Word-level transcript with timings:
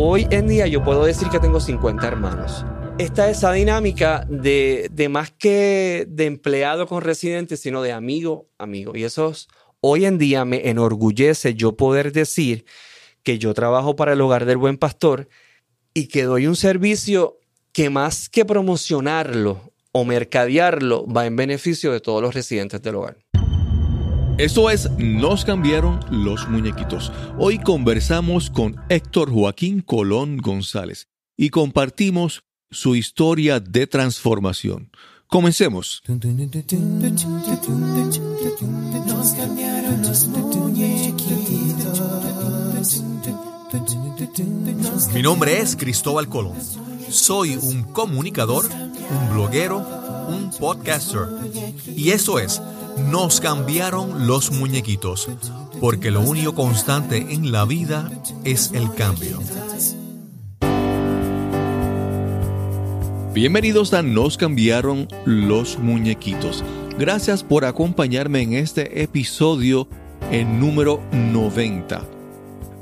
hoy 0.00 0.26
en 0.30 0.46
día 0.46 0.66
yo 0.68 0.82
puedo 0.84 1.04
decir 1.04 1.28
que 1.28 1.40
tengo 1.40 1.58
50 1.60 2.06
hermanos. 2.06 2.64
Esta 2.98 3.28
esa 3.30 3.52
dinámica 3.52 4.24
de, 4.28 4.88
de 4.92 5.08
más 5.08 5.30
que 5.32 6.06
de 6.08 6.26
empleado 6.26 6.86
con 6.86 7.02
residente, 7.02 7.56
sino 7.56 7.82
de 7.82 7.92
amigo, 7.92 8.48
amigo. 8.58 8.96
Y 8.96 9.04
eso 9.04 9.30
es- 9.30 9.48
hoy 9.80 10.04
en 10.04 10.18
día 10.18 10.44
me 10.44 10.68
enorgullece 10.68 11.54
yo 11.54 11.76
poder 11.76 12.12
decir 12.12 12.64
que 13.22 13.38
yo 13.38 13.54
trabajo 13.54 13.96
para 13.96 14.12
el 14.12 14.20
hogar 14.20 14.44
del 14.46 14.56
buen 14.56 14.78
pastor 14.78 15.28
y 15.94 16.06
que 16.06 16.22
doy 16.22 16.46
un 16.46 16.56
servicio 16.56 17.38
que 17.72 17.90
más 17.90 18.28
que 18.28 18.44
promocionarlo 18.44 19.72
o 19.92 20.04
mercadearlo 20.04 21.06
va 21.06 21.26
en 21.26 21.34
beneficio 21.36 21.92
de 21.92 22.00
todos 22.00 22.22
los 22.22 22.34
residentes 22.34 22.80
del 22.82 22.94
hogar. 22.96 23.16
Eso 24.38 24.70
es 24.70 24.88
Nos 24.98 25.44
cambiaron 25.44 25.98
los 26.12 26.48
muñequitos. 26.48 27.10
Hoy 27.38 27.58
conversamos 27.58 28.50
con 28.50 28.76
Héctor 28.88 29.32
Joaquín 29.32 29.80
Colón 29.80 30.36
González 30.36 31.08
y 31.36 31.50
compartimos 31.50 32.44
su 32.70 32.94
historia 32.94 33.58
de 33.58 33.88
transformación. 33.88 34.92
Comencemos. 35.26 36.04
Nos 36.06 36.20
cambiaron 39.32 40.02
los 40.02 40.28
muñequitos. 40.28 42.00
Mi 45.14 45.22
nombre 45.22 45.58
es 45.58 45.74
Cristóbal 45.74 46.28
Colón. 46.28 46.54
Soy 47.10 47.56
un 47.56 47.82
comunicador, 47.82 48.66
un 48.66 49.34
bloguero, 49.34 49.84
un 50.28 50.50
podcaster. 50.50 51.26
Y 51.96 52.10
eso 52.10 52.38
es, 52.38 52.62
nos 53.10 53.40
cambiaron 53.40 54.26
los 54.26 54.52
muñequitos, 54.52 55.28
porque 55.80 56.10
lo 56.10 56.20
único 56.20 56.54
constante 56.54 57.16
en 57.30 57.50
la 57.50 57.64
vida 57.64 58.10
es 58.44 58.72
el 58.72 58.92
cambio. 58.94 59.40
Bienvenidos 63.34 63.94
a 63.94 64.02
Nos 64.02 64.36
cambiaron 64.36 65.08
los 65.24 65.78
muñequitos. 65.78 66.64
Gracias 66.98 67.44
por 67.44 67.64
acompañarme 67.64 68.42
en 68.42 68.54
este 68.54 69.02
episodio 69.02 69.88
en 70.30 70.58
número 70.58 71.00
90. 71.12 72.02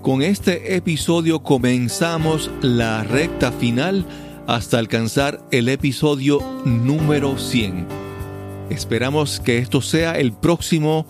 Con 0.02 0.22
este 0.22 0.76
episodio 0.76 1.42
comenzamos 1.42 2.50
la 2.62 3.02
recta 3.02 3.52
final 3.52 4.06
hasta 4.46 4.78
alcanzar 4.78 5.46
el 5.50 5.68
episodio 5.68 6.40
número 6.64 7.38
100. 7.38 7.86
Esperamos 8.70 9.40
que 9.40 9.58
esto 9.58 9.80
sea 9.80 10.18
el 10.18 10.32
próximo 10.32 11.06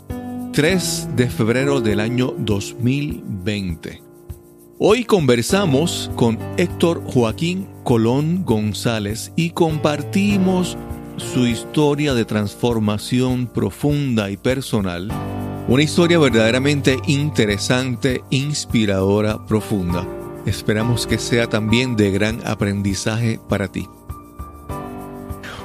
3 0.53 1.09
de 1.17 1.29
febrero 1.29 1.81
del 1.81 2.01
año 2.01 2.34
2020. 2.39 4.03
Hoy 4.79 5.05
conversamos 5.05 6.11
con 6.17 6.39
Héctor 6.57 7.03
Joaquín 7.05 7.67
Colón 7.83 8.45
González 8.45 9.33
y 9.37 9.51
compartimos 9.51 10.77
su 11.17 11.47
historia 11.47 12.14
de 12.14 12.25
transformación 12.25 13.47
profunda 13.47 14.31
y 14.31 14.37
personal. 14.37 15.11
Una 15.69 15.83
historia 15.83 16.19
verdaderamente 16.19 16.98
interesante, 17.07 18.23
inspiradora, 18.31 19.45
profunda. 19.47 20.07
Esperamos 20.47 21.08
que 21.08 21.19
sea 21.19 21.48
también 21.48 21.97
de 21.97 22.12
gran 22.12 22.41
aprendizaje 22.47 23.41
para 23.48 23.66
ti. 23.66 23.89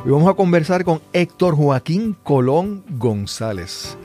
Hoy 0.04 0.10
vamos 0.12 0.28
a 0.28 0.34
conversar 0.34 0.84
con 0.84 1.04
Héctor 1.14 1.56
Joaquín 1.56 2.18
Colón 2.24 2.84
González. 2.90 3.96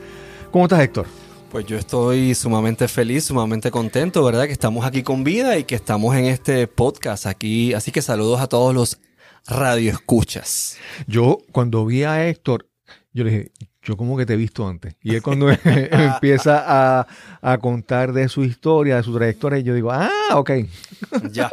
¿Cómo 0.51 0.65
estás, 0.65 0.81
Héctor? 0.81 1.07
Pues 1.51 1.65
yo 1.65 1.77
estoy 1.77 2.35
sumamente 2.35 2.87
feliz, 2.87 3.23
sumamente 3.23 3.71
contento, 3.71 4.23
¿verdad? 4.23 4.45
Que 4.45 4.51
estamos 4.51 4.85
aquí 4.85 5.01
con 5.01 5.23
vida 5.23 5.57
y 5.57 5.63
que 5.63 5.73
estamos 5.73 6.15
en 6.15 6.25
este 6.25 6.67
podcast 6.67 7.25
aquí. 7.25 7.73
Así 7.73 7.91
que 7.91 8.03
saludos 8.03 8.39
a 8.39 8.47
todos 8.47 8.75
los 8.75 8.99
radioescuchas. 9.47 10.77
Yo, 11.07 11.39
cuando 11.51 11.87
vi 11.87 12.03
a 12.03 12.27
Héctor, 12.27 12.69
yo 13.13 13.23
le 13.23 13.31
dije, 13.31 13.51
yo 13.87 13.95
como 13.95 14.17
que 14.17 14.25
te 14.25 14.33
he 14.33 14.37
visto 14.37 14.67
antes. 14.67 14.97
Y 15.01 15.15
él 15.15 15.21
cuando 15.21 15.49
empieza 15.63 16.63
a, 16.67 17.07
a 17.41 17.57
contar 17.57 18.11
de 18.11 18.27
su 18.27 18.43
historia, 18.43 18.97
de 18.97 19.03
su 19.03 19.15
trayectoria, 19.15 19.59
yo 19.59 19.73
digo, 19.73 19.91
ah, 19.91 20.11
ok. 20.33 20.51
Ya. 21.31 21.49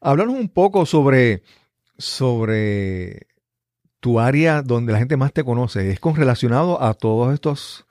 Háblanos 0.00 0.34
un 0.34 0.48
poco 0.48 0.86
sobre, 0.86 1.42
sobre 1.98 3.26
tu 4.00 4.18
área 4.18 4.62
donde 4.62 4.92
la 4.92 4.98
gente 4.98 5.18
más 5.18 5.32
te 5.32 5.44
conoce. 5.44 5.90
¿Es 5.90 6.00
con 6.00 6.16
relacionado 6.16 6.82
a 6.82 6.94
todos 6.94 7.34
estos 7.34 7.84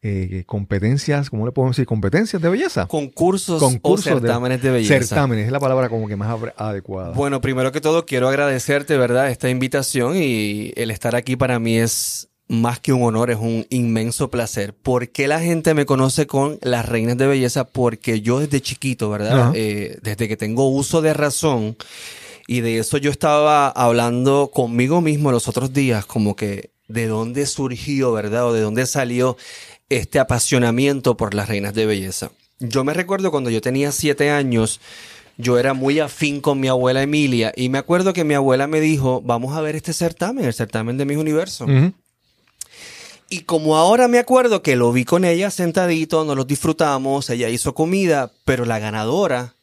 eh, 0.00 0.44
competencias, 0.46 1.28
¿cómo 1.28 1.44
le 1.44 1.52
podemos 1.52 1.76
decir? 1.76 1.86
Competencias 1.86 2.40
de 2.40 2.48
belleza. 2.48 2.86
Concursos, 2.86 3.60
Concursos 3.60 4.12
o 4.12 4.20
certámenes 4.20 4.62
de, 4.62 4.70
belleza. 4.70 4.94
Certámenes, 4.94 5.46
es 5.46 5.52
la 5.52 5.60
palabra 5.60 5.88
como 5.88 6.06
que 6.06 6.16
más 6.16 6.38
adecuada. 6.56 7.12
Bueno, 7.12 7.40
primero 7.40 7.72
que 7.72 7.80
todo 7.80 8.06
quiero 8.06 8.28
agradecerte, 8.28 8.96
¿verdad? 8.96 9.30
Esta 9.30 9.50
invitación 9.50 10.16
y 10.16 10.72
el 10.76 10.90
estar 10.90 11.16
aquí 11.16 11.34
para 11.34 11.58
mí 11.58 11.78
es 11.78 12.28
más 12.48 12.80
que 12.80 12.92
un 12.92 13.02
honor, 13.02 13.30
es 13.30 13.38
un 13.38 13.66
inmenso 13.70 14.30
placer. 14.30 14.72
¿Por 14.74 15.10
qué 15.10 15.28
la 15.28 15.40
gente 15.40 15.74
me 15.74 15.84
conoce 15.84 16.26
con 16.26 16.58
las 16.62 16.88
reinas 16.88 17.18
de 17.18 17.26
belleza? 17.26 17.64
Porque 17.64 18.20
yo 18.20 18.40
desde 18.40 18.60
chiquito, 18.60 19.10
¿verdad? 19.10 19.52
Eh, 19.54 19.98
desde 20.02 20.28
que 20.28 20.36
tengo 20.36 20.68
uso 20.68 21.02
de 21.02 21.12
razón 21.12 21.76
y 22.46 22.62
de 22.62 22.78
eso 22.78 22.96
yo 22.96 23.10
estaba 23.10 23.68
hablando 23.68 24.50
conmigo 24.52 25.00
mismo 25.00 25.30
los 25.30 25.48
otros 25.48 25.72
días, 25.72 26.06
como 26.06 26.34
que 26.34 26.70
de 26.88 27.06
dónde 27.06 27.44
surgió, 27.44 28.12
¿verdad? 28.12 28.46
O 28.46 28.52
de 28.54 28.62
dónde 28.62 28.86
salió 28.86 29.36
este 29.88 30.18
apasionamiento 30.18 31.16
por 31.16 31.34
las 31.34 31.48
reinas 31.48 31.74
de 31.74 31.86
belleza. 31.86 32.30
Yo 32.60 32.84
me 32.84 32.94
recuerdo 32.94 33.30
cuando 33.30 33.50
yo 33.50 33.60
tenía 33.60 33.92
siete 33.92 34.30
años, 34.30 34.80
yo 35.36 35.58
era 35.58 35.72
muy 35.74 36.00
afín 36.00 36.40
con 36.40 36.58
mi 36.58 36.68
abuela 36.68 37.02
Emilia 37.02 37.52
y 37.56 37.68
me 37.68 37.78
acuerdo 37.78 38.12
que 38.12 38.24
mi 38.24 38.34
abuela 38.34 38.66
me 38.66 38.80
dijo, 38.80 39.22
vamos 39.22 39.56
a 39.56 39.60
ver 39.60 39.76
este 39.76 39.92
certamen, 39.92 40.44
el 40.44 40.54
certamen 40.54 40.98
de 40.98 41.04
mis 41.04 41.16
universos. 41.16 41.68
Y 43.30 43.40
como 43.40 43.76
ahora 43.76 44.08
me 44.08 44.18
acuerdo 44.18 44.62
que 44.62 44.74
lo 44.74 44.90
vi 44.90 45.04
con 45.04 45.24
ella 45.24 45.50
sentadito, 45.50 46.24
nos 46.24 46.36
los 46.36 46.46
disfrutamos, 46.46 47.28
ella 47.30 47.48
hizo 47.50 47.74
comida, 47.74 48.32
pero 48.44 48.64
la 48.64 48.78
ganadora, 48.78 49.54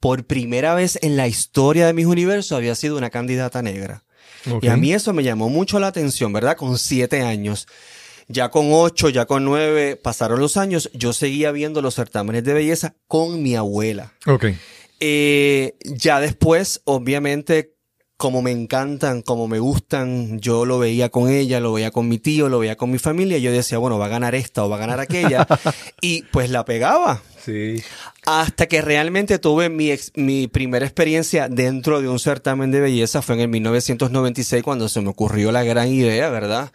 por 0.00 0.24
primera 0.24 0.74
vez 0.74 0.98
en 1.02 1.16
la 1.16 1.26
historia 1.26 1.86
de 1.86 1.94
mis 1.94 2.06
universos, 2.06 2.56
había 2.56 2.74
sido 2.74 2.96
una 2.96 3.10
candidata 3.10 3.60
negra. 3.60 4.04
Y 4.60 4.68
a 4.68 4.76
mí 4.76 4.92
eso 4.92 5.12
me 5.12 5.22
llamó 5.22 5.48
mucho 5.48 5.78
la 5.78 5.88
atención, 5.88 6.32
¿verdad? 6.32 6.56
Con 6.56 6.78
siete 6.78 7.22
años. 7.22 7.66
Ya 8.28 8.50
con 8.50 8.68
ocho, 8.72 9.08
ya 9.08 9.26
con 9.26 9.44
nueve, 9.44 9.96
pasaron 9.96 10.40
los 10.40 10.56
años, 10.56 10.90
yo 10.94 11.12
seguía 11.12 11.52
viendo 11.52 11.82
los 11.82 11.94
certámenes 11.94 12.44
de 12.44 12.54
belleza 12.54 12.94
con 13.06 13.42
mi 13.42 13.54
abuela. 13.54 14.12
Ok. 14.26 14.46
Eh, 15.00 15.74
ya 15.84 16.20
después, 16.20 16.80
obviamente, 16.84 17.74
como 18.22 18.40
me 18.40 18.52
encantan, 18.52 19.22
como 19.22 19.48
me 19.48 19.58
gustan, 19.58 20.38
yo 20.38 20.64
lo 20.64 20.78
veía 20.78 21.08
con 21.08 21.28
ella, 21.28 21.58
lo 21.58 21.72
veía 21.72 21.90
con 21.90 22.08
mi 22.08 22.18
tío, 22.18 22.48
lo 22.48 22.60
veía 22.60 22.76
con 22.76 22.88
mi 22.90 22.98
familia, 22.98 23.36
y 23.36 23.42
yo 23.42 23.50
decía, 23.50 23.78
bueno, 23.78 23.98
va 23.98 24.06
a 24.06 24.10
ganar 24.10 24.36
esta 24.36 24.64
o 24.64 24.68
va 24.68 24.76
a 24.76 24.78
ganar 24.78 25.00
aquella, 25.00 25.44
y 26.00 26.22
pues 26.30 26.48
la 26.48 26.64
pegaba. 26.64 27.20
Sí. 27.44 27.82
Hasta 28.24 28.66
que 28.66 28.82
realmente 28.82 29.38
tuve 29.38 29.68
mi, 29.68 29.90
ex- 29.90 30.12
mi 30.14 30.46
primera 30.46 30.86
experiencia 30.86 31.48
dentro 31.48 32.00
de 32.00 32.08
un 32.08 32.18
certamen 32.18 32.70
de 32.70 32.80
belleza 32.80 33.20
fue 33.22 33.34
en 33.34 33.40
el 33.42 33.48
1996 33.48 34.62
cuando 34.62 34.88
se 34.88 35.00
me 35.00 35.08
ocurrió 35.08 35.50
la 35.50 35.64
gran 35.64 35.88
idea, 35.88 36.28
¿verdad? 36.30 36.72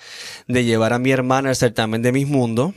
De 0.47 0.65
llevar 0.65 0.93
a 0.93 0.99
mi 0.99 1.11
hermana 1.11 1.49
al 1.49 1.55
certamen 1.55 2.01
de 2.01 2.11
Mis 2.11 2.27
Mundo. 2.27 2.73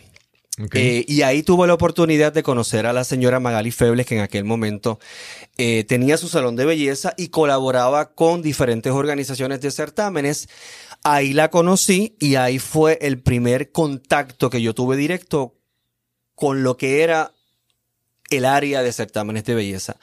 Eh, 0.75 1.05
y 1.09 1.23
ahí 1.23 1.43
tuve 1.43 1.67
la 1.67 1.73
oportunidad 1.75 2.33
de 2.35 2.43
conocer 2.43 2.85
a 2.85 2.93
la 2.93 3.05
señora 3.05 3.41
Magali 3.41 3.71
Febles, 3.71 4.05
que 4.07 4.17
en 4.17 4.21
aquel 4.21 4.45
momento 4.45 4.99
eh, 5.57 5.85
tenía 5.85 6.19
su 6.19 6.29
salón 6.29 6.55
de 6.55 6.67
belleza 6.67 7.15
y 7.17 7.29
colaboraba 7.29 8.13
con 8.15 8.43
diferentes 8.43 8.93
organizaciones 8.93 9.63
de 9.63 9.71
certámenes. 9.71 10.49
Ahí 11.03 11.33
la 11.33 11.49
conocí 11.51 12.15
y 12.21 12.35
ahí 12.35 12.59
fue 12.59 12.99
el 13.01 13.23
primer 13.23 13.73
contacto 13.73 14.51
que 14.51 14.61
yo 14.61 14.75
tuve 14.75 14.97
directo 14.99 15.57
con 16.35 16.63
lo 16.63 16.77
que 16.77 17.03
era 17.03 17.33
el 18.31 18.45
área 18.45 18.83
de 18.83 18.93
certámenes 18.93 19.45
de 19.45 19.55
belleza. 19.55 19.97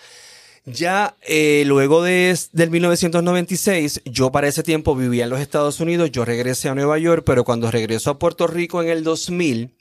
Ya 0.66 1.16
eh, 1.22 1.64
luego 1.66 2.04
de, 2.04 2.38
del 2.52 2.70
1996, 2.70 4.02
yo 4.04 4.34
para 4.34 4.50
ese 4.50 4.64
tiempo 4.64 4.96
vivía 4.96 5.24
en 5.24 5.30
los 5.30 5.40
Estados 5.40 5.80
Unidos, 5.80 6.12
yo 6.12 6.26
regresé 6.26 6.68
a 6.68 6.76
Nueva 6.76 6.98
York, 6.98 7.24
pero 7.26 7.46
cuando 7.46 7.72
regreso 7.72 8.10
a 8.10 8.20
Puerto 8.20 8.48
Rico 8.48 8.82
en 8.84 8.90
el 8.90 9.04
2000, 9.04 9.72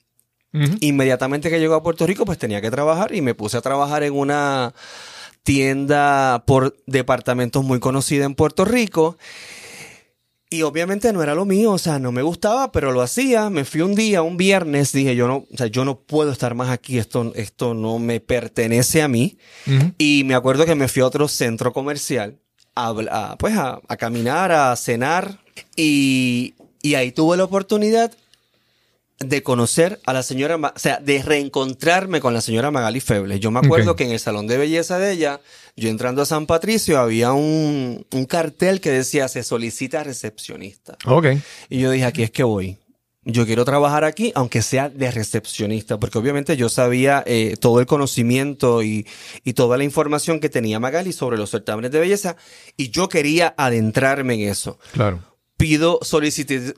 Ujú. 0.55 0.76
inmediatamente 0.81 1.50
que 1.50 1.59
llegó 1.59 1.75
a 1.75 1.82
Puerto 1.82 2.06
Rico, 2.06 2.25
pues 2.25 2.38
tenía 2.38 2.61
que 2.61 2.70
trabajar 2.70 3.12
y 3.15 3.20
me 3.20 3.35
puse 3.35 3.56
a 3.56 3.62
trabajar 3.62 4.05
en 4.05 4.15
una 4.15 4.75
tienda 5.43 6.44
por 6.47 6.76
departamentos 6.87 7.65
muy 7.65 7.81
conocida 7.81 8.25
en 8.25 8.35
Puerto 8.35 8.65
Rico. 8.65 9.19
Y 10.48 10.62
obviamente 10.62 11.12
no 11.12 11.22
era 11.25 11.34
lo 11.34 11.44
mío, 11.44 11.72
o 11.72 11.78
sea, 11.78 11.98
no 11.98 12.12
me 12.12 12.22
gustaba, 12.22 12.70
pero 12.70 12.93
lo 12.93 13.02
hacía. 13.02 13.50
Me 13.50 13.64
fui 13.64 13.81
un 13.81 13.96
día, 13.96 14.22
un 14.22 14.37
viernes, 14.37 14.93
dije, 14.93 15.16
yo 15.16 15.26
no, 15.26 15.44
o 15.52 15.56
sea, 15.56 15.66
yo 15.66 15.84
no 15.84 15.98
puedo 15.98 16.31
estar 16.31 16.54
más 16.54 16.70
aquí, 16.70 16.98
esto, 16.98 17.32
esto 17.34 17.75
no 17.75 17.98
me 17.98 18.20
pertenece 18.20 19.02
a 19.02 19.08
mí. 19.08 19.38
Y 19.98 20.22
me 20.25 20.37
acuerdo 20.37 20.64
que 20.64 20.76
me 20.76 20.87
fui 20.87 21.02
a 21.02 21.06
otro 21.06 21.26
centro 21.26 21.72
comercial, 21.72 22.38
a, 22.76 23.37
pues 23.38 23.56
a, 23.56 23.81
a 23.88 23.96
caminar, 23.96 24.52
a 24.52 24.76
cenar. 24.76 25.40
Y, 25.75 26.54
y 26.81 26.94
ahí 26.94 27.10
tuve 27.10 27.37
la 27.37 27.44
oportunidad 27.44 28.12
de 29.19 29.43
conocer 29.43 29.99
a 30.05 30.13
la 30.13 30.23
señora, 30.23 30.57
o 30.57 30.79
sea, 30.79 30.99
de 30.99 31.23
reencontrarme 31.23 32.21
con 32.21 32.35
la 32.35 32.41
señora 32.41 32.71
Magali 32.71 33.01
Febles. 33.01 33.41
Yo 33.41 33.51
me 33.51 33.61
acuerdo 33.61 33.97
que 33.97 34.05
en 34.05 34.11
el 34.11 34.21
salón 34.21 34.47
de 34.47 34.59
belleza 34.59 34.99
de 34.99 35.13
ella, 35.13 35.41
yo 35.75 35.89
entrando 35.89 36.23
a 36.23 36.27
San 36.27 36.47
Patricio, 36.47 36.99
había 36.99 37.33
un, 37.33 38.07
un 38.13 38.25
cartel 38.27 38.81
que 38.81 38.91
decía 38.91 39.29
se 39.29 39.43
solicita 39.43 40.05
recepcionista. 40.05 40.99
Ok. 41.07 41.29
Y 41.71 41.81
yo 41.81 41.91
dije, 41.91 42.05
aquí 42.05 42.23
es 42.23 42.31
que 42.31 42.45
voy. 42.45 42.79
Yo 43.29 43.45
quiero 43.45 43.65
trabajar 43.65 44.05
aquí, 44.05 44.31
aunque 44.37 44.63
sea 44.63 44.89
de 44.89 45.11
recepcionista, 45.11 45.99
porque 45.99 46.17
obviamente 46.17 46.57
yo 46.57 46.69
sabía 46.69 47.25
eh, 47.27 47.57
todo 47.59 47.81
el 47.81 47.87
conocimiento 47.87 48.85
y, 48.85 49.05
y 49.43 49.55
toda 49.55 49.77
la 49.77 49.83
información 49.83 50.39
que 50.39 50.49
tenía 50.49 50.79
Magali 50.79 51.13
sobre 51.13 51.37
los 51.37 51.51
certámenes 51.51 51.91
de 51.91 51.99
belleza, 51.99 52.37
y 52.77 52.91
yo 52.91 53.09
quería 53.09 53.53
adentrarme 53.57 54.35
en 54.35 54.49
eso 54.49 54.79
Claro. 54.93 55.21
Pido, 55.56 56.00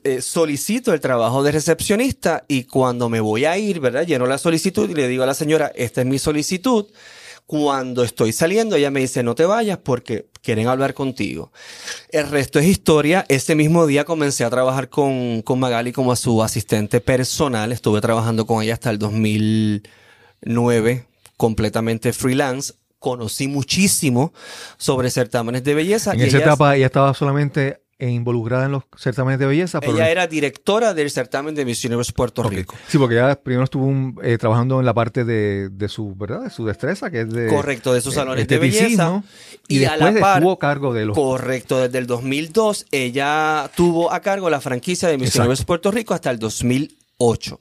eh, 0.03 0.21
solicito 0.21 0.93
el 0.93 0.99
trabajo 1.01 1.43
de 1.43 1.51
recepcionista 1.51 2.45
y 2.47 2.63
cuando 2.63 3.09
me 3.09 3.19
voy 3.19 3.45
a 3.45 3.57
ir, 3.57 3.79
¿verdad? 3.79 4.05
Lleno 4.05 4.25
la 4.25 4.37
solicitud 4.37 4.89
y 4.89 4.93
le 4.93 5.07
digo 5.07 5.23
a 5.23 5.25
la 5.25 5.33
señora, 5.33 5.71
esta 5.75 6.01
es 6.01 6.07
mi 6.07 6.19
solicitud. 6.19 6.85
Cuando 7.45 8.03
estoy 8.03 8.31
saliendo, 8.31 8.75
ella 8.75 8.91
me 8.91 8.99
dice, 8.99 9.23
no 9.23 9.33
te 9.33 9.45
vayas 9.45 9.79
porque 9.79 10.27
quieren 10.43 10.67
hablar 10.67 10.93
contigo. 10.93 11.51
El 12.11 12.29
resto 12.29 12.59
es 12.59 12.67
historia. 12.67 13.25
Ese 13.27 13.55
mismo 13.55 13.87
día 13.87 14.05
comencé 14.05 14.43
a 14.43 14.51
trabajar 14.51 14.89
con, 14.89 15.41
con 15.41 15.59
Magali 15.59 15.91
como 15.91 16.11
a 16.11 16.15
su 16.15 16.43
asistente 16.43 17.01
personal. 17.01 17.71
Estuve 17.71 18.01
trabajando 18.01 18.45
con 18.45 18.61
ella 18.61 18.75
hasta 18.75 18.91
el 18.91 18.99
2009, 18.99 21.07
completamente 21.37 22.13
freelance. 22.13 22.73
Conocí 22.99 23.47
muchísimo 23.47 24.31
sobre 24.77 25.09
certámenes 25.09 25.63
de 25.63 25.73
belleza. 25.73 26.13
En 26.13 26.19
y 26.19 26.23
esa 26.23 26.37
ella- 26.37 26.45
etapa 26.45 26.75
ella 26.75 26.85
estaba 26.85 27.15
solamente 27.15 27.81
eh, 27.99 28.09
involucrada 28.09 28.65
en 28.65 28.71
los 28.71 28.83
certámenes 28.97 29.39
de 29.39 29.45
belleza. 29.45 29.79
Pero 29.81 29.93
ella 29.93 30.09
era 30.09 30.25
directora 30.25 30.93
del 30.93 31.11
certamen 31.11 31.53
de 31.53 31.65
Miss 31.65 31.83
Universe 31.83 32.13
Puerto. 32.13 32.41
Rico. 32.43 32.75
Sí, 32.87 32.97
porque 32.97 33.15
ella 33.15 33.35
primero 33.39 33.65
estuvo 33.65 33.85
un- 33.85 34.17
eh, 34.23 34.37
trabajando 34.37 34.79
en 34.79 34.85
la 34.85 34.93
parte 34.93 35.25
de, 35.25 35.69
de 35.69 35.89
su, 35.89 36.15
¿verdad? 36.15 36.43
De 36.43 36.49
su 36.49 36.65
destreza, 36.65 37.11
que 37.11 37.21
es 37.21 37.29
de... 37.29 37.47
Correcto, 37.47 37.93
de 37.93 38.01
sus 38.01 38.13
eh, 38.13 38.15
salones 38.15 38.47
de 38.47 38.57
belleza. 38.57 39.21
Y, 39.67 39.79
Y 39.79 39.85
a 39.85 39.97
la 39.97 40.05
después 40.05 40.21
par- 40.21 40.37
estuvo 40.37 40.51
a 40.53 40.59
cargo 40.59 40.93
de 40.93 41.05
los... 41.05 41.15
Correcto, 41.15 41.79
desde 41.81 41.97
el 41.97 42.07
2002 42.07 42.85
ella 42.91 43.69
tuvo 43.75 44.11
a 44.13 44.19
cargo 44.21 44.49
la 44.49 44.61
franquicia 44.61 45.09
de 45.09 45.17
Miss. 45.17 45.35
Universe 45.35 45.65
Puerto 45.65 45.91
Rico 45.91 46.13
hasta 46.13 46.31
el 46.31 46.39
2008. 46.39 47.59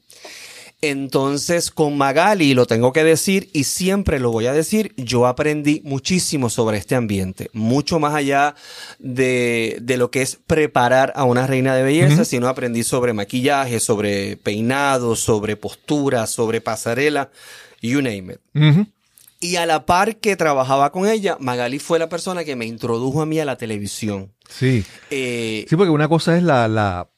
Entonces, 0.81 1.73
con 1.73 1.99
Magali, 1.99 2.55
lo 2.55 2.65
tengo 2.67 2.93
que 2.93 3.03
decir 3.03 3.51
y 3.53 3.65
siempre 3.65 4.21
lo 4.21 4.31
voy 4.31 4.47
a 4.47 4.53
decir, 4.53 4.95
yo 4.97 5.27
aprendí 5.27 5.81
muchísimo 5.85 6.51
sobre 6.51 6.79
este 6.79 6.95
ambiente, 6.95 7.51
mucho 7.53 7.99
más 7.99 8.15
allá 8.15 8.55
de, 9.01 9.79
de 9.83 9.97
lo 9.97 10.13
que 10.13 10.23
es 10.23 10.39
preparar 10.47 11.13
a 11.17 11.25
una 11.25 11.49
reina 11.49 11.75
de 11.75 11.83
belleza, 11.83 12.15
Ujú. 12.15 12.25
sino 12.25 12.47
aprendí 12.49 12.85
sobre 12.85 13.13
maquillaje, 13.13 13.81
sobre 13.81 14.37
peinado, 14.37 15.17
sobre 15.17 15.57
postura, 15.57 16.29
sobre 16.29 16.61
pasarela, 16.61 17.31
you 17.83 18.01
name 18.01 18.35
it. 18.35 18.87
Y 19.41 19.57
a 19.57 19.67
la 19.67 19.85
par 19.85 20.17
que 20.17 20.37
trabajaba 20.37 20.91
con 20.93 21.09
ella, 21.09 21.37
Magali 21.41 21.79
fue 21.81 21.99
la 21.99 22.09
persona 22.09 22.45
que 22.45 22.55
me 22.57 22.67
introdujo 22.67 23.21
a 23.23 23.27
mí 23.27 23.39
a 23.41 23.45
la 23.45 23.57
televisión. 23.57 24.33
Sí. 24.49 24.85
Eh, 25.11 25.67
Sí, 25.69 25.77
porque 25.77 25.91
una 25.91 26.09
cosa 26.09 26.37
es 26.37 26.43
la, 26.45 26.67
la, 26.69 27.09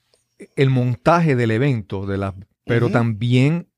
el 0.56 0.70
montaje 0.70 1.34
del 1.36 1.50
evento, 1.50 2.04
de 2.06 2.18
la, 2.18 2.34
pero 2.64 2.90
también 2.90 3.68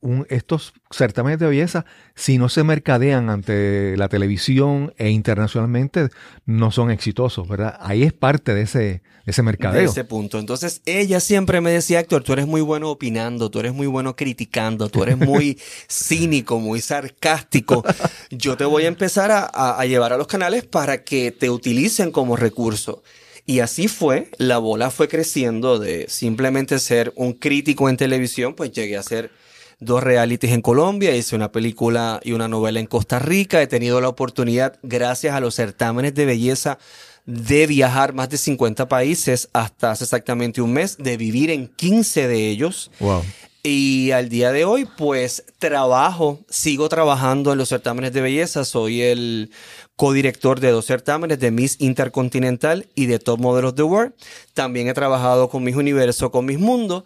un- 0.00 0.26
estos 0.28 0.74
certámenes 0.90 1.38
de 1.40 1.46
belleza, 1.48 1.84
si 2.14 2.38
no 2.38 2.48
se 2.48 2.62
mercadean 2.62 3.28
ante 3.30 3.96
la 3.96 4.08
televisión 4.08 4.92
e 4.98 5.10
internacionalmente, 5.10 6.08
no 6.44 6.70
son 6.70 6.90
exitosos, 6.90 7.48
¿verdad? 7.48 7.76
Ahí 7.80 8.02
es 8.04 8.12
parte 8.12 8.54
de 8.54 8.62
ese, 8.62 8.78
de 8.78 9.02
ese 9.26 9.40
de 9.40 9.46
mercadeo. 9.46 9.90
ese 9.90 10.04
punto. 10.04 10.38
Entonces, 10.38 10.82
ella 10.84 11.18
siempre 11.18 11.60
me 11.60 11.70
decía, 11.72 11.98
Héctor, 11.98 12.22
tú 12.22 12.34
eres 12.34 12.46
muy 12.46 12.60
bueno 12.60 12.90
opinando, 12.90 13.50
tú 13.50 13.58
eres 13.58 13.72
muy 13.72 13.86
bueno 13.88 14.14
criticando, 14.14 14.90
tú 14.90 15.02
eres 15.02 15.16
muy 15.16 15.58
cínico, 15.90 16.60
muy 16.60 16.80
sarcástico. 16.82 17.82
Yo 18.30 18.56
te 18.56 18.64
voy 18.64 18.84
a 18.84 18.88
empezar 18.88 19.30
a, 19.32 19.40
a- 19.52 19.80
a 19.80 19.86
llevar 19.86 20.12
a 20.12 20.18
los 20.18 20.26
canales 20.28 20.64
para 20.66 21.02
que 21.04 21.32
te 21.32 21.50
utilicen 21.50 22.12
como 22.12 22.36
recurso. 22.36 23.02
Y 23.46 23.60
así 23.60 23.86
fue, 23.86 24.28
la 24.38 24.58
bola 24.58 24.90
fue 24.90 25.08
creciendo 25.08 25.78
de 25.78 26.06
simplemente 26.08 26.80
ser 26.80 27.12
un 27.14 27.32
crítico 27.32 27.88
en 27.88 27.96
televisión, 27.96 28.54
pues 28.54 28.72
llegué 28.72 28.96
a 28.96 29.02
ser 29.04 29.30
dos 29.78 30.02
realities 30.02 30.52
en 30.52 30.62
Colombia, 30.62 31.14
hice 31.14 31.36
una 31.36 31.52
película 31.52 32.20
y 32.24 32.32
una 32.32 32.48
novela 32.48 32.80
en 32.80 32.86
Costa 32.86 33.20
Rica, 33.20 33.62
he 33.62 33.68
tenido 33.68 34.00
la 34.00 34.08
oportunidad, 34.08 34.78
gracias 34.82 35.34
a 35.34 35.40
los 35.40 35.54
certámenes 35.54 36.14
de 36.14 36.26
belleza, 36.26 36.78
de 37.24 37.66
viajar 37.66 38.14
más 38.14 38.30
de 38.30 38.38
50 38.38 38.88
países 38.88 39.48
hasta 39.52 39.92
hace 39.92 40.04
exactamente 40.04 40.60
un 40.60 40.72
mes, 40.72 40.96
de 40.98 41.16
vivir 41.16 41.50
en 41.50 41.68
15 41.68 42.26
de 42.26 42.48
ellos. 42.48 42.90
Wow. 42.98 43.22
Y 43.68 44.12
al 44.12 44.28
día 44.28 44.52
de 44.52 44.64
hoy, 44.64 44.86
pues 44.96 45.42
trabajo, 45.58 46.38
sigo 46.48 46.88
trabajando 46.88 47.50
en 47.50 47.58
los 47.58 47.68
certámenes 47.68 48.12
de 48.12 48.20
belleza. 48.20 48.64
Soy 48.64 49.02
el 49.02 49.50
codirector 49.96 50.60
de 50.60 50.70
dos 50.70 50.86
certámenes 50.86 51.40
de 51.40 51.50
Miss 51.50 51.74
Intercontinental 51.80 52.86
y 52.94 53.06
de 53.06 53.18
Top 53.18 53.40
Model 53.40 53.64
of 53.64 53.74
the 53.74 53.82
World. 53.82 54.12
También 54.54 54.86
he 54.86 54.94
trabajado 54.94 55.48
con 55.48 55.64
Miss 55.64 55.74
Universo, 55.74 56.30
con 56.30 56.44
Miss 56.44 56.60
Mundo. 56.60 57.04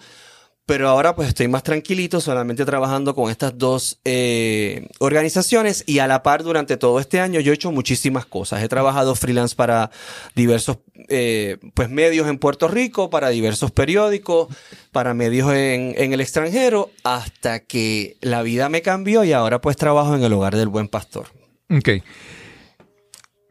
Pero 0.71 0.89
ahora 0.89 1.17
pues 1.17 1.27
estoy 1.27 1.49
más 1.49 1.65
tranquilito, 1.65 2.21
solamente 2.21 2.65
trabajando 2.65 3.13
con 3.13 3.29
estas 3.29 3.59
dos 3.59 3.99
eh, 4.05 4.87
organizaciones 5.01 5.83
y 5.85 5.99
a 5.99 6.07
la 6.07 6.23
par 6.23 6.45
durante 6.45 6.77
todo 6.77 7.01
este 7.01 7.19
año 7.19 7.41
yo 7.41 7.51
he 7.51 7.57
hecho 7.57 7.73
muchísimas 7.73 8.25
cosas. 8.25 8.63
He 8.63 8.69
trabajado 8.69 9.17
freelance 9.17 9.57
para 9.57 9.91
diversos 10.37 10.79
eh, 11.09 11.57
pues 11.75 11.91
medios 11.91 12.29
en 12.29 12.39
Puerto 12.39 12.69
Rico, 12.69 13.11
para 13.11 13.31
diversos 13.31 13.73
periódicos, 13.73 14.47
para 14.93 15.13
medios 15.13 15.53
en, 15.53 16.13
el 16.13 16.21
extranjero, 16.21 16.93
hasta 17.03 17.59
que 17.59 18.17
la 18.21 18.43
vida 18.43 18.69
me 18.69 18.81
cambió 18.81 19.25
y 19.25 19.33
ahora 19.33 19.61
pues 19.61 19.77
trabajo 19.77 20.15
en 20.15 20.23
el 20.23 20.33
hogar 20.33 20.55
del 20.55 20.69
buen 20.69 20.87
pastor. 20.87 21.27
Ok. 21.69 21.89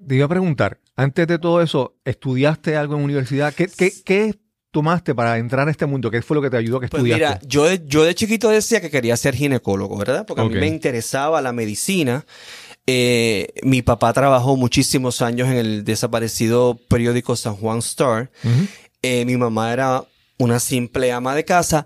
Te 0.07 0.15
iba 0.15 0.23
a 0.23 0.29
preguntar, 0.29 0.79
antes 0.95 1.27
de 1.27 1.37
todo 1.37 1.61
eso, 1.61 1.97
¿estudiaste 2.05 2.77
algo 2.77 2.95
en 2.95 3.03
universidad? 3.03 3.53
¿Qué, 3.53 3.67
qué, 3.67 3.91
qué 4.05 4.35
tomaste 4.71 5.15
para 5.15 5.37
entrar 5.37 5.67
a 5.67 5.71
este 5.71 5.85
mundo? 5.85 6.11
¿Qué 6.11 6.21
fue 6.21 6.35
lo 6.35 6.41
que 6.41 6.49
te 6.49 6.57
ayudó 6.57 6.77
a 6.77 6.81
que 6.81 6.87
Pues 6.87 7.01
estudiaste? 7.03 7.25
mira, 7.25 7.39
yo 7.47 7.65
de, 7.65 7.81
yo 7.85 8.03
de 8.03 8.13
chiquito 8.15 8.49
decía 8.49 8.81
que 8.81 8.89
quería 8.89 9.17
ser 9.17 9.35
ginecólogo, 9.35 9.97
¿verdad? 9.97 10.25
Porque 10.27 10.41
a 10.41 10.45
mí 10.45 10.53
me 10.55 10.67
interesaba 10.67 11.41
la 11.41 11.51
medicina. 11.53 12.25
Eh, 12.87 13.53
mi 13.63 13.81
papá 13.81 14.13
trabajó 14.13 14.55
muchísimos 14.57 15.21
años 15.21 15.47
en 15.47 15.55
el 15.57 15.83
desaparecido 15.85 16.79
periódico 16.87 17.35
San 17.35 17.55
Juan 17.55 17.79
Star. 17.79 18.31
Eh, 19.01 19.25
mi 19.25 19.37
mamá 19.37 19.71
era 19.73 20.03
una 20.37 20.59
simple 20.59 21.11
ama 21.11 21.35
de 21.35 21.45
casa. 21.45 21.85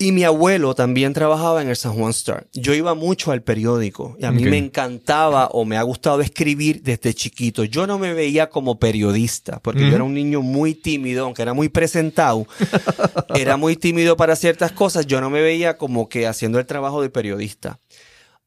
Y 0.00 0.12
mi 0.12 0.22
abuelo 0.22 0.76
también 0.76 1.12
trabajaba 1.12 1.60
en 1.60 1.68
el 1.68 1.74
San 1.74 1.94
Juan 1.94 2.10
Star. 2.10 2.46
Yo 2.52 2.72
iba 2.72 2.94
mucho 2.94 3.32
al 3.32 3.42
periódico 3.42 4.16
y 4.20 4.26
a 4.26 4.30
mí 4.30 4.44
me 4.44 4.56
encantaba 4.56 5.48
o 5.48 5.64
me 5.64 5.76
ha 5.76 5.82
gustado 5.82 6.20
escribir 6.20 6.82
desde 6.84 7.12
chiquito. 7.14 7.64
Yo 7.64 7.84
no 7.84 7.98
me 7.98 8.14
veía 8.14 8.48
como 8.48 8.78
periodista 8.78 9.58
porque 9.58 9.80
yo 9.80 9.96
era 9.96 10.04
un 10.04 10.14
niño 10.14 10.40
muy 10.40 10.74
tímido, 10.74 11.24
aunque 11.24 11.42
era 11.42 11.52
muy 11.52 11.68
presentado. 11.68 12.46
era 13.34 13.56
muy 13.56 13.74
tímido 13.74 14.16
para 14.16 14.36
ciertas 14.36 14.70
cosas. 14.70 15.04
Yo 15.04 15.20
no 15.20 15.30
me 15.30 15.42
veía 15.42 15.76
como 15.76 16.08
que 16.08 16.28
haciendo 16.28 16.60
el 16.60 16.66
trabajo 16.66 17.02
de 17.02 17.10
periodista. 17.10 17.80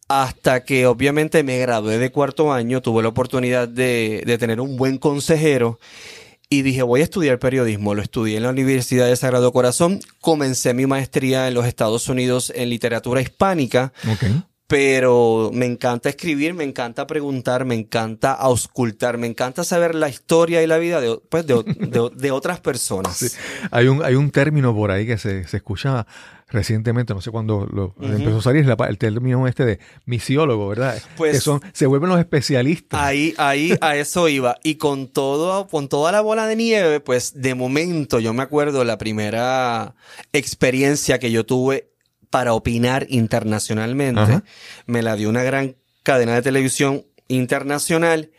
Hasta 0.08 0.63
que 0.63 0.88
obviamente 0.88 1.43
me 1.43 1.58
gradué 1.58 1.98
de 1.98 2.12
cuarto 2.12 2.53
año, 2.53 2.81
tuve 2.81 3.03
la 3.03 3.10
oportunidad 3.10 3.67
de, 3.67 4.24
de 4.25 4.38
tener 4.38 4.62
un 4.62 4.77
buen 4.77 4.98
consejero 4.98 5.79
y 6.53 6.63
dije, 6.63 6.84
voy 6.84 7.00
a 7.00 7.05
estudiar 7.05 7.39
periodismo. 7.39 7.96
Lo 7.96 8.01
estudié 8.01 8.36
en 8.36 8.43
la 8.43 8.50
Universidad 8.50 9.08
de 9.08 9.15
Sagrado 9.15 9.53
Corazón. 9.53 10.00
Comencé 10.20 10.74
mi 10.74 10.86
maestría 10.86 11.48
en 11.48 11.53
los 11.53 11.65
Estados 11.65 12.10
Unidos 12.10 12.51
en 12.53 12.70
literatura 12.70 13.22
hispánica, 13.22 13.93
pero 14.67 15.50
me 15.53 15.65
encanta 15.65 16.08
escribir, 16.10 16.53
me 16.53 16.63
encanta 16.63 17.05
preguntar, 17.08 17.65
me 17.65 17.75
encanta 17.75 18.31
auscultar, 18.34 19.17
me 19.17 19.27
encanta 19.27 19.63
saber 19.65 19.96
la 19.96 20.08
historia 20.08 20.62
y 20.63 20.67
la 20.67 20.77
vida 20.77 21.01
de, 21.01 21.20
pues, 21.29 21.46
de, 21.48 21.55
de- 21.63 22.10
de 22.15 22.31
otras 22.31 22.60
personas. 22.70 23.17
Sí. 23.17 23.27
Hay 23.72 23.88
un, 23.88 24.03
hay 24.03 24.15
un 24.15 24.31
término 24.31 24.74
por 24.75 24.91
ahí 24.91 25.05
que 25.05 25.17
se, 25.17 25.46
se 25.48 25.58
escucha 25.58 26.05
recientemente, 26.51 27.13
no 27.13 27.22
sé 27.22 27.31
cuándo 27.31 27.65
lo, 27.72 27.96
empezó 28.01 28.38
a 28.38 28.41
salir, 28.41 28.67
el 28.70 28.98
término 28.98 29.48
este 29.48 29.65
de 29.65 29.79
misiólogo, 30.05 30.67
¿verdad? 30.67 31.01
Pues- 31.17 31.34
que 31.34 31.39
son, 31.39 31.62
se 31.74 31.86
vuelven 31.86 32.10
los 32.10 32.20
especialistas. 32.20 33.00
Ahí, 33.00 33.34
ahí, 33.38 33.74
a 33.81 33.96
eso 33.96 34.27
iba. 34.27 34.58
Y 34.63 34.75
con 34.75 35.08
todo, 35.08 35.67
con 35.67 35.88
toda 35.88 36.12
la 36.12 36.22
bola 36.22 36.46
de 36.48 36.55
nieve, 36.55 37.00
pues 37.00 37.41
de 37.41 37.55
momento 37.55 38.20
yo 38.20 38.34
me 38.34 38.43
acuerdo 38.43 38.84
la 38.84 38.98
primera 38.98 39.96
experiencia 40.34 41.20
que 41.20 41.31
yo 41.31 41.46
tuve 41.46 41.91
para 42.29 42.53
opinar 42.53 43.08
internacionalmente. 43.10 44.22
Ajá. 44.22 44.43
Me 44.86 45.01
la 45.01 45.15
dio 45.15 45.29
una 45.29 45.43
gran 45.43 45.75
cadena 46.03 46.36
de 46.36 46.41
televisión 46.41 47.05
internacional. 47.27 48.31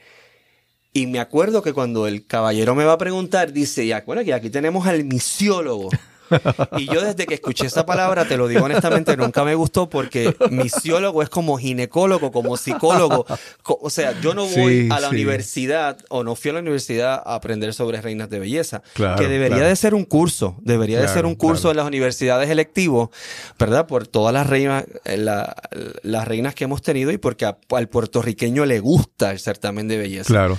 Y 0.94 1.06
me 1.06 1.20
acuerdo 1.20 1.62
que 1.62 1.72
cuando 1.72 2.06
el 2.06 2.26
caballero 2.26 2.74
me 2.74 2.84
va 2.84 2.92
a 2.92 2.98
preguntar, 2.98 3.54
dice, 3.54 3.86
ya, 3.86 4.02
bueno, 4.06 4.22
que 4.24 4.34
aquí 4.34 4.50
tenemos 4.50 4.86
al 4.86 5.04
misiólogo. 5.04 5.88
Y 6.78 6.86
yo 6.86 7.00
desde 7.02 7.26
que 7.26 7.34
escuché 7.34 7.66
esa 7.66 7.84
palabra, 7.86 8.24
te 8.24 8.36
lo 8.36 8.48
digo 8.48 8.64
honestamente, 8.64 9.16
nunca 9.16 9.44
me 9.44 9.54
gustó 9.54 9.88
porque 9.88 10.34
misiólogo 10.50 11.22
es 11.22 11.28
como 11.28 11.56
ginecólogo, 11.58 12.30
como 12.32 12.56
psicólogo. 12.56 13.26
O 13.64 13.90
sea, 13.90 14.18
yo 14.20 14.34
no 14.34 14.46
voy 14.46 14.82
Sí, 14.82 14.88
a 14.90 15.00
la 15.00 15.08
sí. 15.08 15.14
universidad 15.14 15.98
o 16.08 16.24
no 16.24 16.34
fui 16.34 16.50
a 16.50 16.54
la 16.54 16.60
universidad 16.60 17.22
a 17.24 17.34
aprender 17.34 17.74
sobre 17.74 18.00
reinas 18.00 18.30
de 18.30 18.38
belleza. 18.38 18.82
Claro, 18.94 19.16
que 19.20 19.28
debería 19.28 19.56
claro. 19.58 19.68
de 19.70 19.76
ser 19.76 19.94
un 19.94 20.04
curso, 20.04 20.56
debería 20.62 21.00
de 21.00 21.08
ser 21.08 21.26
un 21.26 21.34
curso 21.34 21.70
en 21.70 21.76
las 21.76 21.86
universidades 21.86 22.48
electivos, 22.50 23.10
¿verdad? 23.58 23.86
Por 23.86 24.06
todas 24.06 24.32
las 24.32 24.46
reinas, 24.46 24.84
eh, 25.04 25.16
la- 25.16 25.54
las 26.02 26.26
reinas 26.28 26.54
que 26.54 26.64
hemos 26.64 26.82
tenido 26.82 27.10
y 27.10 27.18
porque 27.18 27.44
a- 27.44 27.58
al 27.70 27.88
puertorriqueño 27.88 28.64
le 28.66 28.80
gusta 28.80 29.30
el 29.32 29.38
certamen 29.40 29.88
de 29.88 29.98
belleza. 29.98 30.26
Claro. 30.28 30.58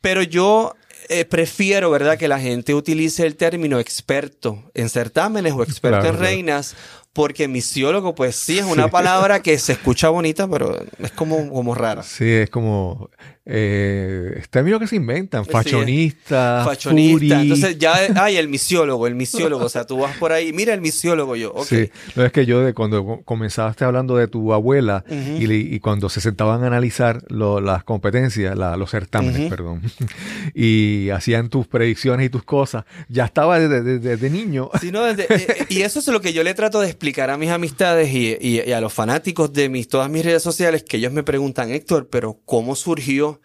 Pero 0.00 0.22
yo 0.22 0.74
eh, 1.08 1.24
prefiero, 1.24 1.90
¿verdad?, 1.90 2.18
que 2.18 2.28
la 2.28 2.38
gente 2.40 2.74
utilice 2.74 3.26
el 3.26 3.36
término 3.36 3.78
experto 3.80 4.62
en 4.74 4.88
certámenes 4.88 5.52
o 5.52 5.62
experto 5.62 5.98
Claro, 6.00 6.08
en 6.08 6.16
claro. 6.16 6.24
reinas, 6.32 6.74
porque 7.12 7.48
misiólogo, 7.48 8.14
pues 8.14 8.36
sí, 8.36 8.58
es 8.58 8.64
una 8.64 8.88
palabra 8.88 9.40
que 9.42 9.58
se 9.58 9.72
escucha 9.72 10.08
bonita, 10.10 10.48
pero 10.48 10.78
es 10.98 11.10
como, 11.12 11.48
como 11.50 11.74
rara. 11.74 12.02
Sí, 12.02 12.30
es 12.30 12.50
como 12.50 13.08
eh, 13.48 14.42
términos 14.50 14.80
que 14.80 14.86
se 14.88 14.96
inventan, 14.96 15.44
Sí, 15.44 15.50
fashionista, 15.52 16.68
furi. 16.80 17.30
Entonces 17.32 17.78
ya, 17.78 17.94
ay, 18.16 18.36
el 18.36 18.48
misiólogo, 18.48 19.06
el 19.06 19.14
misiólogo. 19.14 19.64
O 19.64 19.68
sea, 19.68 19.86
tú 19.86 19.98
vas 19.98 20.16
por 20.16 20.32
ahí, 20.32 20.52
mira 20.52 20.74
el 20.74 20.80
misiólogo 20.80 21.36
yo. 21.36 21.52
ok. 21.54 21.64
Sí, 21.66 21.90
no 22.16 22.24
es 22.24 22.32
que 22.32 22.44
yo 22.46 22.60
de 22.60 22.74
cuando 22.74 23.04
co- 23.04 23.22
comenzaste 23.24 23.84
hablando 23.84 24.16
de 24.16 24.26
tu 24.28 24.52
abuela 24.52 25.04
y, 25.08 25.46
le- 25.46 25.56
y 25.58 25.78
cuando 25.80 26.08
se 26.08 26.20
sentaban 26.20 26.64
a 26.64 26.66
analizar 26.66 27.22
lo- 27.28 27.60
las 27.60 27.84
competencias, 27.84 28.56
la- 28.58 28.76
los 28.76 28.90
certámenes, 28.90 29.48
perdón, 29.48 29.80
y 30.54 31.10
hacían 31.10 31.48
tus 31.48 31.66
predicciones 31.66 32.26
y 32.26 32.30
tus 32.30 32.42
cosas, 32.42 32.84
ya 33.08 33.24
estaba 33.26 33.58
desde, 33.58 33.82
desde- 33.82 33.98
desde 34.16 34.30
niño. 34.30 34.70
Sí, 34.80 34.90
no, 34.92 35.02
desde- 35.04 35.26
eh, 35.34 35.66
y 35.68 35.82
eso 35.82 35.98
es 36.00 36.06
lo 36.08 36.20
que 36.20 36.32
yo 36.32 36.42
le 36.42 36.54
trato 36.54 36.80
de 36.80 36.86
explicar 36.86 37.30
a 37.30 37.36
mis 37.38 37.50
amistades 37.50 38.12
y, 38.12 38.36
y- 38.40 38.60
y 38.66 38.72
a 38.72 38.80
los 38.80 38.92
fanáticos 38.92 39.52
de 39.52 39.68
mis, 39.68 39.88
todas 39.88 40.10
mis 40.10 40.24
redes 40.24 40.42
sociales, 40.42 40.82
que 40.82 40.96
ellos 40.98 41.12
me 41.12 41.22
preguntan, 41.22 41.70
Héctor, 41.70 42.08
pero 42.10 42.38
¿cómo 42.44 42.74
surgió? 42.76 43.35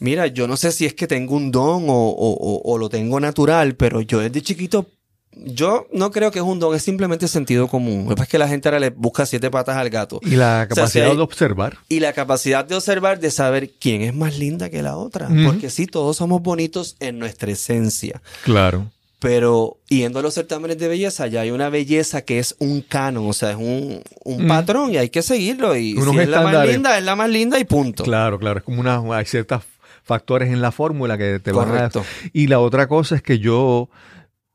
Mira, 0.00 0.26
yo 0.28 0.46
no 0.46 0.56
sé 0.56 0.70
si 0.72 0.86
es 0.86 0.94
que 0.94 1.06
tengo 1.08 1.34
un 1.34 1.50
don 1.50 1.88
o, 1.88 1.92
o- 1.92 2.32
o- 2.34 2.62
o 2.72 2.78
lo 2.78 2.88
tengo 2.88 3.18
natural, 3.18 3.74
pero 3.74 4.00
yo 4.00 4.20
desde 4.20 4.42
chiquito, 4.42 4.86
yo 5.32 5.86
no 5.92 6.10
creo 6.12 6.30
que 6.30 6.38
es 6.38 6.44
un 6.44 6.58
don, 6.60 6.74
es 6.74 6.82
simplemente 6.82 7.26
sentido 7.28 7.66
común. 7.68 8.04
Lo 8.04 8.10
que 8.10 8.14
pasa 8.14 8.24
es 8.24 8.28
que 8.30 8.38
la 8.38 8.48
gente 8.48 8.68
ahora 8.68 8.78
le 8.80 8.90
busca 8.90 9.26
siete 9.26 9.50
patas 9.50 9.76
al 9.76 9.90
gato. 9.90 10.20
Y 10.22 10.36
la 10.36 10.46
O 10.46 10.56
sea, 10.58 10.68
capacidad 10.68 11.04
si 11.06 11.10
hay- 11.10 11.16
de 11.16 11.22
observar. 11.22 11.78
Y 11.88 12.00
la 12.00 12.12
capacidad 12.12 12.64
de 12.64 12.76
observar, 12.76 13.18
de 13.20 13.30
saber 13.32 13.70
quién 13.80 14.02
es 14.02 14.14
más 14.14 14.38
linda 14.38 14.70
que 14.70 14.82
la 14.82 14.96
otra. 14.96 15.28
Porque 15.44 15.68
sí, 15.70 15.86
todos 15.86 16.16
somos 16.16 16.42
bonitos 16.42 16.96
en 17.00 17.18
nuestra 17.18 17.50
esencia. 17.50 18.22
Claro. 18.44 18.90
Pero 19.20 19.78
yendo 19.88 20.20
a 20.20 20.22
los 20.22 20.34
certámenes 20.34 20.78
de 20.78 20.86
belleza, 20.86 21.26
ya 21.26 21.40
hay 21.40 21.50
una 21.50 21.70
belleza 21.70 22.22
que 22.22 22.38
es 22.38 22.54
un 22.60 22.82
canon, 22.82 23.26
o 23.28 23.32
sea, 23.32 23.50
es 23.50 23.56
un, 23.56 24.00
un 24.24 24.44
Mm. 24.44 24.48
patrón 24.48 24.92
y 24.92 24.96
hay 24.96 25.08
que 25.08 25.22
seguirlo. 25.22 25.76
Y 25.76 25.94
Unos 25.94 26.14
si 26.14 26.20
es 26.20 26.28
la 26.28 26.42
más 26.42 26.68
linda, 26.68 26.96
es 26.98 27.04
la 27.04 27.16
más 27.16 27.28
linda 27.28 27.58
y 27.58 27.64
punto. 27.64 28.04
Claro, 28.04 28.38
claro. 28.38 28.58
Es 28.58 28.64
como 28.64 28.80
una, 28.80 29.02
hay 29.16 29.24
ciertos 29.24 29.62
factores 30.04 30.50
en 30.52 30.60
la 30.60 30.70
fórmula 30.70 31.18
que 31.18 31.40
te 31.40 31.50
van 31.50 31.68
a... 31.68 31.72
Correcto. 31.72 32.04
Y 32.32 32.46
la 32.46 32.60
otra 32.60 32.86
cosa 32.86 33.16
es 33.16 33.22
que 33.22 33.40
yo, 33.40 33.90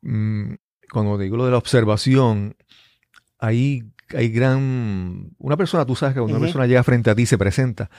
mm, 0.01 0.53
cuando 0.91 1.17
digo 1.17 1.35
lo 1.35 1.43
de 1.45 1.51
la 1.51 1.57
observación, 1.57 2.55
hay, 3.39 3.83
hay 4.15 4.29
gran... 4.29 5.31
Una 5.39 5.57
persona, 5.57 5.85
tú 5.85 5.97
sabes 5.97 6.13
que 6.13 6.21
cuando 6.21 6.37
una 6.37 6.45
persona 6.45 6.67
llega 6.67 6.83
frente 6.83 7.09
a 7.09 7.15
ti 7.15 7.23
y 7.23 7.25
se 7.25 7.37
presenta, 7.37 7.89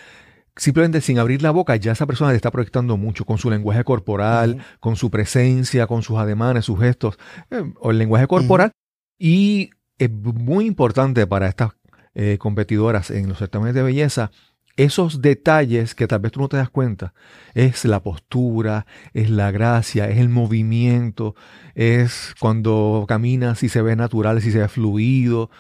simplemente 0.56 1.00
sin 1.00 1.18
abrir 1.18 1.42
la 1.42 1.50
boca, 1.50 1.76
ya 1.76 1.92
esa 1.92 2.06
persona 2.06 2.30
te 2.30 2.36
está 2.36 2.50
proyectando 2.50 2.96
mucho 2.96 3.24
con 3.24 3.38
su 3.38 3.50
lenguaje 3.50 3.84
corporal, 3.84 4.64
con 4.80 4.96
su 4.96 5.10
presencia, 5.10 5.86
con 5.86 6.02
sus 6.02 6.18
ademanes, 6.18 6.64
sus 6.64 6.78
gestos, 6.78 7.18
eh, 7.50 7.62
o 7.80 7.90
el 7.90 7.98
lenguaje 7.98 8.26
corporal. 8.26 8.72
Y 9.18 9.70
es 9.98 10.10
muy 10.10 10.66
importante 10.66 11.26
para 11.26 11.48
estas 11.48 11.72
eh, 12.14 12.38
competidoras 12.38 13.10
en 13.10 13.28
los 13.28 13.38
certámenes 13.38 13.74
de 13.74 13.82
belleza 13.82 14.30
esos 14.76 15.22
detalles 15.22 15.94
que 15.94 16.06
tal 16.06 16.20
vez 16.20 16.32
tú 16.32 16.40
no 16.40 16.48
te 16.48 16.56
das 16.56 16.70
cuenta. 16.70 17.14
Es 17.54 17.84
la 17.84 18.02
postura, 18.02 18.86
es 19.12 19.30
la 19.30 19.50
gracia, 19.50 20.08
es 20.08 20.18
el 20.18 20.28
movimiento, 20.28 21.34
es 21.74 22.34
cuando 22.40 23.04
caminas 23.06 23.62
y 23.62 23.68
se 23.68 23.82
ve 23.82 23.96
natural, 23.96 24.42
si 24.42 24.50
se 24.50 24.58
ve 24.58 24.68
fluido. 24.68 25.50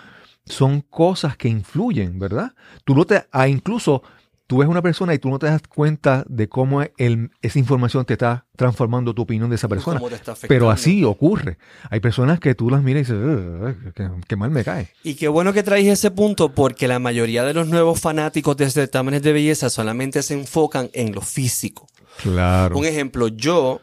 Son 0.46 0.80
cosas 0.80 1.36
que 1.36 1.48
influyen, 1.48 2.18
¿verdad? 2.18 2.54
Tú 2.84 2.94
no 2.94 3.04
te, 3.04 3.24
ah, 3.30 3.48
incluso 3.48 4.02
tú 4.46 4.58
ves 4.58 4.68
una 4.68 4.82
persona 4.82 5.14
y 5.14 5.18
tú 5.18 5.30
no 5.30 5.38
te 5.38 5.46
das 5.46 5.62
cuenta 5.68 6.24
de 6.28 6.48
cómo 6.48 6.82
el- 6.98 7.30
esa 7.42 7.58
información 7.58 8.04
te 8.04 8.12
está 8.14 8.46
transformando 8.56 9.14
tu 9.14 9.22
opinión 9.22 9.48
de 9.50 9.56
esa 9.56 9.68
persona. 9.68 10.00
Pero 10.48 10.70
así 10.70 11.02
ocurre. 11.04 11.58
Hay 11.90 12.00
personas 12.00 12.40
que 12.40 12.54
tú 12.54 12.68
las 12.70 12.82
miras 12.82 13.08
y 13.08 13.12
dices, 13.12 13.16
"Ugh, 13.16 13.92
qué, 13.94 14.10
qué 14.28 14.36
mal 14.36 14.50
me 14.50 14.62
cae. 14.64 14.88
Y 15.02 15.14
qué 15.14 15.28
bueno 15.28 15.52
que 15.52 15.62
traes 15.62 15.86
ese 15.86 16.10
punto 16.10 16.52
porque 16.54 16.86
la 16.88 16.98
mayoría 16.98 17.44
de 17.44 17.54
los 17.54 17.68
nuevos 17.68 18.00
fanáticos 18.00 18.56
de 18.56 18.70
certámenes 18.70 19.22
de 19.22 19.32
belleza 19.32 19.70
solamente 19.70 20.22
se 20.22 20.34
enfocan 20.34 20.90
en 20.92 21.12
lo 21.14 21.20
físico. 21.20 21.86
Claro. 22.22 22.76
Un 22.78 22.84
ejemplo, 22.84 23.28
yo 23.28 23.80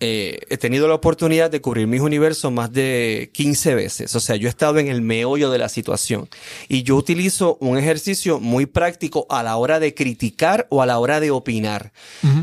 eh, 0.00 0.38
he 0.48 0.56
tenido 0.58 0.86
la 0.86 0.94
oportunidad 0.94 1.50
de 1.50 1.60
cubrir 1.60 1.88
mis 1.88 2.00
universos 2.00 2.52
más 2.52 2.72
de 2.72 3.30
15 3.32 3.74
veces. 3.74 4.14
O 4.14 4.20
sea, 4.20 4.36
yo 4.36 4.46
he 4.46 4.50
estado 4.50 4.78
en 4.78 4.86
el 4.86 5.02
meollo 5.02 5.50
de 5.50 5.58
la 5.58 5.68
situación. 5.68 6.28
Y 6.68 6.84
yo 6.84 6.94
utilizo 6.94 7.58
un 7.60 7.78
ejercicio 7.78 8.38
muy 8.38 8.66
práctico 8.66 9.26
a 9.28 9.42
la 9.42 9.56
hora 9.56 9.80
de 9.80 9.94
criticar 9.94 10.68
o 10.70 10.82
a 10.82 10.86
la 10.86 11.00
hora 11.00 11.18
de 11.18 11.32
opinar. 11.32 11.92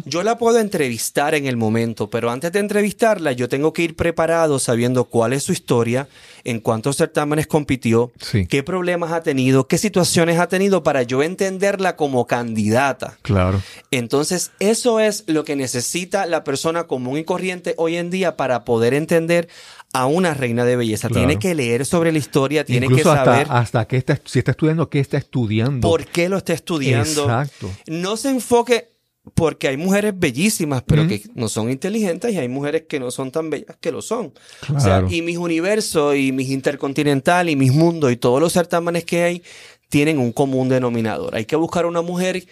Yo 0.06 0.24
la 0.24 0.38
puedo 0.38 0.60
entrevistar 0.60 1.34
en 1.34 1.46
el 1.46 1.56
momento, 1.56 2.10
pero 2.10 2.30
antes 2.30 2.52
de 2.52 2.60
entrevistarla 2.60 3.32
yo 3.32 3.48
tengo 3.48 3.72
que 3.72 3.84
ir 3.84 3.96
preparado 3.96 4.60
sabiendo 4.60 5.06
cuál 5.06 5.32
es 5.32 5.44
su 5.44 5.54
historia, 5.54 6.10
en 6.46 6.60
cuántos 6.62 6.96
certámenes 6.98 7.48
compitió, 7.48 8.12
Sí. 8.22 8.46
qué 8.48 8.64
problemas 8.64 9.12
ha 9.12 9.22
tenido, 9.22 9.68
qué 9.68 9.78
situaciones 9.78 10.40
ha 10.40 10.48
tenido 10.48 10.84
para 10.84 11.04
yo 11.04 11.22
entenderla 11.24 11.96
como 11.96 12.26
candidata. 12.28 13.18
Claro. 13.24 13.62
Entonces, 13.92 14.52
eso 14.60 15.00
es 15.00 15.24
lo 15.28 15.44
que 15.44 15.56
necesita 15.56 16.26
la 16.26 16.44
persona 16.44 16.86
común 16.86 17.18
y 17.18 17.24
corriente 17.24 17.74
hoy 17.78 17.98
en 17.98 18.10
día 18.12 18.38
para 18.38 18.64
poder 18.64 18.94
entender 18.94 19.50
a 19.94 20.06
una 20.08 20.34
reina 20.34 20.66
de 20.66 20.76
belleza. 20.76 21.08
Claro. 21.08 21.26
Tiene 21.28 21.40
que 21.40 21.56
leer 21.56 21.86
sobre 21.86 22.12
la 22.12 22.18
historia, 22.18 22.66
tiene 22.66 22.86
Incluso 22.88 23.12
que 23.12 23.18
saber 23.18 23.42
hasta, 23.44 23.60
hasta 23.60 23.86
que 23.88 23.98
está, 23.98 24.20
si 24.26 24.40
está 24.40 24.52
estudiando, 24.52 24.90
qué 24.90 25.00
está 25.00 25.18
estudiando. 25.18 25.88
por 25.88 26.06
qué 26.06 26.30
lo 26.30 26.38
está 26.38 26.54
estudiando. 26.54 27.24
Exacto. 27.24 27.72
No 27.88 28.18
se 28.18 28.30
enfoque 28.30 28.95
porque 29.34 29.68
hay 29.68 29.78
mujeres 29.78 30.14
bellísimas, 30.16 30.84
pero 30.86 31.08
que 31.08 31.24
no 31.34 31.50
son 31.50 31.70
inteligentes 31.72 32.32
y 32.34 32.38
hay 32.38 32.48
mujeres 32.48 32.84
que 32.88 33.00
no 33.00 33.10
son 33.12 33.32
tan 33.32 33.50
bellas 33.50 33.76
que 33.80 33.92
lo 33.92 34.02
son. 34.02 34.34
O 34.74 34.80
sea, 34.80 35.00
Claro. 35.00 35.08
y 35.10 35.22
mis 35.22 35.38
universos 35.38 36.16
y 36.16 36.32
mis 36.32 36.50
intercontinental 36.50 37.50
y 37.50 37.56
mis 37.56 37.74
mundos 37.74 38.12
y 38.12 38.18
todos 38.18 38.40
los 38.40 38.54
certámenes 38.54 39.04
que 39.04 39.24
hay 39.24 39.44
tienen 39.90 40.20
un 40.20 40.32
común 40.32 40.70
denominador. 40.70 41.36
Hay 41.36 41.46
que 41.46 41.56
buscar 41.56 41.86
una 41.86 42.02
mujer 42.02 42.46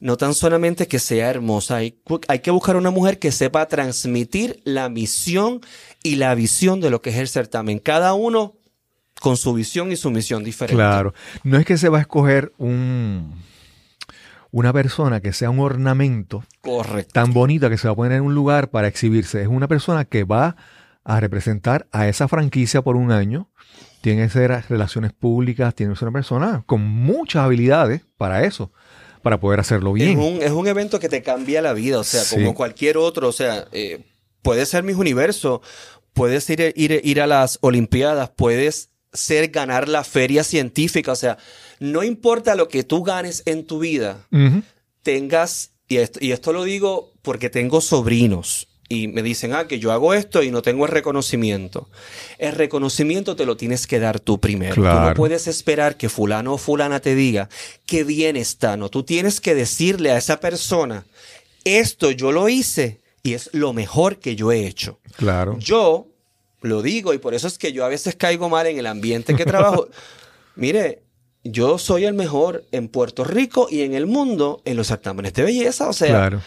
no 0.00 0.16
tan 0.16 0.34
solamente 0.34 0.86
que 0.86 0.98
sea 0.98 1.28
hermosa, 1.28 1.76
hay, 1.76 1.98
hay 2.28 2.38
que 2.38 2.52
buscar 2.52 2.76
una 2.76 2.90
mujer 2.90 3.18
que 3.18 3.32
sepa 3.32 3.66
transmitir 3.66 4.60
la 4.64 4.88
misión 4.88 5.60
y 6.02 6.16
la 6.16 6.34
visión 6.34 6.80
de 6.80 6.90
lo 6.90 7.02
que 7.02 7.10
es 7.10 7.16
el 7.16 7.28
certamen. 7.28 7.78
Cada 7.80 8.14
uno 8.14 8.54
con 9.20 9.36
su 9.36 9.52
visión 9.54 9.90
y 9.90 9.96
su 9.96 10.10
misión 10.10 10.44
diferente. 10.44 10.76
Claro. 10.76 11.14
No 11.42 11.58
es 11.58 11.66
que 11.66 11.76
se 11.76 11.88
va 11.88 11.98
a 11.98 12.02
escoger 12.02 12.52
un, 12.58 13.34
una 14.50 14.72
persona 14.72 15.20
que 15.20 15.32
sea 15.32 15.50
un 15.50 15.60
ornamento 15.60 16.42
Correcto. 16.60 17.12
tan 17.12 17.32
bonita 17.32 17.68
que 17.68 17.76
se 17.78 17.86
va 17.88 17.92
a 17.92 17.96
poner 17.96 18.12
en 18.12 18.22
un 18.22 18.34
lugar 18.34 18.70
para 18.70 18.88
exhibirse. 18.88 19.42
Es 19.42 19.48
una 19.48 19.68
persona 19.68 20.04
que 20.04 20.24
va 20.24 20.56
a 21.04 21.20
representar 21.20 21.86
a 21.92 22.08
esa 22.08 22.28
franquicia 22.28 22.82
por 22.82 22.96
un 22.96 23.10
año. 23.12 23.50
Tiene 24.00 24.22
que 24.24 24.28
ser 24.30 24.50
relaciones 24.68 25.12
públicas, 25.12 25.74
tiene 25.74 25.92
que 25.92 25.98
ser 25.98 26.08
una 26.08 26.18
persona 26.18 26.62
con 26.66 26.80
muchas 26.82 27.42
habilidades 27.44 28.02
para 28.16 28.44
eso, 28.44 28.72
para 29.22 29.40
poder 29.40 29.60
hacerlo 29.60 29.90
Es 29.96 30.02
bien. 30.04 30.18
un, 30.18 30.40
es 30.42 30.50
un 30.52 30.66
evento 30.68 30.98
que 31.00 31.08
te 31.08 31.22
cambia 31.22 31.60
la 31.62 31.72
vida, 31.72 31.98
o 31.98 32.04
sea, 32.04 32.20
Sí. 32.22 32.36
como 32.36 32.54
cualquier 32.54 32.96
otro, 32.96 33.28
o 33.28 33.32
sea, 33.32 33.66
eh, 33.72 34.04
puede 34.42 34.64
ser 34.66 34.82
mis 34.84 34.96
universos, 34.96 35.60
puedes 36.12 36.48
ir, 36.50 36.72
ir, 36.76 37.00
ir 37.04 37.20
a 37.20 37.26
las 37.26 37.58
Olimpiadas, 37.60 38.30
puedes 38.30 38.90
ser 39.12 39.48
ganar 39.48 39.88
la 39.88 40.04
feria 40.04 40.44
científica, 40.44 41.12
o 41.12 41.16
sea, 41.16 41.38
no 41.80 42.02
importa 42.02 42.54
lo 42.54 42.68
que 42.68 42.82
tú 42.84 43.02
ganes 43.02 43.42
en 43.46 43.64
tu 43.66 43.78
vida, 43.78 44.26
tengas, 45.02 45.72
y 45.88 45.96
esto, 45.98 46.18
y 46.22 46.32
esto 46.32 46.52
lo 46.52 46.64
digo 46.64 47.12
porque 47.22 47.50
tengo 47.50 47.80
sobrinos. 47.80 48.68
Y 48.90 49.06
me 49.08 49.22
dicen, 49.22 49.52
ah, 49.52 49.66
que 49.68 49.78
yo 49.78 49.92
hago 49.92 50.14
esto 50.14 50.42
y 50.42 50.50
no 50.50 50.62
tengo 50.62 50.86
el 50.86 50.90
reconocimiento. 50.90 51.90
El 52.38 52.52
reconocimiento 52.54 53.36
te 53.36 53.44
lo 53.44 53.54
tienes 53.58 53.86
que 53.86 53.98
dar 53.98 54.18
tú 54.18 54.40
primero. 54.40 54.74
Tú 54.76 54.80
no 54.80 54.90
Claro. 54.90 55.14
puedes 55.14 55.46
esperar 55.46 55.98
que 55.98 56.08
fulano 56.08 56.54
o 56.54 56.58
fulana 56.58 56.98
te 57.00 57.14
diga 57.14 57.50
que 57.84 58.02
bien 58.04 58.34
está. 58.36 58.78
No, 58.78 58.88
tú 58.88 59.02
tienes 59.02 59.42
que 59.42 59.54
decirle 59.54 60.10
a 60.10 60.16
esa 60.16 60.40
persona, 60.40 61.04
esto 61.64 62.10
yo 62.12 62.32
lo 62.32 62.48
hice 62.48 63.00
y 63.22 63.34
es 63.34 63.50
lo 63.52 63.74
mejor 63.74 64.20
que 64.20 64.36
yo 64.36 64.52
he 64.52 64.66
hecho. 64.66 65.00
Claro. 65.18 65.58
Yo 65.58 66.06
lo 66.60 66.82
digo 66.82 67.14
y 67.14 67.18
por 67.18 67.34
eso 67.34 67.46
es 67.46 67.58
que 67.58 67.72
yo 67.72 67.84
a 67.84 67.88
veces 67.88 68.16
caigo 68.16 68.48
mal 68.48 68.66
en 68.66 68.78
el 68.78 68.86
ambiente 68.86 69.34
que 69.36 69.44
trabajo. 69.44 69.88
Mire, 70.56 71.02
yo 71.44 71.78
soy 71.78 72.04
el 72.04 72.14
mejor 72.14 72.64
en 72.72 72.88
Puerto 72.88 73.24
Rico 73.24 73.68
y 73.70 73.82
en 73.82 73.94
el 73.94 74.06
mundo 74.06 74.60
en 74.64 74.76
los 74.76 74.88
certámenes 74.88 75.34
de 75.34 75.42
belleza. 75.44 75.88
O 75.88 75.92
sea, 75.92 76.08
claro, 76.08 76.40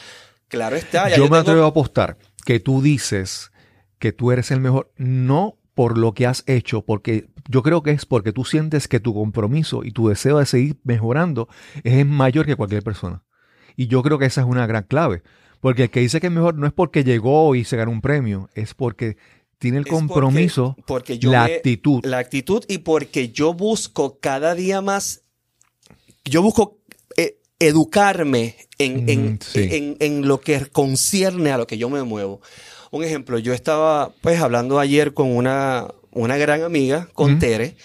Claro. 0.47 0.75
está. 0.75 1.09
yo 1.09 1.23
me 1.23 1.29
tengo- 1.29 1.35
atrevo 1.37 1.63
a 1.63 1.67
apostar 1.67 2.17
que 2.45 2.59
tú 2.59 2.81
dices 2.81 3.51
que 3.99 4.11
tú 4.11 4.31
eres 4.31 4.51
el 4.51 4.59
mejor, 4.59 4.91
no 4.97 5.57
por 5.75 5.97
lo 5.97 6.13
que 6.13 6.25
has 6.27 6.43
hecho, 6.47 6.81
porque 6.81 7.29
yo 7.47 7.63
creo 7.63 7.81
que 7.83 7.91
es 7.91 8.05
porque 8.05 8.33
tú 8.33 8.43
sientes 8.43 8.87
que 8.87 8.99
tu 8.99 9.13
compromiso 9.13 9.83
y 9.83 9.91
tu 9.91 10.09
deseo 10.09 10.39
de 10.39 10.45
seguir 10.45 10.77
mejorando 10.83 11.47
es 11.83 12.05
mayor 12.05 12.45
que 12.45 12.55
cualquier 12.55 12.83
persona. 12.83 13.23
Y 13.77 13.87
yo 13.87 14.03
creo 14.03 14.19
que 14.19 14.25
esa 14.25 14.41
es 14.41 14.47
una 14.47 14.67
gran 14.67 14.83
clave. 14.83 15.23
Porque 15.61 15.83
el 15.83 15.89
que 15.91 15.99
dice 16.01 16.19
que 16.19 16.27
es 16.27 16.33
mejor 16.33 16.55
no 16.55 16.65
es 16.67 16.73
porque 16.73 17.03
llegó 17.03 17.53
y 17.55 17.63
se 17.63 17.77
ganó 17.77 17.91
un 17.91 18.01
premio, 18.01 18.49
es 18.55 18.73
porque 18.73 19.15
tiene 19.61 19.77
el 19.77 19.83
porque- 19.85 19.95
compromiso, 19.95 20.75
porque 20.87 21.17
yo 21.19 21.31
la 21.31 21.45
me- 21.45 21.55
actitud. 21.55 22.03
La 22.03 22.17
actitud 22.17 22.65
y 22.67 22.79
porque 22.79 23.29
yo 23.29 23.53
busco 23.53 24.17
cada 24.19 24.55
día 24.55 24.81
más, 24.81 25.21
yo 26.25 26.41
busco 26.41 26.79
eh, 27.15 27.37
educarme 27.59 28.55
en, 28.79 29.07
en- 29.07 29.33
Mm, 29.33 29.39
sí. 29.39 29.67
en- 29.71 29.97
en 29.99 30.27
lo 30.27 30.41
que 30.41 30.65
concierne 30.65 31.51
a 31.51 31.57
lo 31.57 31.67
que 31.67 31.77
yo 31.77 31.89
me 31.89 32.01
muevo. 32.03 32.41
Un 32.89 33.03
ejemplo, 33.03 33.37
yo 33.37 33.53
estaba 33.53 34.11
pues 34.21 34.41
hablando 34.41 34.79
ayer 34.79 35.13
con 35.13 35.29
una, 35.35 35.87
una 36.11 36.37
gran 36.37 36.63
amiga, 36.63 37.07
con. 37.13 37.37
Tere, 37.39 37.75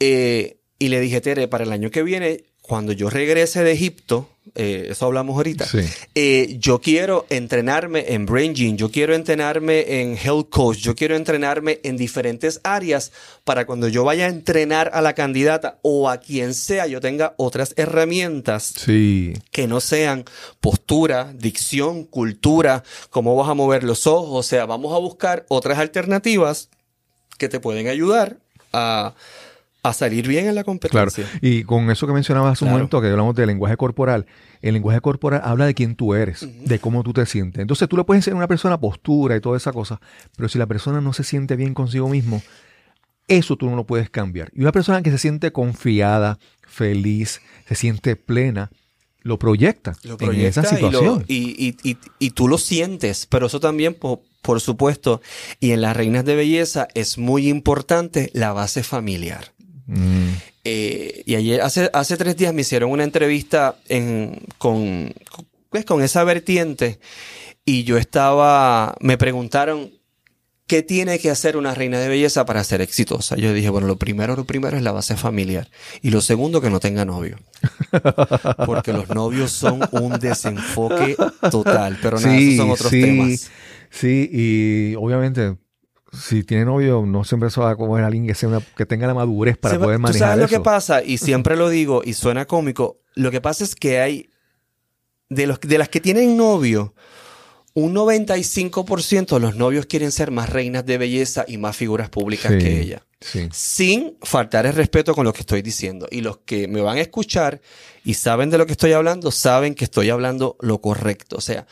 eh, 0.00 0.58
y 0.78 0.88
le 0.88 1.00
dije, 1.00 1.20
Tere, 1.22 1.48
para 1.48 1.64
el 1.64 1.72
año 1.72 1.90
que 1.90 2.02
viene, 2.02 2.44
cuando 2.60 2.92
yo 2.92 3.08
regrese 3.10 3.64
de 3.64 3.72
Egipto, 3.72 4.28
eh, 4.56 4.88
eso 4.90 5.06
hablamos 5.06 5.36
ahorita, 5.36 5.66
Sí. 5.66 5.80
eh, 6.14 6.56
yo 6.60 6.80
quiero 6.80 7.26
entrenarme 7.28 8.04
en 8.14 8.24
Brain 8.24 8.54
Gym, 8.54 8.76
yo 8.76 8.90
quiero 8.90 9.14
entrenarme 9.14 10.00
en 10.00 10.16
Health 10.16 10.48
Coach, 10.48 10.78
yo 10.78 10.94
quiero 10.94 11.16
entrenarme 11.16 11.80
en 11.82 11.96
diferentes 11.96 12.60
áreas 12.62 13.10
para 13.42 13.66
cuando 13.66 13.88
yo 13.88 14.04
vaya 14.04 14.26
a 14.26 14.28
entrenar 14.28 14.90
a 14.94 15.02
la 15.02 15.14
candidata 15.14 15.78
o 15.82 16.08
a 16.08 16.18
quien 16.18 16.54
sea, 16.54 16.86
yo 16.86 17.00
tenga 17.00 17.34
otras 17.36 17.74
herramientas 17.76 18.72
Sí, 18.76 19.32
que 19.50 19.66
no 19.66 19.80
sean 19.80 20.24
postura, 20.60 21.32
dicción, 21.34 22.04
cultura, 22.04 22.84
cómo 23.10 23.34
vas 23.36 23.48
a 23.48 23.54
mover 23.54 23.82
los 23.82 24.06
ojos, 24.06 24.28
o 24.32 24.42
sea, 24.48 24.66
vamos 24.66 24.94
a 24.94 24.98
buscar 24.98 25.44
otras 25.48 25.78
alternativas 25.78 26.68
que 27.38 27.48
te 27.48 27.58
pueden 27.58 27.88
ayudar 27.88 28.38
a, 28.72 29.14
a 29.84 29.92
salir 29.92 30.26
bien 30.26 30.46
en 30.46 30.54
la 30.56 30.64
claro. 30.64 30.80
competencia. 30.80 31.26
Y 31.40 31.62
con 31.62 31.88
eso 31.90 32.06
que 32.06 32.12
mencionabas 32.12 32.52
hace 32.54 32.64
un 32.64 32.68
Claro. 32.70 32.78
momento, 32.78 33.00
que 33.00 33.08
hablamos 33.08 33.34
del 33.36 33.46
lenguaje 33.48 33.76
corporal, 33.76 34.26
el 34.62 34.74
lenguaje 34.74 35.00
corporal 35.00 35.42
habla 35.44 35.66
de 35.66 35.74
quién 35.74 35.94
tú 35.94 36.14
eres, 36.14 36.48
de 36.64 36.78
cómo 36.78 37.02
tú 37.02 37.12
te 37.12 37.24
sientes. 37.26 37.60
Entonces 37.60 37.88
tú 37.88 37.96
le 37.96 38.04
puedes 38.04 38.20
enseñar 38.20 38.36
a 38.36 38.38
una 38.38 38.48
persona 38.48 38.80
postura 38.80 39.36
y 39.36 39.40
toda 39.40 39.56
esa 39.58 39.72
cosa, 39.72 40.00
pero 40.36 40.48
si 40.48 40.58
la 40.58 40.66
persona 40.66 41.00
no 41.00 41.12
se 41.12 41.22
siente 41.22 41.54
bien 41.54 41.74
consigo 41.74 42.08
mismo, 42.08 42.42
eso 43.28 43.56
tú 43.56 43.68
no 43.70 43.76
lo 43.76 43.84
puedes 43.84 44.10
cambiar. 44.10 44.50
Y 44.54 44.60
una 44.62 44.72
persona 44.72 45.02
que 45.02 45.10
se 45.10 45.18
siente 45.18 45.52
confiada, 45.52 46.38
feliz, 46.66 47.40
se 47.68 47.74
siente 47.74 48.16
plena, 48.16 48.70
lo 49.22 49.38
proyecta, 49.38 49.94
Lo 50.02 50.16
en 50.20 50.40
esa 50.40 50.62
proyecta 50.62 50.78
y 50.78 50.82
lo- 50.82 50.88
situación. 50.98 51.24
Y, 51.28 51.76
y- 52.18 52.30
tú 52.30 52.48
lo 52.48 52.58
sientes, 52.58 53.26
pero 53.26 53.46
eso 53.46 53.60
también, 53.60 53.94
po- 53.94 54.22
por, 54.42 54.60
supuesto, 54.60 55.22
y 55.60 55.70
en 55.72 55.80
las 55.80 55.96
reinas 55.96 56.24
de 56.26 56.36
belleza 56.36 56.88
es 56.94 57.16
muy 57.16 57.48
importante 57.48 58.30
la 58.34 58.52
base 58.52 58.82
familiar. 58.82 59.52
Mm, 59.86 60.28
Eh, 60.66 61.22
y 61.26 61.34
ayer, 61.34 61.60
hace, 61.60 61.90
hace 61.92 62.16
tres 62.16 62.36
días 62.38 62.54
me 62.54 62.62
hicieron 62.62 62.90
una 62.90 63.04
entrevista 63.04 63.76
en- 63.88 64.40
con, 64.56 65.12
pues, 65.68 65.84
con 65.84 66.02
esa 66.02 66.24
vertiente 66.24 66.98
y 67.66 67.84
yo 67.84 67.98
estaba, 67.98 68.94
me 69.00 69.18
preguntaron, 69.18 69.90
¿qué 70.66 70.82
tiene 70.82 71.18
que 71.18 71.28
hacer 71.30 71.58
una 71.58 71.74
reina 71.74 71.98
de 71.98 72.08
belleza 72.08 72.46
para 72.46 72.64
ser 72.64 72.80
exitosa? 72.80 73.36
Yo 73.36 73.52
dije, 73.52 73.68
bueno, 73.68 73.86
lo 73.86 73.96
primero, 73.98 74.36
lo 74.36 74.44
primero 74.46 74.74
es 74.78 74.82
la 74.82 74.92
base 74.92 75.16
familiar. 75.18 75.68
Y 76.00 76.08
lo 76.10 76.22
segundo, 76.22 76.62
que 76.62 76.70
no 76.70 76.80
tenga 76.80 77.04
novio. 77.04 77.38
Porque 78.66 78.94
los 78.94 79.10
novios 79.10 79.52
son 79.52 79.86
un 79.92 80.18
desenfoque 80.18 81.14
total. 81.50 81.98
Pero 82.00 82.18
nada, 82.20 82.36
esos 82.38 82.56
son 82.56 82.70
otros 82.70 82.90
sí, 82.90 83.00
temas. 83.02 83.50
Sí, 83.90 84.30
y 84.32 84.94
obviamente, 84.96 85.56
si 86.18 86.44
tiene 86.44 86.64
novio, 86.64 87.04
no 87.06 87.24
siempre 87.24 87.50
se 87.50 87.60
va 87.60 87.70
a 87.70 87.76
coger 87.76 88.04
a 88.04 88.06
alguien 88.08 88.26
que, 88.26 88.34
sea 88.34 88.48
una- 88.48 88.60
que 88.60 88.86
tenga 88.86 89.06
la 89.06 89.14
madurez 89.14 89.56
para 89.56 89.74
Se 89.74 89.78
va- 89.78 89.84
poder 89.86 89.96
¿Tú 89.98 90.02
manejar 90.02 90.28
sabes 90.30 90.42
lo 90.42 90.48
que 90.58 90.60
pasa? 90.64 91.02
Y 91.02 91.18
siempre 91.18 91.56
lo 91.56 91.68
digo 91.68 92.02
y 92.04 92.14
suena 92.14 92.46
cómico. 92.46 92.98
Lo 93.14 93.30
que 93.30 93.40
pasa 93.40 93.64
es 93.64 93.74
que 93.74 94.00
hay, 94.00 94.30
de, 95.28 95.46
los, 95.46 95.60
de 95.60 95.78
las 95.78 95.88
que 95.88 96.00
tienen 96.00 96.36
novio, 96.36 96.94
un 97.74 97.92
95% 97.94 99.34
de 99.34 99.40
los 99.40 99.56
novios 99.56 99.86
quieren 99.86 100.12
ser 100.12 100.30
más 100.30 100.48
reinas 100.50 100.86
de 100.86 100.96
belleza 100.98 101.44
y 101.48 101.58
más 101.58 101.76
figuras 101.76 102.08
públicas 102.08 102.52
Sí, 102.52 102.58
que 102.58 102.80
ella. 102.80 103.06
Sí. 103.20 103.48
Sin 103.52 104.16
faltar 104.22 104.66
el 104.66 104.74
respeto 104.74 105.14
con 105.14 105.24
lo 105.24 105.32
que 105.32 105.40
estoy 105.40 105.62
diciendo. 105.62 106.06
Y 106.10 106.20
los 106.20 106.38
que 106.38 106.68
me 106.68 106.80
van 106.82 106.98
a 106.98 107.00
escuchar 107.00 107.60
y 108.04 108.14
saben 108.14 108.50
de 108.50 108.58
lo 108.58 108.66
que 108.66 108.72
estoy 108.72 108.92
hablando, 108.92 109.30
saben 109.30 109.74
que 109.74 109.84
estoy 109.84 110.10
hablando 110.10 110.56
lo 110.60 110.80
correcto. 110.80 111.36
O 111.36 111.40
sea, 111.40 111.66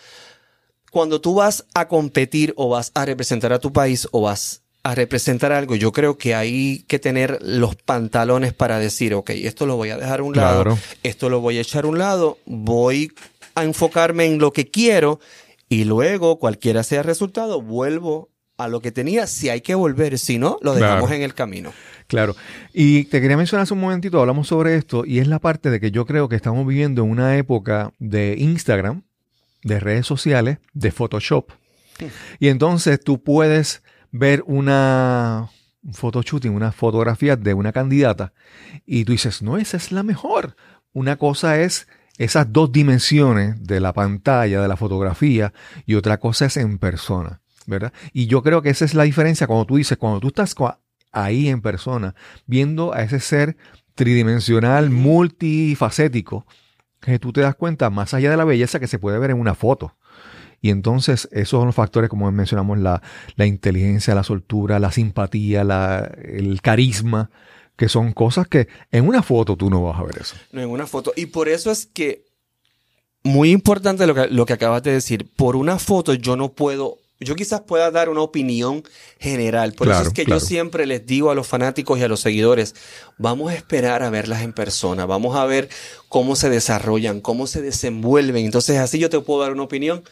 cuando 0.93 1.21
tú 1.23 1.35
vas 1.35 1.65
a 1.75 1.89
competir 1.89 2.53
o 2.57 2.69
vas 2.69 2.93
a 2.95 3.07
representar 3.07 3.53
a 3.55 3.59
tu 3.59 3.73
país 3.73 4.07
o 4.13 4.21
vas 4.21 4.63
a 4.85 4.95
representar 4.95 5.51
algo, 5.53 5.75
yo 5.75 5.91
creo 5.91 6.19
que 6.19 6.35
hay 6.35 6.85
que 6.87 6.99
tener 6.99 7.39
los 7.41 7.77
pantalones 7.77 8.53
para 8.53 8.79
decir, 8.79 9.15
ok, 9.15 9.31
esto 9.31 9.65
lo 9.65 9.77
voy 9.77 9.89
a 9.91 9.97
dejar 9.97 10.21
a 10.21 10.23
un 10.25 10.37
lado, 10.37 10.63
Claro. 10.65 10.79
esto 11.03 11.31
lo 11.31 11.41
voy 11.41 11.57
a 11.57 11.63
echar 11.63 11.85
a 11.85 11.89
un 11.89 11.99
lado, 11.99 12.37
voy 12.47 13.11
a 13.55 13.65
enfocarme 13.65 14.27
en 14.27 14.39
lo 14.39 14.53
que 14.53 14.71
quiero 14.71 15.19
y 15.71 15.85
luego, 15.85 16.39
cualquiera 16.39 16.83
sea 16.83 16.99
el 16.99 17.07
resultado, 17.07 17.63
vuelvo 17.63 18.29
a 18.59 18.69
lo 18.69 18.81
que 18.81 18.93
tenía, 18.93 19.27
si 19.27 19.49
hay 19.49 19.63
que 19.63 19.75
volver, 19.75 20.19
si 20.19 20.37
no, 20.39 20.59
lo 20.61 20.75
dejamos 20.75 21.05
Claro. 21.05 21.15
en 21.15 21.23
el 21.23 21.33
camino. 21.33 21.73
Claro. 22.07 22.37
Y 22.75 23.05
te 23.05 23.23
quería 23.23 23.39
mencionar 23.39 23.63
hace 23.63 23.73
un 23.73 23.81
momentito, 23.81 24.21
hablamos 24.21 24.49
sobre 24.49 24.77
esto, 24.77 25.05
y 25.07 25.21
es 25.21 25.27
la 25.27 25.39
parte 25.39 25.71
de 25.71 25.81
que 25.81 25.91
yo 25.91 26.05
creo 26.05 26.29
que 26.29 26.37
estamos 26.37 26.67
viviendo 26.67 27.03
en 27.03 27.11
una 27.11 27.39
época 27.39 27.93
de 27.99 28.35
Instagram, 28.39 29.05
de 29.63 29.81
redes 29.81 30.07
sociales, 30.07 30.59
de 30.73 30.91
Photoshop. 30.91 31.53
Y 32.41 32.49
entonces 32.49 33.01
tú 33.01 33.23
puedes 33.23 33.83
ver 34.11 34.43
una 34.47 35.51
un 35.85 35.95
photoshooting, 35.95 36.53
una 36.55 36.73
fotografía 36.73 37.37
de 37.37 37.55
una 37.55 37.73
candidata, 37.73 38.33
y 38.87 39.05
tú 39.05 39.13
dices, 39.13 39.43
no, 39.43 39.59
esa 39.59 39.77
es 39.77 39.93
la 39.93 40.03
mejor. 40.03 40.57
Una 40.93 41.17
cosa 41.17 41.61
es 41.61 41.89
esas 42.19 42.53
dos 42.53 42.71
dimensiones 42.71 43.67
de 43.67 43.81
la 43.81 43.93
pantalla, 43.93 44.63
de 44.63 44.69
la 44.69 44.77
fotografía, 44.77 45.53
y 45.87 45.95
otra 45.95 46.19
cosa 46.19 46.47
es 46.47 46.57
en 46.57 46.79
persona, 46.79 47.41
¿verdad? 47.67 47.93
Y 48.13 48.27
yo 48.27 48.43
creo 48.43 48.63
que 48.63 48.71
esa 48.71 48.85
es 48.85 48.95
la 48.95 49.05
diferencia 49.05 49.47
cuando 49.47 49.67
tú 49.67 49.77
dices, 49.77 49.99
cuando 49.99 50.21
tú 50.21 50.29
estás 50.29 50.55
ahí 51.11 51.49
en 51.49 51.61
persona, 51.61 52.15
viendo 52.47 52.95
a 52.95 53.03
ese 53.03 53.19
ser 53.19 53.57
tridimensional, 53.95 54.91
multifacético, 54.91 56.47
que 57.03 57.19
tú 57.19 57.33
te 57.33 57.41
das 57.43 57.55
cuenta 57.55 57.91
más 57.91 58.15
allá 58.15 58.31
de 58.31 58.37
la 58.37 58.45
belleza 58.45 58.81
que 58.81 58.87
se 58.87 58.99
puede 58.99 59.19
ver 59.19 59.31
en 59.31 59.41
una 59.41 59.55
foto. 59.55 59.95
Y 60.61 60.71
entonces 60.71 61.29
esos 61.33 61.59
son 61.59 61.67
los 61.67 61.75
factores, 61.75 62.09
como 62.09 62.31
mencionamos, 62.31 62.79
la, 62.79 63.03
la 63.35 63.47
inteligencia, 63.47 64.15
la 64.15 64.23
soltura, 64.23 64.79
la 64.79 64.93
simpatía, 64.93 65.65
la- 65.65 66.11
el 66.23 66.63
carisma, 66.63 67.31
que 67.77 67.89
son 67.89 68.13
cosas 68.13 68.47
que 68.47 68.69
en 68.93 69.09
una 69.09 69.23
foto 69.23 69.57
tú 69.57 69.69
no 69.69 69.83
vas 69.83 69.99
a 69.99 70.05
ver 70.05 70.19
eso. 70.21 70.37
No 70.53 70.61
en 70.63 70.71
una 70.71 70.87
foto. 70.87 71.13
Y 71.17 71.27
por 71.27 71.49
eso 71.49 71.71
es 71.73 71.87
que, 71.87 72.25
muy 73.25 73.51
importante 73.51 74.07
lo 74.07 74.15
que, 74.15 74.29
lo 74.29 74.47
que 74.47 74.53
acabas 74.53 74.83
de 74.85 74.93
decir, 74.93 75.29
por 75.37 75.57
una 75.57 75.79
foto 75.81 76.15
yo 76.15 76.37
no 76.37 76.53
puedo, 76.53 76.99
yo 77.23 77.35
quizás 77.35 77.63
pueda 77.63 77.91
dar 77.91 78.09
una 78.09 78.21
opinión 78.21 78.83
general. 79.19 79.73
Por 79.73 79.87
Claro, 79.89 80.01
eso 80.03 80.09
es 80.09 80.15
que 80.15 80.25
claro. 80.25 80.41
yo 80.41 80.47
siempre 80.47 80.87
les 80.87 81.07
digo 81.07 81.31
a 81.31 81.35
los 81.35 81.47
fanáticos 81.47 81.99
y 81.99 82.03
a 82.03 82.09
los 82.09 82.21
seguidores, 82.21 82.75
vamos 83.19 83.51
a 83.51 83.55
esperar 83.55 84.03
a 84.03 84.11
verlas 84.11 84.43
en 84.43 84.53
persona, 84.53 85.07
vamos 85.07 85.37
a 85.37 85.45
ver 85.47 85.69
cómo 86.09 86.37
se 86.37 86.51
desarrollan, 86.51 87.21
cómo 87.21 87.47
se 87.47 87.63
desenvuelven. 87.63 88.45
Entonces 88.45 88.79
así 88.79 88.99
yo 88.99 89.09
te 89.11 89.19
puedo 89.21 89.41
dar 89.43 89.53
una 89.53 89.63
opinión 89.63 90.03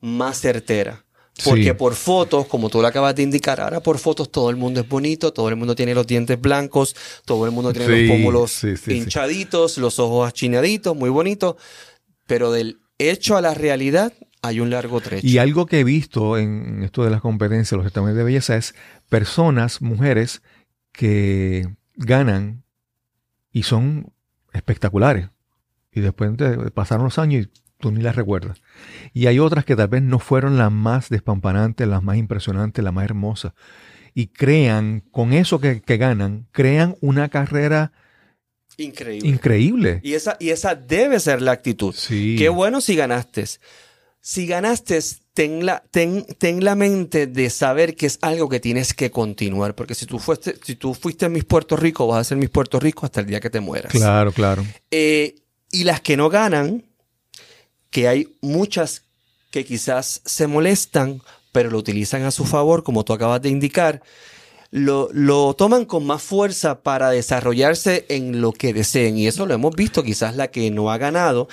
más 0.00 0.40
certera. 0.40 1.02
Porque 1.44 1.64
Sí. 1.64 1.72
por 1.74 1.94
fotos, 1.94 2.46
como 2.46 2.70
tú 2.70 2.80
lo 2.80 2.86
acabas 2.86 3.14
de 3.14 3.22
indicar, 3.22 3.60
ahora 3.60 3.80
por 3.80 3.98
fotos 3.98 4.30
todo 4.30 4.48
el 4.48 4.56
mundo 4.56 4.80
es 4.80 4.88
bonito, 4.88 5.34
todo 5.34 5.50
el 5.50 5.56
mundo 5.56 5.74
tiene 5.74 5.94
los 5.94 6.06
dientes 6.06 6.40
blancos, 6.40 6.96
todo 7.26 7.44
el 7.44 7.50
mundo 7.50 7.74
tiene 7.74 7.94
Sí, 7.94 8.06
los 8.06 8.16
pómulos 8.16 8.50
sí, 8.52 8.74
hinchaditos, 8.88 9.76
los 9.76 9.98
ojos 9.98 10.26
achineaditos, 10.28 10.96
muy 10.96 11.10
bonito, 11.10 11.58
pero 12.26 12.52
del 12.52 12.78
hecho 12.98 13.36
a 13.36 13.42
la 13.42 13.52
realidad 13.52 14.14
hay 14.42 14.60
un 14.60 14.70
largo 14.70 15.00
trecho. 15.00 15.26
Y 15.26 15.38
algo 15.38 15.66
que 15.66 15.80
he 15.80 15.84
visto 15.84 16.38
en 16.38 16.82
esto 16.82 17.04
de 17.04 17.10
las 17.10 17.20
competencias, 17.20 17.72
los 17.76 17.84
certámenes 17.84 18.16
de 18.16 18.24
belleza, 18.24 18.56
es 18.56 18.74
personas, 19.08 19.82
mujeres, 19.82 20.42
que 20.92 21.68
ganan 21.94 22.62
y 23.52 23.64
son 23.64 24.12
espectaculares. 24.52 25.28
Y 25.92 26.00
después 26.00 26.36
de- 26.36 26.70
pasaron 26.70 27.04
los 27.04 27.18
años 27.18 27.46
y 27.46 27.50
tú 27.78 27.90
ni 27.90 28.02
las 28.02 28.16
recuerdas. 28.16 28.60
Y 29.12 29.26
hay 29.26 29.38
otras 29.38 29.64
que 29.64 29.76
tal 29.76 29.88
vez 29.88 30.02
no 30.02 30.18
fueron 30.18 30.56
las 30.58 30.70
más 30.72 31.08
despampanantes, 31.08 31.86
las 31.88 32.02
más 32.02 32.16
impresionantes, 32.16 32.82
las 32.84 32.92
más 32.92 33.04
hermosas. 33.04 33.52
Y 34.14 34.28
crean, 34.28 35.00
con 35.10 35.32
eso 35.34 35.60
que, 35.60 35.82
que 35.82 35.96
ganan, 35.98 36.46
crean 36.52 36.96
una 37.00 37.28
carrera 37.28 37.92
Increíble. 38.78 39.28
increíble. 39.28 40.00
y, 40.02 40.14
esa, 40.14 40.36
y 40.38 40.50
esa 40.50 40.74
debe 40.74 41.18
ser 41.20 41.40
la 41.42 41.52
actitud. 41.52 41.94
Sí. 41.94 42.36
Qué 42.38 42.48
bueno 42.50 42.80
si 42.80 42.94
ganaste. 42.96 43.44
Si 44.28 44.44
ganaste, 44.44 44.98
ten 45.34 45.64
la, 45.64 45.84
ten, 45.92 46.26
ten 46.38 46.64
la 46.64 46.74
mente 46.74 47.28
de 47.28 47.48
saber 47.48 47.94
que 47.94 48.06
es 48.06 48.18
algo 48.22 48.48
que 48.48 48.58
tienes 48.58 48.92
que 48.92 49.12
continuar. 49.12 49.76
Porque 49.76 49.94
si 49.94 50.04
tú 50.04 50.18
fuiste, 50.18 50.56
si 50.64 50.74
tú 50.74 50.94
fuiste 50.94 51.28
Miss 51.28 51.44
Puerto 51.44 51.76
Rico, 51.76 52.08
vas 52.08 52.22
a 52.22 52.24
ser 52.24 52.36
Miss 52.36 52.50
Puerto 52.50 52.80
Rico 52.80 53.06
hasta 53.06 53.20
el 53.20 53.26
día 53.26 53.38
que 53.38 53.50
te 53.50 53.60
mueras. 53.60 53.92
Claro, 53.92 54.32
claro. 54.32 54.66
Eh, 54.90 55.36
y 55.70 55.84
las 55.84 56.00
que 56.00 56.16
no 56.16 56.28
ganan, 56.28 56.82
que 57.90 58.08
hay 58.08 58.36
muchas 58.40 59.02
que 59.52 59.64
quizás 59.64 60.22
se 60.24 60.48
molestan, 60.48 61.22
pero 61.52 61.70
lo 61.70 61.78
utilizan 61.78 62.24
a 62.24 62.32
su 62.32 62.46
favor, 62.46 62.82
como 62.82 63.04
tú 63.04 63.12
acabas 63.12 63.40
de 63.42 63.50
indicar. 63.50 64.02
lo, 64.72 65.08
lo 65.12 65.54
toman 65.54 65.84
con 65.84 66.04
más 66.04 66.20
fuerza 66.20 66.82
para 66.82 67.10
desarrollarse 67.10 68.06
en 68.08 68.40
lo 68.40 68.50
que 68.50 68.72
deseen. 68.72 69.18
Y 69.18 69.28
eso 69.28 69.46
lo 69.46 69.54
hemos 69.54 69.76
visto, 69.76 70.02
quizás 70.02 70.34
la 70.34 70.48
que 70.48 70.68
no 70.72 70.90
ha 70.90 70.98
ganado 70.98 71.46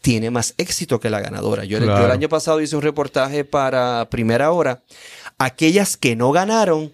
tiene 0.00 0.30
más 0.30 0.54
éxito 0.58 1.00
que 1.00 1.10
la 1.10 1.20
ganadora. 1.20 1.64
Yo, 1.64 1.78
el 1.78 1.90
año 1.90 2.28
pasado 2.28 2.60
hice 2.60 2.76
un 2.76 2.82
reportaje 2.82 3.44
para 3.44 4.08
Primera 4.10 4.50
Hora. 4.52 4.82
Aquellas 5.38 5.96
que 5.96 6.16
no 6.16 6.30
ganaron, 6.32 6.92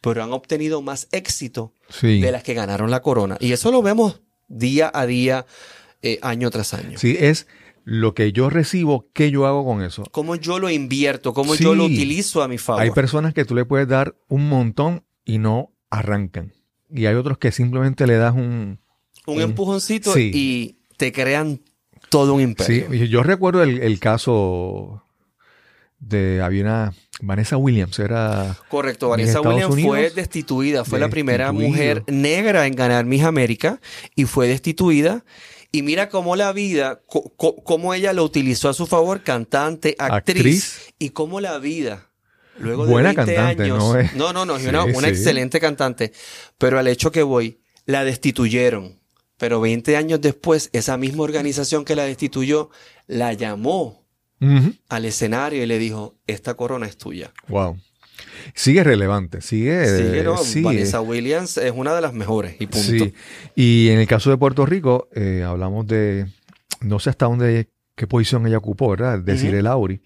pero 0.00 0.22
han 0.22 0.32
obtenido 0.32 0.82
más 0.82 1.08
éxito 1.12 1.72
Sí. 1.88 2.20
de 2.20 2.32
las 2.32 2.42
que 2.42 2.54
ganaron 2.54 2.90
la 2.90 3.00
corona. 3.02 3.36
Y 3.40 3.52
eso 3.52 3.70
lo 3.70 3.82
vemos 3.82 4.20
día 4.48 4.90
a 4.92 5.06
día, 5.06 5.46
eh, 6.02 6.18
año 6.22 6.50
tras 6.50 6.74
año. 6.74 6.98
Sí, 6.98 7.16
es 7.18 7.46
lo 7.84 8.14
que 8.14 8.32
yo 8.32 8.50
recibo, 8.50 9.06
¿qué 9.12 9.30
yo 9.30 9.46
hago 9.46 9.64
con 9.64 9.82
eso? 9.82 10.04
Cómo 10.10 10.34
yo 10.36 10.58
lo 10.58 10.68
invierto, 10.70 11.32
cómo 11.32 11.54
Sí. 11.54 11.62
yo 11.62 11.74
lo 11.74 11.84
utilizo 11.84 12.42
a 12.42 12.48
mi 12.48 12.58
favor. 12.58 12.82
Hay 12.82 12.90
personas 12.90 13.32
que 13.34 13.44
tú 13.44 13.54
le 13.54 13.64
puedes 13.64 13.86
dar 13.86 14.16
un 14.28 14.48
montón 14.48 15.04
y 15.24 15.38
no 15.38 15.72
arrancan. 15.90 16.52
Y 16.90 17.06
hay 17.06 17.14
otros 17.14 17.38
que 17.38 17.52
simplemente 17.52 18.06
le 18.06 18.16
das 18.16 18.34
un... 18.34 18.80
un 19.26 19.36
un- 19.36 19.40
empujoncito 19.40 20.12
sí. 20.12 20.30
y 20.34 20.78
te 20.96 21.12
crean 21.12 21.60
todo 22.08 22.34
un 22.34 22.40
Sí, 22.40 22.44
imperio. 22.78 22.94
y 22.94 23.08
yo 23.08 23.22
recuerdo 23.22 23.62
el, 23.62 23.80
el 23.82 23.98
caso 24.00 25.02
de... 25.98 26.40
Había 26.42 26.62
una... 26.62 26.94
Vanessa 27.20 27.56
Williams, 27.56 27.98
era... 27.98 28.56
Correcto, 28.68 29.08
Vanessa 29.08 29.40
Williams 29.40 29.80
fue 29.82 30.10
destituida, 30.10 30.84
fue 30.84 30.98
la 31.00 31.08
primera 31.08 31.50
mujer 31.52 32.04
negra 32.08 32.66
en 32.66 32.74
ganar 32.74 33.06
Miss 33.06 33.22
América 33.24 33.80
y 34.14 34.26
fue 34.26 34.48
destituida. 34.48 35.24
Y 35.72 35.82
mira 35.82 36.08
cómo 36.10 36.36
la 36.36 36.52
vida, 36.52 37.00
cómo 37.36 37.94
ella 37.94 38.12
lo 38.12 38.22
utilizó 38.22 38.68
a 38.68 38.74
su 38.74 38.86
favor, 38.86 39.22
cantante, 39.22 39.96
actriz, 39.98 40.36
Actriz. 40.36 40.94
y 40.98 41.10
cómo 41.10 41.40
la 41.40 41.58
vida, 41.58 42.10
luego 42.58 42.86
de 42.86 42.92
Buena 42.92 43.12
20 43.14 43.34
cantante, 43.34 43.62
años, 43.64 43.78
¿no 43.78 43.98
es? 43.98 44.14
no, 44.14 44.32
no, 44.32 44.44
no, 44.46 44.56
es 44.56 44.62
Sí, 44.62 44.68
una, 44.68 44.84
una 44.84 45.00
sí. 45.00 45.14
excelente 45.14 45.58
cantante, 45.58 46.12
pero 46.58 46.78
al 46.78 46.86
hecho 46.86 47.10
que 47.10 47.22
voy, 47.22 47.60
la 47.84 48.04
destituyeron. 48.04 49.00
Pero 49.38 49.60
20 49.60 49.96
años 49.96 50.20
después, 50.20 50.70
esa 50.72 50.96
misma 50.96 51.22
organización 51.24 51.84
que 51.84 51.94
la 51.96 52.04
destituyó, 52.04 52.70
la 53.06 53.32
llamó 53.34 54.04
al 54.88 55.04
escenario 55.06 55.62
y 55.62 55.66
le 55.66 55.78
dijo, 55.78 56.14
esta 56.26 56.54
corona 56.54 56.86
es 56.86 56.96
tuya. 56.98 57.32
Wow. 57.48 57.78
Sigue 58.54 58.84
relevante, 58.84 59.40
sigue... 59.40 59.86
Sigue, 59.86 60.22
¿no? 60.22 60.36
Vanessa 60.62 61.00
Williams 61.00 61.56
es 61.58 61.72
una 61.74 61.94
de 61.94 62.00
las 62.00 62.12
mejores 62.14 62.56
y 62.60 62.66
punto. 62.66 63.04
Sí. 63.04 63.14
Y 63.54 63.88
en 63.88 63.98
el 63.98 64.06
caso 64.06 64.30
de 64.30 64.36
Puerto 64.36 64.64
Rico, 64.66 65.08
eh, 65.14 65.42
hablamos 65.46 65.86
de, 65.86 66.26
no 66.80 66.98
sé 66.98 67.10
hasta 67.10 67.26
dónde, 67.26 67.68
qué 67.94 68.06
posición 68.06 68.46
ella 68.46 68.58
ocupó, 68.58 68.90
¿verdad? 68.90 69.18
Decir 69.18 69.50
Ujú. 69.50 69.58
el 69.58 69.66
Auri. 69.66 70.00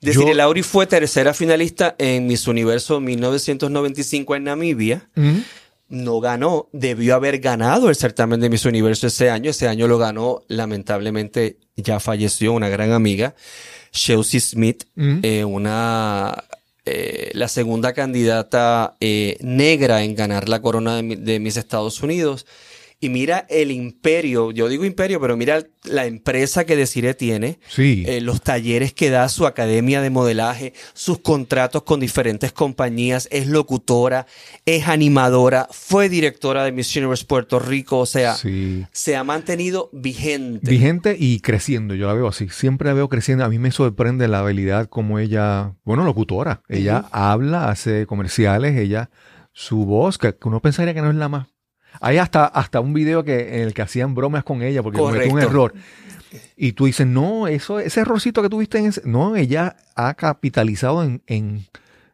Desiree 0.00 0.28
Yo- 0.28 0.34
Lauri 0.34 0.62
fue 0.62 0.86
tercera 0.86 1.32
finalista 1.34 1.96
en 1.98 2.26
Miss 2.26 2.46
Universo 2.46 3.00
1995 3.00 4.36
en 4.36 4.44
Namibia. 4.44 5.08
No 5.88 6.20
ganó, 6.20 6.68
debió 6.72 7.14
haber 7.14 7.38
ganado 7.40 7.88
el 7.90 7.96
certamen 7.96 8.40
de 8.40 8.48
Miss 8.50 8.64
Universo 8.64 9.06
ese 9.06 9.30
año. 9.30 9.50
Ese 9.50 9.68
año 9.68 9.86
lo 9.86 9.98
ganó, 9.98 10.42
lamentablemente 10.48 11.58
ya 11.76 12.00
falleció 12.00 12.52
una 12.52 12.68
gran 12.68 12.92
amiga, 12.92 13.34
Chelsea 13.92 14.40
Smith, 14.40 14.84
Ujú. 14.96 15.20
eh, 15.22 15.44
una 15.44 16.44
eh, 16.86 17.30
la 17.34 17.48
segunda 17.48 17.92
candidata 17.92 18.94
eh, 19.00 19.36
negra 19.40 20.02
en 20.02 20.14
ganar 20.14 20.48
la 20.48 20.60
corona 20.60 20.96
de, 20.96 21.16
de 21.16 21.40
mis 21.40 21.56
Estados 21.56 22.02
Unidos. 22.02 22.46
Y 23.04 23.10
mira 23.10 23.44
el 23.50 23.70
imperio, 23.70 24.50
yo 24.50 24.66
digo 24.66 24.86
imperio, 24.86 25.20
pero 25.20 25.36
mira 25.36 25.62
la 25.82 26.06
empresa 26.06 26.64
que 26.64 26.74
Desiree 26.74 27.12
tiene, 27.12 27.58
Sí. 27.68 28.02
eh, 28.06 28.22
los 28.22 28.40
talleres 28.40 28.94
que 28.94 29.10
da 29.10 29.28
su 29.28 29.46
academia 29.46 30.00
de 30.00 30.08
modelaje, 30.08 30.72
sus 30.94 31.18
contratos 31.18 31.82
con 31.82 32.00
diferentes 32.00 32.50
compañías, 32.52 33.28
es 33.30 33.46
locutora, 33.46 34.24
es 34.64 34.88
animadora, 34.88 35.68
fue 35.70 36.08
directora 36.08 36.64
de 36.64 36.72
Miss 36.72 36.96
Universe 36.96 37.26
Puerto 37.26 37.58
Rico, 37.58 37.98
o 37.98 38.06
sea, 38.06 38.36
sí. 38.36 38.86
se 38.90 39.16
ha 39.16 39.22
mantenido 39.22 39.90
vigente. 39.92 40.70
Vigente 40.70 41.14
y 41.18 41.40
creciendo, 41.40 41.94
yo 41.94 42.06
la 42.06 42.14
veo 42.14 42.28
así. 42.28 42.48
Siempre 42.48 42.88
la 42.88 42.94
veo 42.94 43.10
creciendo. 43.10 43.44
A 43.44 43.50
mí 43.50 43.58
me 43.58 43.70
sorprende 43.70 44.28
la 44.28 44.38
habilidad 44.38 44.88
como 44.88 45.18
ella, 45.18 45.74
bueno, 45.84 46.04
locutora. 46.04 46.62
Ella 46.70 47.04
habla, 47.10 47.68
hace 47.68 48.06
comerciales, 48.06 48.78
ella, 48.78 49.10
su 49.52 49.84
voz, 49.84 50.16
que 50.16 50.34
uno 50.44 50.62
pensaría 50.62 50.94
que 50.94 51.02
no 51.02 51.10
es 51.10 51.16
la 51.16 51.28
más. 51.28 51.53
Hay 52.00 52.18
hasta, 52.18 52.46
hasta 52.46 52.80
un 52.80 52.92
video 52.92 53.24
que, 53.24 53.56
en 53.56 53.62
el 53.62 53.74
que 53.74 53.82
hacían 53.82 54.14
bromas 54.14 54.44
con 54.44 54.62
ella 54.62 54.82
porque 54.82 54.98
cometió 54.98 55.32
un 55.32 55.40
error. 55.40 55.74
Y 56.56 56.72
tú 56.72 56.86
dices, 56.86 57.06
no, 57.06 57.46
eso, 57.46 57.78
ese 57.78 58.00
errorcito 58.00 58.42
que 58.42 58.48
tuviste 58.48 58.78
en 58.78 58.86
ese. 58.86 59.02
No, 59.04 59.36
ella 59.36 59.76
ha 59.94 60.14
capitalizado 60.14 61.04
en, 61.04 61.22
en 61.26 61.66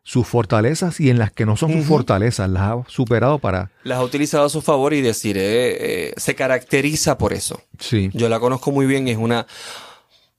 sus 0.03 0.27
fortalezas 0.27 1.01
y 1.01 1.09
en 1.11 1.19
las 1.19 1.31
que 1.31 1.47
no 1.47 1.57
son 1.57 1.73
sus 1.73 1.87
fortalezas. 1.87 2.49
Las 2.51 2.63
ha 2.63 2.85
superado 2.89 3.39
para. 3.39 3.71
Las 3.85 3.99
ha 3.99 4.03
utilizado 4.03 4.45
a 4.45 4.49
su 4.49 4.61
favor 4.61 4.93
y 4.93 5.01
Desiree 5.01 6.09
eh, 6.09 6.15
se 6.17 6.35
caracteriza 6.35 7.17
por 7.17 7.33
eso. 7.33 7.63
Sí. 7.79 8.11
Yo 8.13 8.29
la 8.29 8.41
conozco 8.41 8.73
muy 8.73 8.87
bien, 8.87 9.09
es 9.09 9.17
una, 9.17 9.47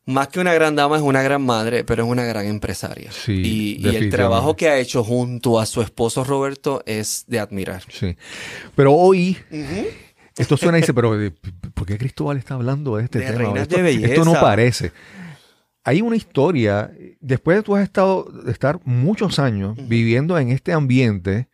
más 0.05 0.27
que 0.29 0.39
una 0.39 0.53
gran 0.53 0.75
dama, 0.75 0.97
es 0.97 1.01
una 1.01 1.21
gran 1.21 1.43
madre, 1.43 1.83
pero 1.83 2.03
es 2.03 2.09
una 2.09 2.23
gran 2.23 2.45
empresaria. 2.45 3.11
Sí, 3.11 3.77
y, 3.79 3.87
y 3.87 3.95
el 3.95 4.09
trabajo 4.09 4.55
que 4.55 4.69
ha 4.69 4.77
hecho 4.77 5.03
junto 5.03 5.59
a 5.59 5.65
su 5.65 5.81
esposo 5.81 6.23
Roberto 6.23 6.81
es 6.85 7.25
de 7.27 7.39
admirar. 7.39 7.83
Sí. 7.89 8.17
Pero 8.75 8.93
hoy, 8.93 9.37
esto 10.37 10.57
suena 10.57 10.77
y 10.77 10.81
dice, 10.81 10.93
pero 10.93 11.19
eh, 11.21 11.31
¿por 11.73 11.85
qué 11.85 11.97
Cristóbal 11.97 12.37
está 12.37 12.55
hablando 12.55 12.97
de 12.97 13.03
este 13.03 13.19
De 13.19 13.25
tema? 13.25 13.37
reinas 13.37 13.61
esto, 13.63 13.75
de 13.77 13.81
belleza. 13.83 14.13
esto 14.13 14.25
no 14.25 14.33
parece. 14.33 14.91
Hay 15.83 16.01
una 16.01 16.15
historia, 16.15 16.91
después 17.19 17.57
de 17.57 17.63
tú 17.63 17.75
has 17.75 17.83
estado, 17.83 18.23
de 18.23 18.51
estar 18.51 18.79
muchos 18.85 19.39
años 19.39 19.75
viviendo 19.87 20.37
en 20.37 20.49
este 20.49 20.73
ambiente 20.73 21.47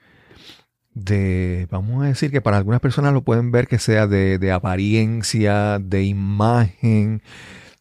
de, 0.93 1.67
vamos 1.69 2.03
a 2.03 2.07
decir 2.07 2.31
que 2.31 2.41
para 2.41 2.57
algunas 2.57 2.81
personas 2.81 3.13
lo 3.13 3.21
pueden 3.21 3.51
ver 3.51 3.67
que 3.67 3.77
sea 3.79 4.07
de, 4.07 4.37
de 4.37 4.51
apariencia, 4.51 5.79
de 5.79 6.03
imagen, 6.03 7.21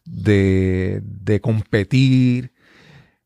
de, 0.07 1.01
de 1.03 1.41
competir, 1.41 2.51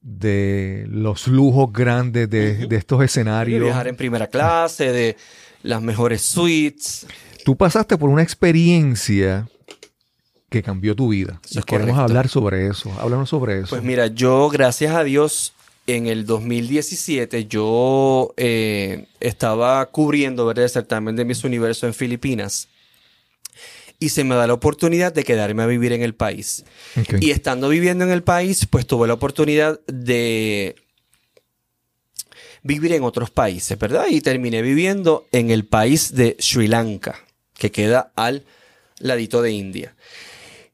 de 0.02 0.86
los 0.90 1.28
lujos 1.28 1.72
grandes 1.72 2.30
de, 2.30 2.68
de 2.68 2.76
estos 2.76 3.00
De 3.00 3.06
escenarios. 3.06 3.64
viajar 3.64 3.88
en 3.88 3.96
primera 3.96 4.28
clase, 4.28 4.92
de 4.92 5.16
las 5.64 5.82
mejores 5.82 6.24
suites. 6.24 7.06
Tú 7.46 7.56
pasaste 7.56 7.98
por 7.98 8.10
una 8.10 8.24
experiencia 8.24 9.48
que 10.50 10.64
cambió 10.64 10.96
tu 10.96 11.10
vida. 11.10 11.40
Eso 11.46 11.60
es 11.60 11.66
queremos 11.66 11.92
correcto. 11.94 12.02
hablar 12.04 12.28
sobre 12.28 12.68
eso. 12.68 12.92
Háblanos 13.00 13.30
sobre 13.30 13.60
eso. 13.60 13.70
Pues 13.70 13.84
mira, 13.84 14.08
yo, 14.08 14.50
gracias 14.50 14.94
a 14.96 15.04
Dios, 15.04 15.54
en 15.88 16.08
el 16.08 16.26
2017 16.26 17.46
yo 17.46 18.34
eh, 18.38 19.06
estaba 19.20 19.86
cubriendo 19.88 20.46
¿verdad? 20.46 20.66
el 20.66 20.70
certamen 20.70 21.16
de 21.16 21.26
Miss 21.26 21.44
Universo 21.44 21.88
en 21.88 21.94
Filipinas 21.94 22.68
y 24.02 24.10
se 24.10 24.24
me 24.24 24.34
da 24.34 24.48
la 24.48 24.54
oportunidad 24.54 25.14
de 25.14 25.24
quedarme 25.24 25.62
a 25.62 25.68
vivir 25.68 25.94
en 25.94 26.02
el 26.02 26.16
país. 26.16 26.66
Y 27.20 27.30
estando 27.30 27.70
viviendo 27.70 28.04
en 28.04 28.10
el 28.10 28.24
país, 28.24 28.66
pues 28.66 28.88
tuve 28.88 29.08
la 29.08 29.14
oportunidad 29.14 29.80
de 29.86 30.76
vivir 32.64 32.94
en 32.94 33.04
otros 33.04 33.30
países, 33.30 33.78
¿verdad? 33.78 34.08
Y 34.10 34.22
terminé 34.22 34.64
viviendo 34.64 35.28
en 35.32 35.52
el 35.52 35.66
país 35.66 36.16
de 36.16 36.36
Sri 36.40 36.68
Lanka, 36.68 37.24
que 37.54 37.72
queda 37.72 38.12
al 38.16 38.44
ladito 38.98 39.44
de 39.44 39.52
India. 39.52 39.96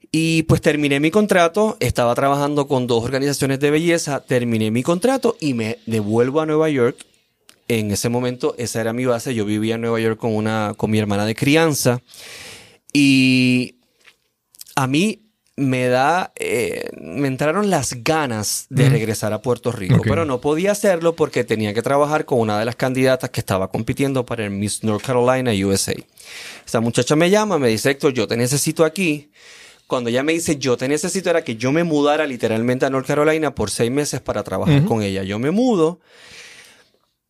Y 0.10 0.44
pues 0.44 0.62
terminé 0.62 1.02
mi 1.02 1.12
contrato, 1.12 1.76
estaba 1.82 2.16
trabajando 2.16 2.66
con 2.66 2.88
dos 2.88 3.04
organizaciones 3.04 3.60
de 3.60 3.72
belleza, 3.72 4.22
terminé 4.22 4.72
mi 4.72 4.84
contrato 4.84 5.36
y 5.42 5.54
me 5.54 5.80
devuelvo 5.86 6.40
a 6.40 6.46
Nueva 6.46 6.70
York. 6.70 6.96
En 7.68 7.92
ese 7.92 8.08
momento 8.08 8.56
esa 8.58 8.80
era 8.80 8.94
mi 8.94 9.04
base, 9.04 9.36
yo 9.36 9.44
vivía 9.44 9.76
en 9.76 9.82
Nueva 9.82 10.00
York 10.00 10.18
con 10.18 10.34
una 10.34 10.76
con 10.78 10.90
mi 10.90 10.98
hermana 10.98 11.26
de 11.26 11.36
crianza 11.36 12.02
y 12.94 13.76
a 14.76 14.88
mí 14.88 15.28
me 15.58 15.88
da, 15.88 16.34
eh, 16.36 16.92
me 17.02 17.28
entraron 17.28 17.72
las 17.72 18.04
ganas 18.04 18.68
de 18.70 18.90
regresar 18.90 19.34
a 19.34 19.42
Puerto 19.42 19.72
Rico, 19.72 20.02
pero 20.04 20.24
no 20.24 20.40
podía 20.40 20.72
hacerlo 20.72 21.16
porque 21.16 21.44
tenía 21.44 21.74
que 21.74 21.82
trabajar 21.82 22.26
con 22.26 22.40
una 22.40 22.60
de 22.60 22.66
las 22.66 22.76
candidatas 22.76 23.32
que 23.32 23.40
estaba 23.40 23.72
compitiendo 23.72 24.24
para 24.24 24.46
el 24.46 24.52
Miss 24.52 24.84
North 24.84 25.04
Carolina 25.04 25.52
USA. 25.66 25.96
Esa 26.64 26.80
muchacha 26.80 27.16
me 27.16 27.32
llama, 27.32 27.58
me 27.58 27.70
dice, 27.70 27.90
Héctor, 27.90 28.14
yo 28.14 28.28
te 28.28 28.38
necesito 28.38 28.86
aquí. 28.86 29.32
Cuando 29.88 30.12
ella 30.12 30.22
me 30.22 30.34
dice, 30.34 30.58
yo 30.58 30.78
te 30.78 30.88
necesito, 30.88 31.32
era 31.32 31.44
que 31.44 31.56
yo 31.56 31.72
me 31.72 31.84
mudara 31.84 32.28
literalmente 32.28 32.86
a 32.86 32.92
North 32.92 33.08
Carolina 33.08 33.56
por 33.56 33.72
seis 33.72 33.90
meses 33.90 34.22
para 34.22 34.44
trabajar 34.44 34.86
con 34.86 35.02
ella. 35.02 35.24
Yo 35.24 35.40
me 35.40 35.50
mudo, 35.50 36.02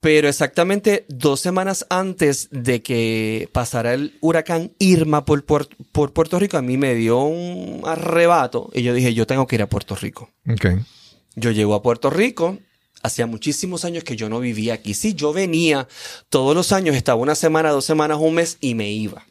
pero 0.08 0.30
exactamente 0.30 1.06
dos 1.10 1.42
semanas 1.42 1.86
antes 1.90 2.48
de 2.50 2.82
que 2.82 3.50
pasara 3.52 3.94
el 3.94 4.18
huracán 4.22 4.72
Irma 4.80 5.26
por, 5.26 5.46
Puer- 5.46 5.68
por 5.92 6.14
Puerto 6.14 6.40
Rico, 6.40 6.56
a 6.56 6.62
mí 6.62 6.78
me 6.78 6.96
dio 6.96 7.20
un 7.24 7.82
arrebato 7.86 8.70
y 8.74 8.84
yo 8.84 8.94
dije, 8.94 9.14
yo 9.14 9.28
tengo 9.28 9.46
que 9.48 9.58
ir 9.58 9.64
a 9.64 9.68
Puerto 9.68 9.96
Rico. 9.96 10.30
Ok. 10.50 10.66
Yo 11.36 11.52
llego 11.52 11.76
a 11.76 11.82
Puerto 11.82 12.10
Rico. 12.10 12.58
Hacía 13.04 13.28
muchísimos 13.28 13.84
años 13.84 14.06
que 14.06 14.16
yo 14.16 14.30
no 14.30 14.40
vivía 14.40 14.76
aquí. 14.76 14.94
Sí, 14.94 15.14
yo 15.14 15.34
venía 15.34 15.90
todos 16.30 16.56
los 16.56 16.72
años, 16.72 16.96
estaba 16.96 17.22
una 17.22 17.36
semana, 17.36 17.72
dos 17.72 17.84
semanas, 17.84 18.18
un 18.22 18.36
mes 18.36 18.58
y 18.62 18.76
me 18.76 18.90
iba. 18.90 19.26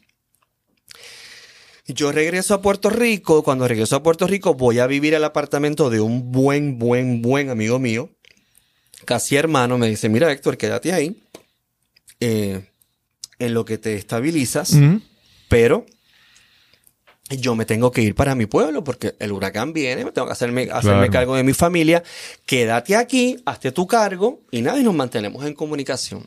Yo 1.87 2.11
regreso 2.11 2.53
a 2.53 2.61
Puerto 2.61 2.91
Rico. 2.91 3.41
Cuando 3.43 3.67
regreso 3.67 3.95
a 3.95 4.03
Puerto 4.03 4.27
Rico, 4.27 4.53
voy 4.53 4.77
a 4.77 4.85
vivir 4.85 5.15
al 5.15 5.23
apartamento 5.23 5.89
de 5.89 6.01
un 6.01 6.31
buen, 6.31 6.77
buen, 6.77 7.23
buen 7.23 7.49
amigo 7.49 7.79
mío, 7.79 8.11
casi 9.05 9.35
hermano. 9.35 9.77
Me 9.77 9.87
dice: 9.89 10.09
Mira, 10.09 10.31
Héctor, 10.31 10.57
quédate 10.57 10.93
ahí. 10.93 11.21
eh, 12.19 12.65
en 13.39 13.53
lo 13.53 13.63
que 13.65 13.77
te 13.77 13.95
estabilizas, 13.95 14.73
pero 15.47 15.85
yo 17.29 17.55
me 17.55 17.65
tengo 17.65 17.91
que 17.91 18.01
ir 18.01 18.15
para 18.15 18.33
mi 18.33 18.47
pueblo 18.47 18.83
porque 18.83 19.13
el 19.19 19.31
huracán 19.31 19.73
viene, 19.73 20.03
me 20.05 20.11
tengo 20.11 20.25
que 20.25 20.33
hacerme, 20.33 20.63
hacerme 20.71 21.01
Claro. 21.01 21.11
cargo 21.11 21.35
de 21.35 21.43
mi 21.43 21.53
familia. 21.53 22.01
Quédate 22.47 22.95
aquí, 22.95 23.37
hazte 23.45 23.71
tu 23.71 23.85
cargo 23.85 24.41
y 24.49 24.61
nada, 24.63 24.79
y 24.79 24.83
nos 24.83 24.95
mantenemos 24.95 25.45
en 25.45 25.53
comunicación. 25.53 26.25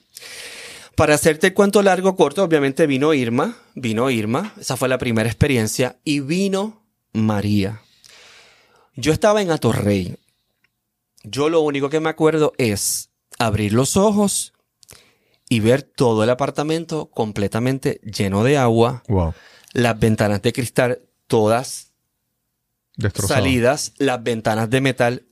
Para 0.95 1.15
hacerte 1.15 1.49
el 1.49 1.55
cuento 1.55 1.83
largo, 1.83 2.15
corto, 2.15 2.45
obviamente 2.45 2.87
vino 2.87 3.13
Irma, 3.15 3.57
vino 3.75 4.09
Irma, 4.11 4.53
esa 4.61 4.77
fue 4.77 4.89
la 4.89 4.99
primera 4.99 5.29
experiencia, 5.29 5.97
y 6.05 6.21
vino 6.21 6.85
María. 7.13 7.81
Yo 8.95 9.13
estaba 9.13 9.41
en 9.43 9.51
Atorrey. 9.51 10.17
Yo 11.23 11.49
lo 11.49 11.61
único 11.61 11.91
que 11.91 12.01
me 12.01 12.09
acuerdo 12.09 12.53
es 12.59 13.11
abrir 13.39 13.73
los 13.73 13.97
ojos 13.97 14.53
y 15.49 15.61
ver 15.61 15.83
todo 15.83 16.25
el 16.25 16.31
apartamento 16.31 17.07
completamente 17.11 18.01
lleno 18.03 18.45
de 18.45 18.57
agua, 18.57 19.03
Wow. 19.09 19.35
las 19.73 19.99
ventanas 19.99 20.43
de 20.43 20.53
cristal 20.53 21.01
todas 21.27 21.93
Destrozado. 22.97 23.41
salidas, 23.41 23.93
las 23.99 24.23
ventanas 24.23 24.71
de 24.71 24.81
metal, 24.81 25.23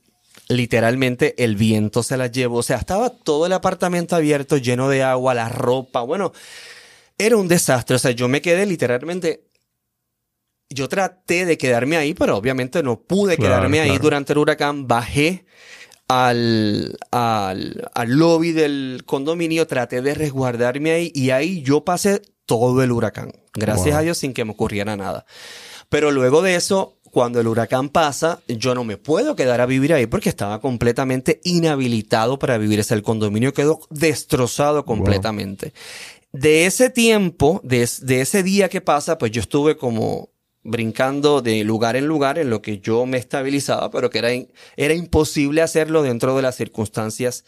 literalmente 0.47 1.41
el 1.43 1.55
viento 1.55 2.03
se 2.03 2.17
las 2.17 2.31
llevó. 2.31 2.57
O 2.57 2.63
sea, 2.63 2.77
estaba 2.77 3.09
todo 3.11 3.45
el 3.45 3.53
apartamento 3.53 4.15
abierto, 4.15 4.57
lleno 4.57 4.89
de 4.89 5.03
agua, 5.03 5.33
la 5.33 5.49
ropa. 5.49 6.01
Bueno, 6.01 6.33
era 7.17 7.37
un 7.37 7.47
desastre. 7.47 7.95
O 7.95 7.99
sea, 7.99 8.11
yo 8.11 8.27
me 8.27 8.41
quedé 8.41 8.65
literalmente. 8.65 9.45
Yo 10.71 10.87
traté 10.87 11.45
de 11.45 11.57
quedarme 11.57 11.97
ahí, 11.97 12.13
pero 12.13 12.37
obviamente 12.37 12.83
no 12.83 12.99
pude 12.99 13.37
Claro, 13.37 13.55
quedarme 13.55 13.79
ahí 13.79 13.97
durante 13.97 14.33
el 14.33 14.39
huracán. 14.39 14.87
Bajé 14.87 15.45
al, 16.09 16.97
al, 17.11 17.89
al 17.93 18.09
lobby 18.09 18.51
del 18.51 19.03
condominio, 19.05 19.67
traté 19.67 20.01
de 20.01 20.13
resguardarme 20.15 20.91
ahí 20.91 21.11
y 21.15 21.29
ahí 21.29 21.61
yo 21.61 21.85
pasé 21.85 22.21
todo 22.45 22.81
el 22.83 22.91
huracán. 22.91 23.31
Gracias 23.53 23.91
Wow. 23.91 23.97
a 23.97 24.01
Dios 24.01 24.17
sin 24.17 24.33
que 24.33 24.43
me 24.43 24.51
ocurriera 24.51 24.97
nada. 24.97 25.25
Pero 25.87 26.11
luego 26.11 26.41
de 26.41 26.55
eso, 26.55 26.97
cuando 27.03 27.39
el 27.39 27.47
huracán 27.47 27.89
pasa, 27.89 28.41
yo 28.47 28.73
no 28.75 28.83
me 28.83 28.97
puedo 28.97 29.35
quedar 29.35 29.61
a 29.61 29.65
vivir 29.67 29.93
ahí 29.93 30.07
porque 30.07 30.29
estaba 30.29 30.59
completamente 30.59 31.41
inhabilitado 31.43 32.39
para 32.39 32.57
vivir. 32.57 32.79
Ese 32.79 32.95
el 32.95 33.03
condominio 33.03 33.53
quedó 33.53 33.79
destrozado 33.91 34.85
completamente. 34.85 35.73
De 36.31 36.65
ese 36.65 36.89
tiempo, 36.89 37.59
de 37.63 37.83
ese 37.83 38.43
día 38.43 38.69
que 38.69 38.81
pasa, 38.81 39.17
pues 39.17 39.31
yo 39.31 39.41
estuve 39.41 39.77
como 39.77 40.29
brincando 40.63 41.41
de 41.41 41.63
lugar 41.63 41.95
en 41.95 42.05
lugar 42.05 42.37
en 42.37 42.49
lo 42.49 42.61
que 42.61 42.79
yo 42.79 43.05
me 43.05 43.17
estabilizaba, 43.17 43.89
pero 43.89 44.09
que 44.09 44.19
era, 44.19 44.29
era 44.75 44.93
imposible 44.93 45.61
hacerlo 45.61 46.03
dentro 46.03 46.35
de 46.35 46.41
las 46.41 46.55
circunstancias 46.55 47.45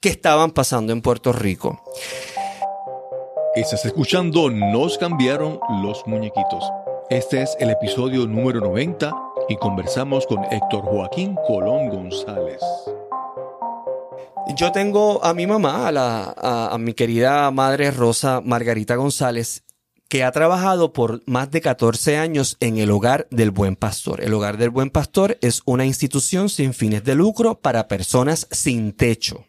que 0.00 0.08
estaban 0.08 0.52
pasando 0.52 0.92
en 0.92 1.02
Puerto 1.02 1.32
Rico. 1.32 1.82
Estás 3.54 3.84
escuchando 3.84 4.50
Nos 4.50 4.98
cambiaron 4.98 5.58
los 5.82 6.06
muñequitos. 6.06 6.64
Este 7.10 7.42
es 7.42 7.56
el 7.58 7.70
episodio 7.70 8.26
número 8.26 8.60
90 8.60 9.12
y 9.48 9.56
conversamos 9.56 10.26
con 10.26 10.44
Héctor 10.44 10.82
Joaquín 10.82 11.36
Colón 11.46 11.88
González. 11.88 12.60
Yo 14.54 14.72
tengo 14.72 15.24
a 15.24 15.34
mi 15.34 15.46
mamá, 15.46 15.88
a, 15.88 15.92
la, 15.92 16.34
a, 16.36 16.74
a 16.74 16.78
mi 16.78 16.94
querida 16.94 17.50
madre 17.50 17.90
Rosa 17.90 18.40
Margarita 18.44 18.94
González, 18.94 19.64
que 20.08 20.24
ha 20.24 20.32
trabajado 20.32 20.92
por 20.92 21.22
más 21.26 21.50
de 21.50 21.60
14 21.60 22.16
años 22.16 22.56
en 22.60 22.78
el 22.78 22.90
Hogar 22.90 23.28
del 23.30 23.50
Buen 23.50 23.76
Pastor. 23.76 24.22
El 24.22 24.32
Hogar 24.32 24.56
del 24.56 24.70
Buen 24.70 24.90
Pastor 24.90 25.38
es 25.42 25.62
una 25.66 25.84
institución 25.84 26.48
sin 26.48 26.72
fines 26.72 27.04
de 27.04 27.14
lucro 27.14 27.60
para 27.60 27.88
personas 27.88 28.48
sin 28.50 28.92
techo. 28.92 29.44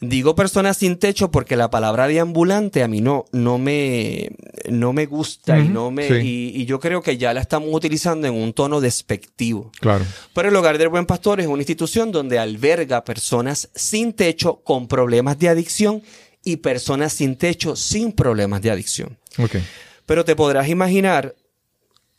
Digo 0.00 0.34
personas 0.34 0.76
sin 0.76 0.98
techo 0.98 1.30
porque 1.30 1.56
la 1.56 1.70
palabra 1.70 2.08
de 2.08 2.20
ambulante 2.20 2.82
a 2.82 2.88
mí 2.88 3.00
no, 3.00 3.24
no 3.32 3.56
me, 3.56 4.32
no 4.68 4.92
me 4.92 5.06
gusta 5.06 5.58
y 5.58 5.68
no 5.68 5.90
me, 5.90 6.08
sí. 6.08 6.14
y, 6.14 6.62
y 6.62 6.66
yo 6.66 6.78
creo 6.78 7.00
que 7.00 7.16
ya 7.16 7.32
la 7.32 7.40
estamos 7.40 7.70
utilizando 7.72 8.26
en 8.26 8.34
un 8.34 8.52
tono 8.52 8.82
despectivo. 8.82 9.72
Claro. 9.80 10.04
Pero 10.34 10.50
el 10.50 10.56
Hogar 10.56 10.76
del 10.76 10.90
Buen 10.90 11.06
Pastor 11.06 11.40
es 11.40 11.46
una 11.46 11.62
institución 11.62 12.12
donde 12.12 12.38
alberga 12.38 13.02
personas 13.04 13.70
sin 13.74 14.12
techo 14.12 14.56
con 14.56 14.88
problemas 14.88 15.38
de 15.38 15.48
adicción 15.48 16.02
y 16.44 16.56
personas 16.56 17.14
sin 17.14 17.36
techo 17.36 17.74
sin 17.74 18.12
problemas 18.12 18.60
de 18.60 18.70
adicción. 18.70 19.18
Ok. 19.38 19.56
Pero 20.06 20.24
te 20.24 20.36
podrás 20.36 20.68
imaginar, 20.68 21.34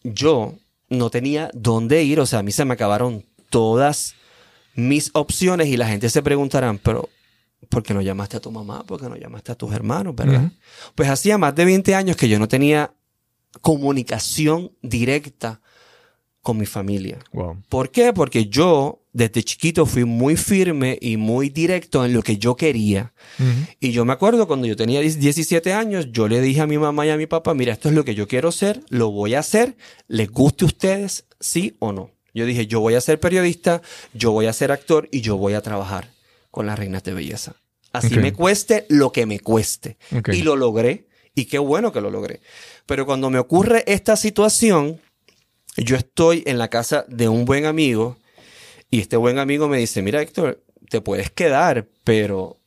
yo 0.03 0.55
no 0.89 1.09
tenía 1.09 1.49
dónde 1.53 2.03
ir, 2.03 2.19
o 2.19 2.25
sea, 2.25 2.39
a 2.39 2.43
mí 2.43 2.51
se 2.51 2.65
me 2.65 2.73
acabaron 2.73 3.25
todas 3.49 4.15
mis 4.75 5.11
opciones 5.13 5.67
y 5.67 5.77
la 5.77 5.87
gente 5.87 6.09
se 6.09 6.21
preguntarán, 6.21 6.77
pero 6.79 7.09
¿por 7.69 7.83
qué 7.83 7.93
no 7.93 8.01
llamaste 8.01 8.37
a 8.37 8.39
tu 8.39 8.51
mamá? 8.51 8.83
¿Por 8.83 8.99
qué 8.99 9.07
no 9.07 9.15
llamaste 9.15 9.51
a 9.51 9.55
tus 9.55 9.73
hermanos? 9.73 10.15
¿Verdad? 10.15 10.51
Pues 10.95 11.09
hacía 11.09 11.37
más 11.37 11.55
de 11.55 11.65
20 11.65 11.95
años 11.95 12.17
que 12.17 12.27
yo 12.27 12.39
no 12.39 12.47
tenía 12.47 12.93
comunicación 13.61 14.71
directa 14.81 15.61
con 16.45 16.57
mi 16.57 16.67
familia. 16.67 17.17
Wow. 17.33 17.57
¿Por 17.69 17.89
qué? 17.89 18.13
Porque 18.13 18.45
yo 18.45 19.01
desde 19.13 19.41
chiquito 19.41 19.87
fui 19.87 20.05
muy 20.05 20.37
firme 20.37 20.95
y 21.01 21.17
muy 21.17 21.49
directo 21.49 22.05
en 22.05 22.13
lo 22.13 22.21
que 22.21 22.37
yo 22.37 22.55
quería. 22.55 23.13
Ujú. 23.39 23.49
Y 23.79 23.91
yo 23.91 24.05
me 24.05 24.13
acuerdo 24.13 24.45
cuando 24.45 24.67
yo 24.67 24.75
tenía 24.75 25.01
10 25.01 25.19
17 25.19 25.73
años, 25.73 26.11
yo 26.11 26.27
le 26.27 26.41
dije 26.41 26.61
a 26.61 26.67
mi 26.67 26.77
mamá 26.77 27.07
y 27.07 27.09
a 27.09 27.17
mi 27.17 27.25
papá, 27.25 27.55
mira, 27.55 27.73
esto 27.73 27.89
es 27.89 27.95
lo 27.95 28.05
que 28.05 28.13
yo 28.13 28.27
quiero 28.27 28.51
ser, 28.51 28.83
lo 28.89 29.09
voy 29.09 29.33
a 29.33 29.39
hacer, 29.39 29.75
les 30.07 30.29
guste 30.29 30.65
a 30.65 30.67
ustedes, 30.67 31.25
sí 31.39 31.77
o 31.79 31.91
no. 31.91 32.11
Yo 32.35 32.45
dije, 32.45 32.67
yo 32.67 32.79
voy 32.79 32.93
a 32.93 33.01
ser 33.01 33.19
periodista, 33.19 33.81
yo 34.13 34.31
voy 34.31 34.45
a 34.45 34.53
ser 34.53 34.71
actor 34.71 35.09
y 35.11 35.21
yo 35.21 35.37
voy 35.37 35.53
a 35.53 35.61
trabajar 35.61 36.11
con 36.51 36.67
las 36.67 36.77
reinas 36.77 37.03
de 37.03 37.15
belleza. 37.15 37.55
Así 37.91 38.19
me 38.19 38.33
cueste 38.33 38.85
lo 38.89 39.11
que 39.11 39.25
me 39.25 39.39
cueste. 39.39 39.97
Y 40.31 40.43
lo 40.43 40.55
logré. 40.55 41.07
Y 41.33 41.45
qué 41.45 41.57
bueno 41.57 41.91
que 41.91 42.01
lo 42.01 42.11
logré. 42.11 42.41
Pero 42.85 43.07
cuando 43.07 43.29
me 43.31 43.39
ocurre 43.39 43.83
esta 43.87 44.15
situación, 44.15 45.01
yo 45.77 45.95
estoy 45.95 46.43
en 46.45 46.57
la 46.57 46.69
casa 46.69 47.05
de 47.07 47.27
un 47.29 47.45
buen 47.45 47.65
amigo 47.65 48.17
y 48.89 48.99
este 48.99 49.17
buen 49.17 49.39
amigo 49.39 49.67
me 49.67 49.77
dice, 49.77 50.01
mira 50.01 50.21
Héctor, 50.21 50.63
te 50.89 51.01
puedes 51.01 51.31
quedar, 51.31 51.87
pero 52.03 52.57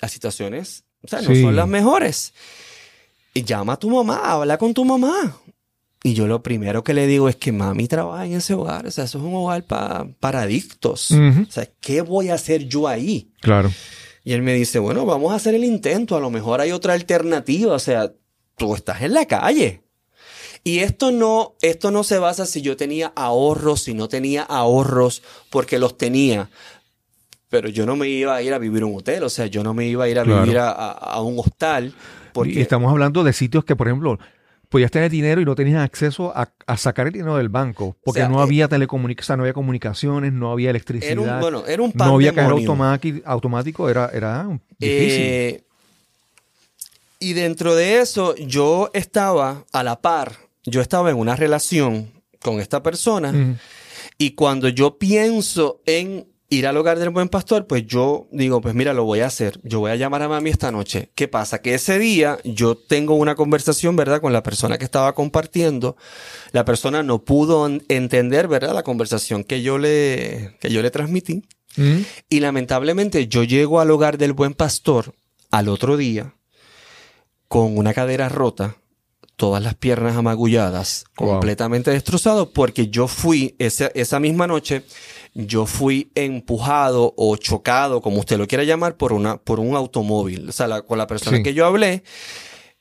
las 0.00 0.12
situaciones 0.12 0.84
o 1.02 1.08
sea, 1.08 1.20
no 1.20 1.34
Sí. 1.34 1.42
son 1.42 1.54
las 1.54 1.68
mejores. 1.68 2.32
Y 3.34 3.42
llama 3.42 3.74
a 3.74 3.76
tu 3.78 3.90
mamá, 3.90 4.20
habla 4.32 4.56
con 4.56 4.72
tu 4.72 4.84
mamá. 4.86 5.36
Y 6.02 6.14
yo 6.14 6.26
lo 6.26 6.42
primero 6.42 6.82
que 6.84 6.94
le 6.94 7.06
digo 7.06 7.28
es 7.28 7.36
que 7.36 7.52
mami 7.52 7.88
trabaja 7.88 8.24
en 8.26 8.34
ese 8.34 8.54
hogar, 8.54 8.86
o 8.86 8.90
sea, 8.90 9.04
eso 9.04 9.18
es 9.18 9.24
un 9.24 9.34
hogar 9.34 9.64
pa- 9.64 10.06
para 10.20 10.42
adictos. 10.42 11.10
Ujú. 11.10 11.42
O 11.46 11.50
sea, 11.52 11.68
¿qué 11.80 12.00
voy 12.00 12.30
a 12.30 12.34
hacer 12.34 12.66
yo 12.68 12.88
ahí? 12.88 13.32
Claro. 13.40 13.70
Y 14.22 14.32
él 14.32 14.40
me 14.42 14.54
dice, 14.54 14.78
bueno, 14.78 15.04
vamos 15.04 15.32
a 15.32 15.36
hacer 15.36 15.54
el 15.54 15.64
intento, 15.64 16.16
a 16.16 16.20
lo 16.20 16.30
mejor 16.30 16.60
hay 16.62 16.72
otra 16.72 16.94
alternativa, 16.94 17.74
o 17.74 17.78
sea, 17.78 18.10
tú 18.56 18.74
estás 18.74 19.02
en 19.02 19.12
la 19.12 19.26
calle. 19.26 19.82
Y 20.66 20.78
esto 20.78 21.10
no, 21.12 21.52
esto 21.60 21.90
no 21.90 22.02
se 22.04 22.18
basa 22.18 22.46
si 22.46 22.62
yo 22.62 22.76
tenía 22.76 23.12
ahorros, 23.14 23.82
si 23.82 23.92
no 23.94 24.08
tenía 24.08 24.42
ahorros, 24.42 25.22
porque 25.50 25.78
los 25.78 25.98
tenía. 25.98 26.48
Pero 27.50 27.68
yo 27.68 27.84
no 27.86 27.96
me 27.96 28.08
iba 28.08 28.34
a 28.34 28.42
ir 28.42 28.52
a 28.54 28.58
vivir 28.58 28.82
a 28.82 28.86
un 28.86 28.96
hotel, 28.96 29.22
o 29.24 29.28
sea, 29.28 29.46
yo 29.46 29.62
no 29.62 29.74
me 29.74 29.86
iba 29.86 30.04
a 30.04 30.08
ir 30.08 30.18
a 30.18 30.24
Claro. 30.24 30.40
vivir 30.42 30.58
a, 30.58 30.70
a- 30.70 30.90
a 30.92 31.20
un 31.22 31.38
hostal. 31.38 31.92
Porque 32.32 32.52
Y 32.52 32.60
estamos 32.62 32.90
hablando 32.90 33.22
de 33.22 33.32
sitios 33.34 33.64
que, 33.64 33.76
por 33.76 33.86
ejemplo, 33.88 34.18
podías 34.70 34.90
tener 34.90 35.10
dinero 35.10 35.40
y 35.40 35.44
no 35.44 35.54
tenías 35.54 35.84
acceso 35.84 36.32
a, 36.34 36.50
a 36.66 36.76
sacar 36.78 37.06
el 37.08 37.12
dinero 37.12 37.36
del 37.36 37.50
banco. 37.50 37.94
Porque 38.02 38.20
O 38.22 38.24
sea, 38.24 38.28
no 38.28 38.40
eh, 38.40 38.42
había 38.42 38.66
telecomunicaciones, 38.66 39.36
no 39.38 39.42
había 39.44 39.52
comunicaciones, 39.52 40.32
no 40.32 40.50
había 40.50 40.70
electricidad. 40.70 41.12
era 41.12 41.20
un, 41.20 41.40
bueno, 41.40 41.64
era 41.66 41.82
un 41.82 41.92
no 41.94 42.14
había 42.14 42.32
cajero 42.32 42.56
automático, 42.56 43.20
automático, 43.24 43.88
era, 43.90 44.08
era 44.12 44.48
difícil. 44.78 45.24
Eh, 45.26 45.62
y 47.20 47.34
dentro 47.34 47.74
de 47.74 48.00
eso, 48.00 48.34
yo 48.36 48.90
estaba 48.94 49.64
a 49.72 49.82
la 49.84 50.00
par, 50.00 50.32
yo 50.64 50.80
estaba 50.80 51.10
en 51.10 51.16
una 51.16 51.36
relación 51.36 52.12
con 52.40 52.60
esta 52.60 52.82
persona. 52.82 53.58
Y 54.18 54.32
cuando 54.32 54.68
yo 54.68 54.98
pienso 54.98 55.80
en 55.86 56.28
ir 56.50 56.66
al 56.68 56.76
hogar 56.76 56.98
del 56.98 57.10
buen 57.10 57.28
pastor, 57.28 57.66
pues 57.66 57.84
yo 57.86 58.28
digo, 58.30 58.60
pues 58.60 58.74
mira, 58.74 58.92
lo 58.92 59.04
voy 59.04 59.20
a 59.20 59.26
hacer. 59.26 59.58
Yo 59.64 59.80
voy 59.80 59.90
a 59.90 59.96
llamar 59.96 60.22
a 60.22 60.28
mami 60.28 60.50
esta 60.50 60.70
noche. 60.70 61.10
¿Qué 61.16 61.26
pasa? 61.26 61.60
Que 61.60 61.74
ese 61.74 61.98
día 61.98 62.38
yo 62.44 62.76
tengo 62.76 63.14
una 63.14 63.34
conversación, 63.34 63.96
¿verdad? 63.96 64.20
Con 64.20 64.32
la 64.32 64.42
persona 64.42 64.78
que 64.78 64.84
estaba 64.84 65.14
compartiendo. 65.14 65.96
La 66.52 66.64
persona 66.64 67.02
no 67.02 67.24
pudo 67.24 67.66
en- 67.66 67.82
entender, 67.88 68.46
¿verdad? 68.46 68.74
La 68.74 68.82
conversación 68.84 69.42
que 69.42 69.62
yo 69.62 69.78
le, 69.78 70.56
que 70.60 70.70
yo 70.70 70.80
le 70.82 70.90
transmití. 70.92 71.42
Y 72.28 72.38
lamentablemente 72.38 73.26
yo 73.26 73.42
llego 73.42 73.80
al 73.80 73.90
hogar 73.90 74.16
del 74.16 74.32
buen 74.32 74.54
pastor 74.54 75.14
al 75.50 75.68
otro 75.68 75.96
día 75.96 76.34
con 77.48 77.76
una 77.76 77.94
cadera 77.94 78.28
rota, 78.28 78.76
todas 79.36 79.62
las 79.62 79.74
piernas 79.74 80.16
amagulladas, 80.16 81.04
Wow. 81.18 81.28
completamente 81.30 81.90
destrozado, 81.90 82.50
porque 82.52 82.88
yo 82.88 83.08
fui, 83.08 83.56
esa, 83.58 83.86
esa 83.94 84.20
misma 84.20 84.46
noche, 84.46 84.84
yo 85.34 85.66
fui 85.66 86.10
empujado 86.14 87.12
o 87.16 87.36
chocado, 87.36 88.00
como 88.00 88.20
usted 88.20 88.38
lo 88.38 88.46
quiera 88.46 88.62
llamar, 88.64 88.96
por, 88.96 89.12
una, 89.12 89.36
por 89.38 89.58
un 89.60 89.74
automóvil. 89.74 90.48
O 90.48 90.52
sea, 90.52 90.68
la- 90.68 90.82
con 90.82 90.98
la 90.98 91.06
persona 91.06 91.38
Sí. 91.38 91.42
que 91.42 91.54
yo 91.54 91.66
hablé 91.66 92.04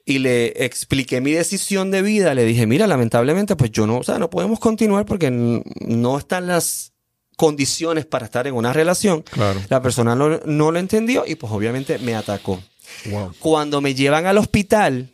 y 0.05 0.19
le 0.19 0.47
expliqué 0.65 1.21
mi 1.21 1.31
decisión 1.31 1.89
de 1.89 2.01
vida, 2.01 2.35
le 2.35 2.43
dije, 2.45 2.67
mira, 2.67 2.85
lamentablemente, 2.87 3.55
pues 3.55 3.71
yo 3.71 3.87
no, 3.87 3.97
o 3.97 4.03
sea, 4.03 4.19
no 4.19 4.29
podemos 4.29 4.59
continuar 4.59 5.05
porque 5.05 5.31
no 5.31 6.17
están 6.17 6.45
las 6.47 6.91
condiciones 7.37 8.05
para 8.05 8.25
estar 8.25 8.45
en 8.45 8.53
una 8.53 8.73
relación. 8.73 9.23
Claro. 9.23 9.59
La 9.69 9.81
persona 9.81 10.15
no, 10.15 10.39
no 10.45 10.71
lo 10.71 10.77
entendió 10.77 11.23
y 11.25 11.33
pues 11.35 11.51
obviamente 11.51 11.97
me 11.97 12.13
atacó. 12.13 12.61
Wow. 13.09 13.33
Cuando 13.39 13.81
me 13.81 13.95
llevan 13.95 14.27
al 14.27 14.37
hospital, 14.37 15.12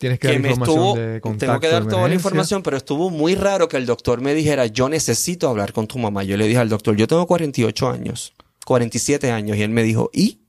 Tienes 0.00 0.18
que, 0.18 0.28
que 0.28 0.32
dar 0.32 0.40
me 0.40 0.48
información 0.48 0.78
estuvo, 0.78 0.96
de 0.96 1.20
contacto. 1.20 1.46
tengo 1.46 1.60
que 1.60 1.68
dar 1.68 1.86
toda 1.86 2.08
la 2.08 2.14
información, 2.14 2.62
pero 2.62 2.78
estuvo 2.78 3.10
muy 3.10 3.34
raro 3.34 3.68
que 3.68 3.76
el 3.76 3.84
doctor 3.84 4.22
me 4.22 4.32
dijera, 4.32 4.64
yo 4.64 4.88
necesito 4.88 5.46
hablar 5.46 5.74
con 5.74 5.86
tu 5.86 5.98
mamá. 5.98 6.24
Yo 6.24 6.38
le 6.38 6.48
dije 6.48 6.58
al 6.58 6.70
doctor, 6.70 6.96
yo 6.96 7.06
tengo 7.06 7.26
48 7.26 7.90
años, 7.90 8.32
47 8.64 9.30
años, 9.30 9.58
y 9.58 9.62
él 9.62 9.68
me 9.68 9.82
dijo, 9.82 10.08
¿y? 10.14 10.40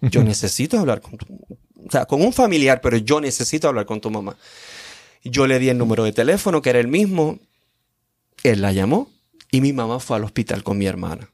Yo 0.00 0.24
necesito 0.24 0.76
hablar 0.76 1.00
con 1.02 1.16
tu, 1.16 1.24
o 1.86 1.88
sea, 1.88 2.06
con 2.06 2.20
un 2.20 2.32
familiar, 2.32 2.80
pero 2.80 2.96
yo 2.96 3.20
necesito 3.20 3.68
hablar 3.68 3.86
con 3.86 4.00
tu 4.00 4.10
mamá. 4.10 4.36
Yo 5.22 5.46
le 5.46 5.60
di 5.60 5.68
el 5.68 5.78
número 5.78 6.02
de 6.02 6.10
teléfono, 6.10 6.60
que 6.60 6.70
era 6.70 6.80
el 6.80 6.88
mismo, 6.88 7.38
él 8.42 8.60
la 8.60 8.72
llamó, 8.72 9.08
y 9.52 9.60
mi 9.60 9.72
mamá 9.72 10.00
fue 10.00 10.16
al 10.16 10.24
hospital 10.24 10.64
con 10.64 10.78
mi 10.78 10.86
hermana. 10.86 11.30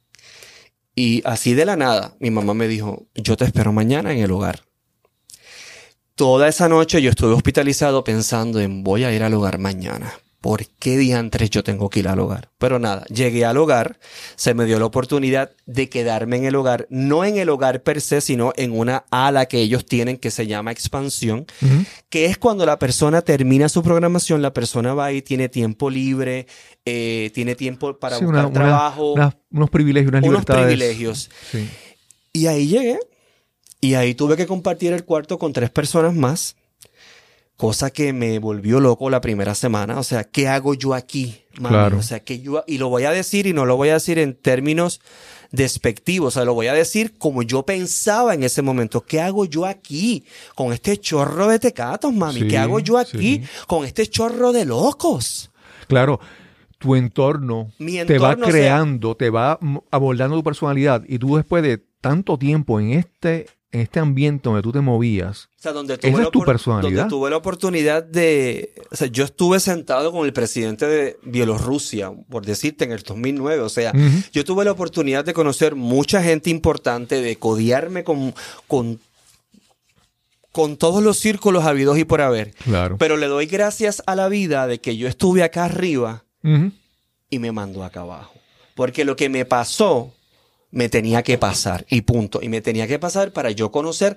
Y 0.94 1.22
así 1.24 1.54
de 1.54 1.64
la 1.64 1.76
nada, 1.76 2.16
mi 2.20 2.30
mamá 2.30 2.52
me 2.52 2.68
dijo, 2.68 3.06
yo 3.14 3.38
te 3.38 3.46
espero 3.46 3.72
mañana 3.72 4.12
en 4.12 4.18
el 4.18 4.30
hogar. 4.30 4.64
Toda 6.20 6.48
esa 6.48 6.68
noche 6.68 7.00
yo 7.00 7.08
estuve 7.08 7.32
hospitalizado 7.32 8.04
pensando 8.04 8.60
en 8.60 8.84
voy 8.84 9.04
a 9.04 9.10
ir 9.14 9.22
al 9.22 9.32
hogar 9.32 9.56
mañana. 9.58 10.12
¿Por 10.42 10.66
qué 10.78 10.98
diantres 10.98 11.48
yo 11.48 11.64
tengo 11.64 11.88
que 11.88 12.00
ir 12.00 12.08
al 12.08 12.18
hogar? 12.18 12.50
Pero 12.58 12.78
nada, 12.78 13.06
llegué 13.06 13.46
al 13.46 13.56
hogar, 13.56 13.98
se 14.36 14.52
me 14.52 14.66
dio 14.66 14.78
la 14.78 14.84
oportunidad 14.84 15.50
de 15.64 15.88
quedarme 15.88 16.36
en 16.36 16.44
el 16.44 16.56
hogar, 16.56 16.86
no 16.90 17.24
en 17.24 17.38
el 17.38 17.48
hogar 17.48 17.82
per 17.82 18.02
se, 18.02 18.20
sino 18.20 18.52
en 18.56 18.78
una 18.78 19.04
ala 19.10 19.46
que 19.46 19.60
ellos 19.62 19.86
tienen 19.86 20.18
que 20.18 20.30
se 20.30 20.46
llama 20.46 20.72
expansión, 20.72 21.46
que 22.10 22.26
es 22.26 22.36
cuando 22.36 22.66
la 22.66 22.78
persona 22.78 23.22
termina 23.22 23.70
su 23.70 23.82
programación, 23.82 24.42
la 24.42 24.52
persona 24.52 24.92
va 24.92 25.12
y 25.12 25.22
tiene 25.22 25.48
tiempo 25.48 25.88
libre, 25.88 26.46
eh, 26.84 27.30
tiene 27.32 27.54
tiempo 27.54 27.98
para 27.98 28.18
Sí, 28.18 28.24
buscar 28.26 28.40
una- 28.44 28.48
una- 28.48 28.60
trabajo, 28.68 29.14
unos 29.52 29.70
privilegios, 29.70 30.10
unas 30.10 30.22
unos 30.22 30.32
libertades. 30.32 30.64
privilegios. 30.66 31.30
Sí. 31.50 31.66
Y 32.34 32.46
ahí 32.46 32.66
llegué. 32.68 32.98
Y 33.80 33.94
ahí 33.94 34.14
tuve 34.14 34.36
que 34.36 34.46
compartir 34.46 34.92
el 34.92 35.04
cuarto 35.04 35.38
con 35.38 35.52
tres 35.52 35.70
personas 35.70 36.14
más. 36.14 36.56
Cosa 37.56 37.90
que 37.90 38.12
me 38.14 38.38
volvió 38.38 38.80
loco 38.80 39.10
la 39.10 39.20
primera 39.20 39.54
semana. 39.54 39.98
O 39.98 40.02
sea, 40.02 40.24
¿qué 40.24 40.48
hago 40.48 40.72
yo 40.74 40.94
aquí? 40.94 41.42
mami? 41.60 41.74
Claro. 41.74 41.98
O 41.98 42.02
sea, 42.02 42.20
que 42.20 42.40
yo, 42.40 42.64
y 42.66 42.78
lo 42.78 42.88
voy 42.88 43.04
a 43.04 43.10
decir 43.10 43.46
y 43.46 43.52
no 43.52 43.66
lo 43.66 43.76
voy 43.76 43.90
a 43.90 43.94
decir 43.94 44.18
en 44.18 44.34
términos 44.34 45.00
despectivos. 45.50 46.28
O 46.28 46.30
sea, 46.38 46.44
lo 46.46 46.54
voy 46.54 46.68
a 46.68 46.72
decir 46.72 47.18
como 47.18 47.42
yo 47.42 47.64
pensaba 47.64 48.32
en 48.34 48.44
ese 48.44 48.62
momento. 48.62 49.02
¿Qué 49.04 49.20
hago 49.20 49.44
yo 49.44 49.66
aquí? 49.66 50.24
Con 50.54 50.72
este 50.72 50.96
chorro 50.98 51.48
de 51.48 51.58
tecatos, 51.58 52.14
mami. 52.14 52.40
Sí, 52.40 52.48
¿Qué 52.48 52.56
hago 52.56 52.80
yo 52.80 52.96
aquí? 52.96 53.18
sí. 53.18 53.42
Con 53.66 53.84
este 53.84 54.06
chorro 54.06 54.52
de 54.52 54.64
locos. 54.64 55.50
Claro, 55.86 56.18
tu 56.78 56.96
entorno, 56.96 57.72
te 57.78 58.18
va 58.18 58.36
sea- 58.36 58.44
creando, 58.46 59.14
te 59.16 59.28
va 59.28 59.58
abordando 59.90 60.36
tu 60.36 60.42
personalidad 60.44 61.02
y 61.06 61.18
tú 61.18 61.36
después 61.36 61.62
de 61.62 61.76
tanto 62.00 62.38
tiempo 62.38 62.80
en 62.80 62.92
este, 62.92 63.48
en 63.72 63.80
este 63.80 64.00
ambiente 64.00 64.48
donde 64.48 64.62
tú 64.62 64.72
te 64.72 64.80
movías, 64.80 65.44
O 65.58 65.62
sea, 65.62 65.72
donde 65.72 65.94
Esa 65.94 66.00
tuve, 66.00 66.10
es 66.12 66.18
la 66.18 66.30
tu 66.30 66.42
personalidad. 66.44 67.02
donde 67.02 67.10
tuve 67.10 67.30
la 67.30 67.36
oportunidad 67.36 68.02
de... 68.02 68.72
O 68.90 68.96
sea, 68.96 69.06
yo 69.06 69.22
estuve 69.24 69.60
sentado 69.60 70.10
con 70.10 70.26
el 70.26 70.32
presidente 70.32 70.86
de 70.86 71.16
Bielorrusia, 71.22 72.12
por 72.28 72.44
decirte, 72.44 72.84
en 72.84 72.90
el 72.92 73.02
2009. 73.02 73.60
O 73.62 73.68
sea, 73.68 73.92
yo 74.32 74.44
tuve 74.44 74.64
la 74.64 74.72
oportunidad 74.72 75.24
de 75.24 75.34
conocer 75.34 75.76
mucha 75.76 76.20
gente 76.20 76.50
importante, 76.50 77.22
de 77.22 77.36
codiarme 77.36 78.02
con, 78.02 78.34
con, 78.66 78.98
con 80.52 80.76
todos 80.76 81.02
los 81.02 81.18
círculos 81.18 81.64
habidos 81.64 81.96
y 81.98 82.04
por 82.04 82.20
haber. 82.22 82.52
claro. 82.54 82.96
Pero 82.98 83.16
le 83.16 83.26
doy 83.28 83.46
gracias 83.46 84.02
a 84.06 84.16
la 84.16 84.28
vida 84.28 84.66
de 84.66 84.80
que 84.80 84.96
yo 84.96 85.06
estuve 85.06 85.42
acá 85.44 85.66
arriba 85.66 86.24
y 87.30 87.38
me 87.38 87.52
mandó 87.52 87.84
acá 87.84 88.00
abajo. 88.00 88.32
Porque 88.74 89.04
lo 89.04 89.14
que 89.14 89.28
me 89.28 89.44
pasó, 89.44 90.12
me 90.70 90.88
tenía 90.88 91.22
que 91.22 91.38
pasar 91.38 91.84
y 91.88 92.02
punto. 92.02 92.40
Y 92.42 92.48
me 92.48 92.60
tenía 92.60 92.86
que 92.86 92.98
pasar 92.98 93.32
para 93.32 93.50
yo 93.50 93.70
conocer. 93.70 94.16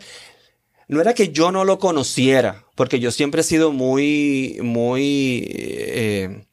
No 0.88 1.02
era 1.02 1.14
que 1.14 1.30
yo 1.30 1.52
no 1.52 1.64
lo 1.66 1.80
conociera, 1.80 2.66
porque 2.76 3.00
yo 3.00 3.12
siempre 3.12 3.42
he 3.42 3.44
sido 3.44 3.72
muy, 3.72 4.60
muy... 4.62 5.48
eh, 5.50 6.46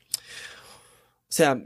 o 1.31 1.33
sea, 1.33 1.57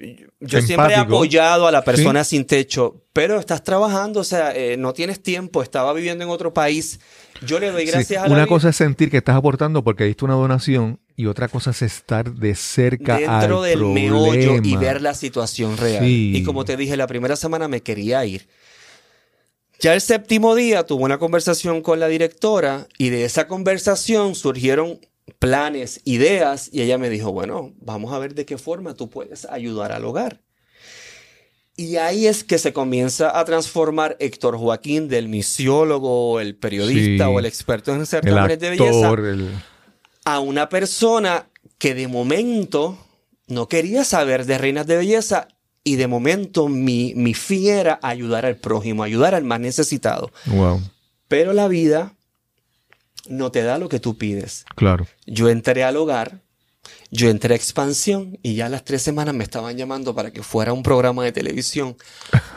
yo 0.41 0.61
siempre 0.61 0.93
he 0.93 0.97
apoyado 0.97 1.67
a 1.67 1.73
la 1.73 1.83
persona 1.83 2.23
sin 2.23 2.45
techo, 2.45 3.03
pero 3.15 3.39
estás 3.39 3.65
trabajando, 3.65 4.21
o 4.21 4.25
sea, 4.25 4.55
eh, 4.55 4.77
no 4.77 4.93
tienes 4.93 5.23
tiempo, 5.23 5.63
estaba 5.63 5.93
viviendo 5.95 6.23
en 6.23 6.29
otro 6.29 6.53
país. 6.53 7.01
Yo 7.47 7.59
le 7.59 7.71
doy 7.71 7.87
Sí, 7.87 7.93
gracias 7.93 8.23
a 8.23 8.27
la 8.27 8.33
Una 8.35 8.45
vida. 8.45 8.47
cosa 8.47 8.69
es 8.69 8.77
sentir 8.77 9.11
que 9.11 9.17
estás 9.17 9.37
aportando 9.37 9.83
porque 9.83 10.05
diste 10.05 10.25
una 10.27 10.35
donación 10.35 11.01
y 11.17 11.27
otra 11.27 11.49
cosa 11.49 11.71
es 11.71 11.83
estar 11.83 12.33
de 12.35 12.55
cerca 12.55 13.19
dentro 13.19 13.63
al 13.63 13.69
del 13.71 13.85
meollo 13.85 14.57
y 14.63 14.77
ver 14.77 15.01
la 15.01 15.15
situación 15.15 15.77
real. 15.77 16.05
Sí. 16.05 16.33
Y 16.37 16.43
como 16.43 16.65
te 16.65 16.77
dije, 16.77 16.97
la 16.97 17.07
primera 17.07 17.37
semana 17.37 17.69
me 17.69 17.83
quería 17.83 18.25
ir. 18.25 18.49
Ya 19.81 19.95
el 19.95 20.01
séptimo 20.01 20.55
día 20.55 20.85
tuve 20.87 21.03
una 21.05 21.19
conversación 21.19 21.83
con 21.83 22.01
la 22.01 22.09
directora 22.09 22.87
y 22.99 23.11
de 23.11 23.25
esa 23.25 23.47
conversación 23.49 24.35
surgieron 24.35 25.01
planes, 25.39 26.01
ideas 26.05 26.69
y 26.73 26.83
ella 26.83 26.97
me 26.99 27.11
dijo, 27.11 27.33
bueno, 27.33 27.73
vamos 27.81 28.13
a 28.13 28.19
ver 28.19 28.35
de 28.35 28.45
qué 28.47 28.57
forma 28.59 28.95
tú 28.95 29.11
puedes 29.11 29.45
ayudar 29.47 29.93
al 29.93 30.05
hogar. 30.05 30.41
Y 31.77 31.97
ahí 31.97 32.29
es 32.29 32.45
que 32.45 32.59
se 32.59 32.73
comienza 32.73 33.37
a 33.39 33.45
transformar 33.45 34.17
Héctor 34.21 34.57
Joaquín 34.57 35.09
del 35.09 35.29
misiólogo, 35.29 36.39
el 36.41 36.55
periodista 36.55 37.25
Sí. 37.25 37.31
o 37.35 37.39
el 37.41 37.47
experto 37.47 37.93
en 37.93 38.07
certámenes 38.07 38.61
de 38.61 38.71
belleza 38.71 39.09
el- 39.11 39.51
a 40.25 40.41
una 40.41 40.69
persona 40.69 41.47
que 41.79 41.95
de 41.95 42.09
momento 42.09 42.99
no 43.47 43.69
quería 43.69 44.05
saber 44.05 44.47
de 44.47 44.59
reinas 44.59 44.87
de 44.87 44.97
belleza 44.97 45.49
y 45.83 45.97
de 45.97 46.07
momento 46.07 46.69
mi, 46.69 47.13
mi 47.15 47.35
fin 47.35 47.67
era 47.69 47.99
ayudar 48.03 48.47
al 48.47 48.57
prójimo, 48.57 49.03
ayudar 49.03 49.35
al 49.35 49.45
más 49.45 49.61
necesitado. 49.61 50.31
Wow, 50.47 50.81
Pero 51.29 51.53
la 51.53 51.69
vida 51.69 52.15
no 53.29 53.51
te 53.51 53.63
da 53.63 53.79
lo 53.79 53.89
que 53.89 54.01
tú 54.01 54.17
pides. 54.17 54.65
claro. 54.77 55.07
Yo 55.27 55.49
entré 55.51 55.85
al 55.85 55.97
hogar, 55.97 56.41
yo 57.11 57.29
entré 57.29 57.55
a 57.55 57.57
expansión 57.57 58.39
y 58.43 58.55
ya 58.55 58.67
a 58.67 58.69
las 58.71 58.85
tres 58.85 59.03
semanas 59.03 59.35
me 59.35 59.45
estaban 59.45 59.77
llamando 59.77 60.15
para 60.15 60.31
que 60.33 60.43
fuera 60.43 60.71
a 60.71 60.75
un 60.75 60.83
programa 60.83 61.23
de 61.25 61.33
televisión 61.33 61.97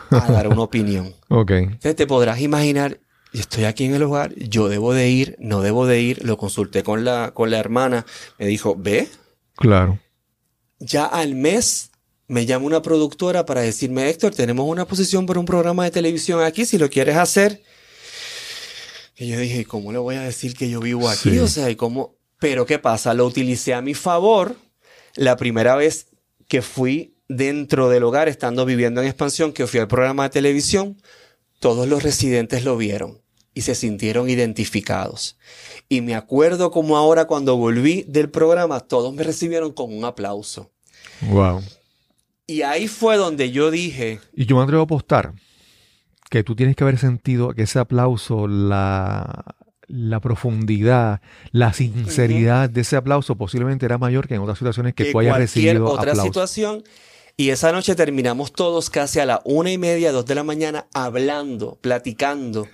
a 0.10 0.32
dar 0.32 0.48
una 0.48 0.62
opinión. 0.64 1.14
Ok. 1.30 1.52
Entonces 1.52 1.96
te 1.96 2.08
podrás 2.08 2.40
imaginar, 2.42 3.00
estoy 3.34 3.66
aquí 3.66 3.86
en 3.86 3.96
el 3.96 4.04
hogar, 4.04 4.34
yo 4.36 4.70
debo 4.70 4.94
de 4.94 5.10
ir, 5.10 5.36
no 5.40 5.62
debo 5.62 5.86
de 5.86 6.02
ir, 6.02 6.24
lo 6.26 6.38
consulté 6.38 6.84
con 6.84 7.04
la, 7.06 7.32
con 7.34 7.50
la 7.52 7.60
hermana, 7.60 8.06
me 8.38 8.46
dijo, 8.48 8.76
ve, 8.78 9.08
Claro. 9.56 10.00
ya 10.80 11.06
al 11.06 11.36
mes 11.36 11.92
me 12.28 12.46
llama 12.46 12.66
una 12.66 12.82
productora 12.82 13.46
para 13.46 13.62
decirme, 13.62 14.10
Héctor, 14.10 14.36
tenemos 14.36 14.68
una 14.68 14.86
posición 14.86 15.26
para 15.26 15.40
un 15.40 15.46
programa 15.46 15.84
de 15.86 15.92
televisión 15.92 16.42
aquí, 16.44 16.66
si 16.66 16.78
lo 16.78 16.90
quieres 16.90 17.16
hacer. 17.16 17.62
Y 19.16 19.30
yo 19.30 19.40
dije, 19.40 19.66
¿cómo 19.66 19.92
le 19.92 19.98
voy 19.98 20.16
a 20.16 20.22
decir 20.22 20.54
que 20.56 20.70
yo 20.70 20.80
vivo 20.80 21.10
aquí? 21.10 21.32
Sí. 21.32 21.40
O 21.40 21.48
sea, 21.48 21.70
¿y 21.70 21.76
cómo? 21.76 22.16
Pero 22.40 22.66
¿qué 22.66 22.78
pasa? 22.80 23.14
Lo 23.14 23.26
utilicé 23.26 23.74
a 23.74 23.82
mi 23.82 23.94
favor 23.96 24.56
la 25.16 25.38
primera 25.38 25.76
vez 25.76 26.08
que 26.48 26.62
fui 26.62 27.16
dentro 27.28 27.90
del 27.90 28.04
hogar, 28.04 28.28
estando 28.30 28.64
viviendo 28.66 29.02
en 29.02 29.08
expansión, 29.08 29.54
que 29.54 29.66
fui 29.66 29.80
al 29.80 29.88
programa 29.88 30.24
de 30.24 30.30
televisión, 30.30 31.02
todos 31.60 31.88
los 31.88 32.04
residentes 32.04 32.64
lo 32.64 32.78
vieron 32.78 33.22
y 33.54 33.62
se 33.62 33.76
sintieron 33.76 34.30
identificados. 34.30 35.38
Y 35.90 36.02
me 36.02 36.16
acuerdo 36.16 36.70
como 36.70 36.98
ahora 36.98 37.26
cuando 37.26 37.58
volví 37.58 38.06
del 38.08 38.30
programa, 38.30 38.82
todos 38.82 39.14
me 39.14 39.24
recibieron 39.24 39.74
con 39.74 39.92
un 39.92 40.06
aplauso. 40.06 40.72
Wow. 41.22 41.64
Y 42.46 42.62
ahí 42.62 42.88
fue 42.88 43.18
donde 43.18 43.52
yo 43.52 43.72
dije, 43.72 44.20
Y 44.34 44.46
yo 44.46 44.56
me 44.56 44.64
atrevo 44.64 44.82
a 44.82 44.86
apostar 44.86 45.34
que 46.30 46.44
tú 46.44 46.56
tienes 46.56 46.76
que 46.76 46.84
haber 46.84 46.98
sentido 46.98 47.54
que 47.54 47.64
ese 47.64 47.80
aplauso, 47.80 48.48
la, 48.48 49.56
la 49.88 50.20
profundidad, 50.20 51.22
la 51.52 51.74
sinceridad 51.74 52.70
de 52.70 52.82
ese 52.82 52.96
aplauso 52.96 53.36
posiblemente 53.36 53.86
era 53.86 53.98
mayor 53.98 54.28
que 54.28 54.36
en 54.36 54.42
otras 54.42 54.60
situaciones 54.60 54.94
que, 54.94 55.06
que 55.06 55.12
tú 55.12 55.20
hayas 55.20 55.32
cualquier 55.32 55.50
recibido 55.50 55.86
otra 55.90 56.16
situación. 56.16 56.84
Y 57.40 57.52
esa 57.52 57.72
noche 57.72 57.94
terminamos 57.94 58.52
todos 58.52 58.90
casi 58.90 59.20
a 59.20 59.26
la 59.28 59.42
una 59.46 59.72
y 59.72 59.78
media, 59.78 60.12
dos 60.12 60.26
de 60.26 60.34
la 60.34 60.44
mañana, 60.44 60.88
hablando, 60.92 61.78
platicando, 61.80 62.68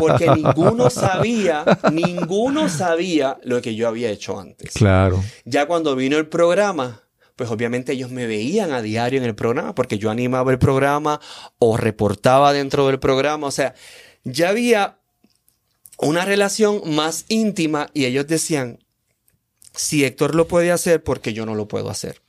porque 0.00 0.28
ninguno 0.34 0.90
sabía, 0.90 1.64
ninguno 1.92 2.68
sabía 2.68 3.38
lo 3.44 3.62
que 3.62 3.76
yo 3.76 3.86
había 3.86 4.10
hecho 4.10 4.40
antes. 4.40 4.72
Claro. 4.72 5.22
Ya 5.44 5.66
cuando 5.66 5.94
vino 5.94 6.18
el 6.18 6.26
programa, 6.26 7.02
pues 7.36 7.50
obviamente 7.52 7.92
ellos 7.92 8.10
me 8.10 8.26
veían 8.26 8.72
a 8.72 8.82
diario 8.82 9.20
en 9.20 9.26
el 9.26 9.36
programa, 9.36 9.76
porque 9.76 9.96
yo 9.96 10.10
animaba 10.10 10.50
el 10.50 10.58
programa 10.58 11.20
o 11.60 11.76
reportaba 11.76 12.52
dentro 12.52 12.88
del 12.88 12.98
programa. 12.98 13.46
O 13.46 13.52
sea, 13.52 13.76
ya 14.24 14.48
había 14.48 14.98
una 15.98 16.24
relación 16.24 16.82
más 16.84 17.26
íntima 17.28 17.88
y 17.94 18.06
ellos 18.06 18.26
decían, 18.26 18.80
si 19.72 20.04
Héctor 20.04 20.34
lo 20.34 20.48
puede 20.48 20.72
hacer, 20.72 21.04
porque 21.04 21.32
yo 21.32 21.46
no 21.46 21.54
lo 21.54 21.68
puedo 21.68 21.90
hacer. 21.90 22.20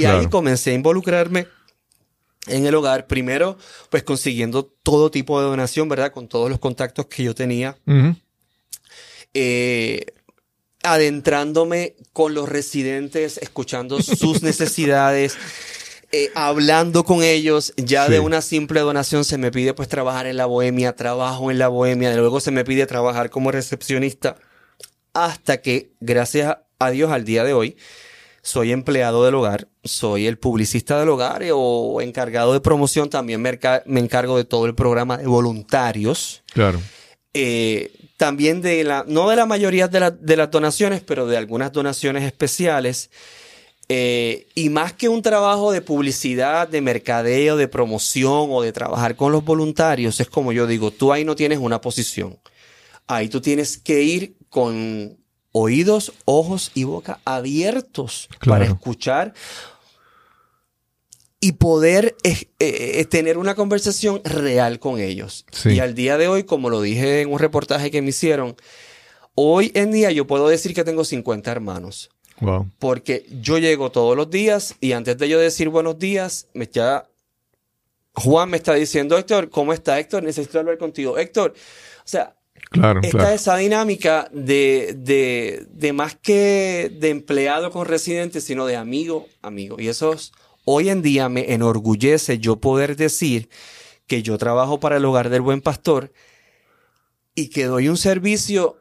Y 0.00 0.04
ahí 0.04 0.26
comencé 0.28 0.70
a 0.70 0.74
involucrarme 0.74 1.46
en 2.48 2.66
el 2.66 2.74
hogar, 2.74 3.06
primero 3.06 3.56
pues 3.90 4.02
consiguiendo 4.04 4.64
todo 4.82 5.10
tipo 5.10 5.40
de 5.40 5.46
donación, 5.46 5.88
¿verdad? 5.88 6.12
Con 6.12 6.28
todos 6.28 6.48
los 6.50 6.58
contactos 6.60 7.06
que 7.06 7.24
yo 7.24 7.34
tenía 7.34 7.76
eh, 9.34 10.06
adentrándome 10.82 11.96
con 12.12 12.34
los 12.34 12.48
residentes, 12.48 13.38
escuchando 13.38 14.00
sus 14.00 14.42
necesidades, 14.42 15.36
eh, 16.12 16.30
hablando 16.34 17.04
con 17.04 17.22
ellos, 17.22 17.74
ya 17.76 18.06
Sí. 18.06 18.12
de 18.12 18.20
una 18.20 18.40
simple 18.40 18.80
donación 18.80 19.24
se 19.24 19.38
me 19.38 19.50
pide 19.50 19.74
pues 19.74 19.88
trabajar 19.88 20.26
en 20.26 20.36
la 20.36 20.46
bohemia, 20.46 20.94
trabajo 20.94 21.50
en 21.50 21.58
la 21.58 21.68
bohemia, 21.68 22.14
luego 22.14 22.40
se 22.40 22.52
me 22.52 22.64
pide 22.64 22.86
trabajar 22.86 23.28
como 23.30 23.50
recepcionista, 23.50 24.36
hasta 25.12 25.60
que, 25.60 25.90
gracias 26.00 26.58
a 26.78 26.90
Dios, 26.90 27.10
al 27.10 27.24
día 27.24 27.42
de 27.42 27.52
hoy, 27.54 27.76
soy 28.46 28.70
empleado 28.70 29.24
del 29.24 29.34
hogar, 29.34 29.66
soy 29.82 30.28
el 30.28 30.38
publicista 30.38 31.00
del 31.00 31.08
hogar 31.08 31.42
eh, 31.42 31.50
o 31.52 32.00
encargado 32.00 32.52
de 32.52 32.60
promoción, 32.60 33.10
también 33.10 33.42
me, 33.42 33.50
enca- 33.58 33.82
me 33.86 33.98
encargo 33.98 34.36
de 34.36 34.44
todo 34.44 34.66
el 34.66 34.74
programa 34.76 35.16
de 35.18 35.26
voluntarios. 35.26 36.44
Claro. 36.52 36.80
Eh, 37.34 37.90
también 38.16 38.62
de 38.62 38.84
la, 38.84 39.04
no 39.08 39.28
de 39.28 39.34
la 39.36 39.46
mayoría 39.46 39.88
de, 39.88 39.98
la- 39.98 40.10
de 40.12 40.36
las 40.36 40.48
donaciones, 40.50 41.02
pero 41.02 41.26
de 41.26 41.36
algunas 41.36 41.72
donaciones 41.72 42.22
especiales. 42.22 43.10
Eh, 43.88 44.46
y 44.54 44.68
más 44.68 44.92
que 44.92 45.08
un 45.08 45.22
trabajo 45.22 45.72
de 45.72 45.80
publicidad, 45.80 46.68
de 46.68 46.80
mercadeo, 46.80 47.56
de 47.56 47.66
promoción 47.68 48.48
o 48.50 48.62
de 48.62 48.72
trabajar 48.72 49.16
con 49.16 49.32
los 49.32 49.44
voluntarios, 49.44 50.20
es 50.20 50.28
como 50.28 50.52
yo 50.52 50.66
digo, 50.68 50.92
tú 50.92 51.12
ahí 51.12 51.24
no 51.24 51.34
tienes 51.34 51.58
una 51.58 51.80
posición. 51.80 52.38
Ahí 53.08 53.28
tú 53.28 53.40
tienes 53.40 53.76
que 53.76 54.02
ir 54.02 54.36
con 54.48 55.18
oídos, 55.58 56.12
ojos 56.26 56.70
y 56.74 56.84
boca 56.84 57.18
abiertos 57.24 58.28
para 58.44 58.66
escuchar 58.66 59.32
y 61.40 61.52
poder 61.52 62.14
eh, 62.24 62.50
eh, 62.58 63.04
tener 63.06 63.38
una 63.38 63.54
conversación 63.54 64.20
real 64.22 64.78
con 64.78 65.00
ellos. 65.00 65.46
Sí. 65.52 65.70
Y 65.70 65.80
al 65.80 65.94
día 65.94 66.18
de 66.18 66.28
hoy, 66.28 66.44
como 66.44 66.68
lo 66.68 66.82
dije 66.82 67.22
en 67.22 67.32
un 67.32 67.38
reportaje 67.38 67.90
que 67.90 68.02
me 68.02 68.10
hicieron, 68.10 68.54
hoy 69.34 69.72
en 69.74 69.92
día 69.92 70.10
yo 70.10 70.26
puedo 70.26 70.46
decir 70.46 70.74
que 70.74 70.84
tengo 70.84 71.04
50 71.04 71.50
hermanos. 71.50 72.10
Wow. 72.40 72.70
Porque 72.78 73.24
yo 73.40 73.56
llego 73.56 73.90
todos 73.90 74.14
los 74.14 74.28
días 74.28 74.74
y 74.82 74.92
antes 74.92 75.16
de 75.16 75.26
yo 75.26 75.40
decir 75.40 75.70
buenos 75.70 75.98
días, 75.98 76.48
me 76.52 76.68
ya 76.70 77.08
Juan 78.12 78.50
me 78.50 78.58
está 78.58 78.74
diciendo, 78.74 79.16
Héctor, 79.16 79.48
¿cómo 79.48 79.72
está 79.72 79.98
Héctor? 79.98 80.22
Necesito 80.22 80.58
hablar 80.58 80.76
contigo. 80.76 81.16
Héctor, 81.16 81.54
o 81.54 82.02
sea, 82.08 82.36
Claro, 82.70 83.00
está 83.02 83.18
claro. 83.18 83.34
esa 83.34 83.56
dinámica 83.56 84.28
de, 84.32 84.94
de, 84.98 85.66
de 85.70 85.92
más 85.92 86.16
que 86.16 86.90
de 87.00 87.10
empleado 87.10 87.70
con 87.70 87.86
residente, 87.86 88.40
sino 88.40 88.66
de 88.66 88.76
amigo, 88.76 89.26
amigo. 89.42 89.76
Y 89.78 89.88
eso 89.88 90.12
es- 90.12 90.32
hoy 90.64 90.88
en 90.88 91.00
día 91.02 91.28
me 91.28 91.52
enorgullece 91.52 92.38
yo 92.38 92.56
poder 92.56 92.96
decir 92.96 93.48
que 94.06 94.22
yo 94.22 94.36
trabajo 94.38 94.80
para 94.80 94.96
el 94.96 95.04
hogar 95.04 95.30
del 95.30 95.42
buen 95.42 95.60
pastor 95.60 96.12
y 97.34 97.50
que 97.50 97.64
doy 97.66 97.88
un 97.88 97.96
servicio 97.96 98.76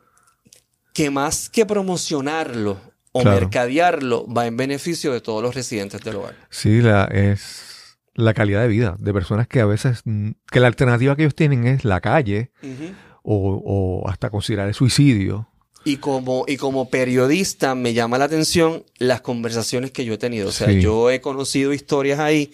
que 0.93 1.09
más 1.09 1.49
que 1.49 1.65
promocionarlo 1.65 2.79
o 3.11 3.21
Claro. 3.21 3.39
mercadearlo 3.41 4.25
va 4.27 4.45
en 4.47 4.57
beneficio 4.57 5.13
de 5.13 5.21
todos 5.21 5.41
los 5.43 5.53
residentes 5.55 6.01
del 6.01 6.15
hogar. 6.17 6.35
Sí, 6.49 6.81
la, 6.81 7.05
es 7.05 7.97
la 8.13 8.33
calidad 8.33 8.61
de 8.61 8.67
vida 8.67 8.95
de 8.99 9.13
personas 9.13 9.47
que 9.47 9.59
a 9.61 9.65
veces, 9.65 10.03
que 10.51 10.59
la 10.59 10.67
alternativa 10.67 11.15
que 11.15 11.23
ellos 11.23 11.35
tienen 11.35 11.65
es 11.67 11.83
la 11.85 11.99
calle 12.01 12.51
o, 13.25 13.61
o 14.03 14.07
hasta 14.09 14.29
considerar 14.29 14.67
el 14.67 14.73
suicidio. 14.73 15.49
Y 15.83 15.97
como, 15.97 16.45
y 16.47 16.57
como 16.57 16.89
periodista 16.89 17.75
me 17.75 17.93
llama 17.93 18.17
la 18.17 18.25
atención 18.25 18.83
las 18.97 19.21
conversaciones 19.21 19.91
que 19.91 20.05
yo 20.05 20.13
he 20.13 20.17
tenido. 20.17 20.49
O 20.49 20.51
sea, 20.51 20.69
Sí. 20.69 20.81
yo 20.81 21.11
he 21.11 21.21
conocido 21.21 21.73
historias 21.73 22.19
ahí 22.19 22.51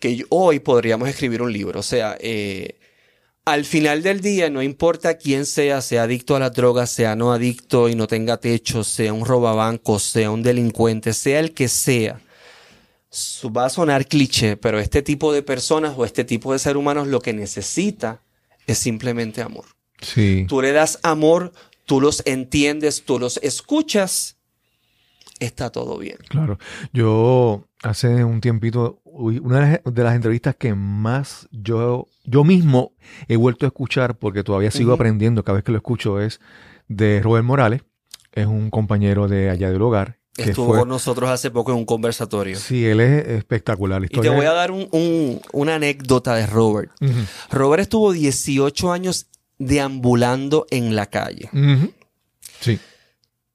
que 0.00 0.16
yo- 0.16 0.26
hoy 0.30 0.60
podríamos 0.60 1.08
escribir 1.08 1.42
un 1.42 1.52
libro. 1.52 1.80
O 1.80 1.82
sea, 1.82 2.16
eh, 2.20 2.76
al 3.44 3.64
final 3.64 4.02
del 4.02 4.20
día, 4.20 4.48
no 4.48 4.62
importa 4.62 5.16
quién 5.18 5.44
sea, 5.44 5.80
sea 5.82 6.04
adicto 6.04 6.36
a 6.36 6.38
las 6.38 6.52
drogas, 6.52 6.90
sea 6.90 7.16
no 7.16 7.32
adicto 7.32 7.88
y 7.88 7.94
no 7.96 8.06
tenga 8.06 8.36
techo, 8.36 8.84
sea 8.84 9.12
un 9.12 9.24
robabancos, 9.24 10.04
sea 10.04 10.30
un 10.30 10.42
delincuente, 10.44 11.12
sea 11.14 11.40
el 11.40 11.52
que 11.52 11.66
sea. 11.68 12.20
Va 13.56 13.64
a 13.64 13.70
sonar 13.70 14.06
cliché, 14.06 14.56
pero 14.56 14.78
este 14.78 15.02
tipo 15.02 15.32
de 15.32 15.42
personas 15.42 15.94
o 15.96 16.04
este 16.04 16.22
tipo 16.24 16.52
de 16.52 16.60
ser 16.60 16.76
humanos 16.76 17.08
lo 17.08 17.20
que 17.20 17.32
necesita 17.32 18.22
es 18.66 18.78
simplemente 18.78 19.42
amor. 19.42 19.64
Sí. 20.00 20.46
Tú 20.48 20.62
le 20.62 20.72
das 20.72 20.98
amor, 21.02 21.52
tú 21.84 22.00
los 22.00 22.22
entiendes, 22.26 23.04
tú 23.04 23.18
los 23.18 23.38
escuchas, 23.42 24.36
está 25.40 25.70
todo 25.70 25.98
bien. 25.98 26.18
Claro. 26.28 26.58
Yo 26.92 27.66
hace 27.82 28.24
un 28.24 28.40
tiempito, 28.40 29.00
una 29.04 29.80
de 29.84 30.02
las, 30.04 30.14
entrevistas 30.14 30.54
que 30.56 30.74
más 30.74 31.48
yo, 31.50 32.06
yo 32.24 32.44
mismo 32.44 32.92
he 33.28 33.36
vuelto 33.36 33.66
a 33.66 33.68
escuchar, 33.68 34.16
porque 34.18 34.44
todavía 34.44 34.70
sigo 34.70 34.92
aprendiendo 34.92 35.42
cada 35.42 35.56
vez 35.56 35.64
que 35.64 35.72
lo 35.72 35.78
escucho, 35.78 36.20
es 36.20 36.40
de 36.88 37.20
Robert 37.22 37.44
Morales. 37.44 37.82
Es 38.32 38.46
un 38.46 38.70
compañero 38.70 39.26
de 39.26 39.50
allá 39.50 39.72
del 39.72 39.82
hogar. 39.82 40.19
Estuvo 40.36 40.68
fue- 40.68 40.78
con 40.80 40.88
nosotros 40.88 41.28
hace 41.30 41.50
poco 41.50 41.72
en 41.72 41.78
un 41.78 41.84
conversatorio. 41.84 42.58
Sí, 42.58 42.86
él 42.86 43.00
es 43.00 43.26
espectacular. 43.28 44.00
La 44.00 44.06
Y 44.06 44.20
te 44.20 44.28
voy 44.28 44.46
a 44.46 44.52
dar 44.52 44.70
un- 44.70 44.88
un- 44.92 45.40
una 45.52 45.74
anécdota 45.74 46.34
de 46.34 46.46
Robert. 46.46 46.90
Robert 47.50 47.82
estuvo 47.82 48.12
18 48.12 48.92
años 48.92 49.26
deambulando 49.58 50.66
en 50.70 50.94
la 50.96 51.06
calle. 51.06 51.50
Sí. 52.60 52.78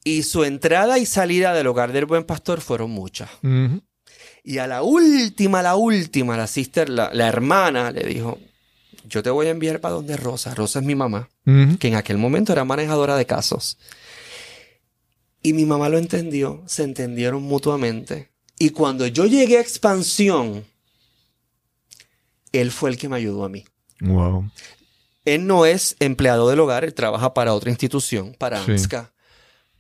Y 0.04 0.24
su 0.24 0.44
entrada 0.44 1.00
y 1.00 1.06
salida 1.06 1.54
del 1.54 1.68
hogar 1.68 1.92
del 1.92 2.06
buen 2.06 2.24
pastor 2.24 2.62
fueron 2.62 2.92
muchas. 2.92 3.30
Y 4.44 4.60
a 4.60 4.68
la 4.68 4.84
última, 4.84 5.64
la 5.64 5.76
última, 5.76 6.38
la 6.38 6.46
sister, 6.46 6.90
la, 6.90 7.10
la 7.14 7.28
hermana, 7.28 7.90
le 7.92 8.04
dijo, 8.04 8.38
yo 9.08 9.24
te 9.24 9.32
voy 9.32 9.48
a 9.48 9.52
enviar 9.52 9.80
para 9.80 9.96
donde 9.96 10.18
Rosa. 10.18 10.54
Rosa 10.54 10.80
es 10.80 10.86
mi 10.86 10.94
mamá. 10.94 11.30
Que 11.80 11.88
en 11.88 11.96
aquel 11.96 12.18
momento 12.20 12.52
era 12.54 12.64
manejadora 12.66 13.16
de 13.18 13.26
casos. 13.26 13.78
Y 15.46 15.54
mi 15.54 15.64
mamá 15.66 15.90
lo 15.90 16.00
entendió, 16.00 16.64
se 16.66 16.82
entendieron 16.82 17.44
mutuamente. 17.44 18.30
Y 18.58 18.72
cuando 18.72 19.06
yo 19.06 19.28
llegué 19.28 19.58
a 19.58 19.62
expansión, 19.62 20.66
él 22.52 22.72
fue 22.72 22.90
el 22.90 22.98
que 22.98 23.08
me 23.10 23.18
ayudó 23.18 23.46
a 23.46 23.50
mí. 23.50 23.64
Wow. 24.02 24.50
Él 25.24 25.46
no 25.46 25.68
es 25.68 25.98
empleado 26.00 26.50
del 26.50 26.60
hogar, 26.62 26.84
él 26.84 26.96
trabaja 26.96 27.36
para 27.36 27.54
otra 27.54 27.70
institución, 27.70 28.36
para 28.40 28.64
Sí. 28.66 28.72
AMSCA. 28.72 29.12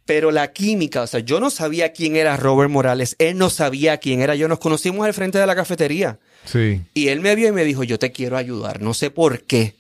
Pero 0.05 0.29
la 0.29 0.53
química, 0.53 1.01
o 1.01 1.07
sea, 1.07 1.19
yo 1.21 1.39
no 1.39 1.49
sabía 1.49 1.91
quién 1.93 2.15
era 2.15 2.37
Robert 2.37 2.69
Morales, 2.69 3.15
él 3.17 3.39
no 3.39 3.49
sabía 3.49 3.97
quién 3.97 4.21
era 4.21 4.35
yo, 4.35 4.47
nos 4.47 4.59
conocimos 4.59 5.03
al 5.07 5.15
frente 5.15 5.39
de 5.39 5.47
la 5.47 5.55
cafetería. 5.55 6.19
Sí. 6.45 6.83
Y 6.93 7.07
él 7.07 7.21
me 7.21 7.33
vio 7.33 7.47
y 7.47 7.53
me 7.53 7.63
dijo, 7.63 7.83
yo 7.83 7.97
te 7.97 8.11
quiero 8.11 8.37
ayudar, 8.37 8.81
no 8.83 8.93
sé 8.93 9.09
por 9.09 9.41
qué. 9.45 9.77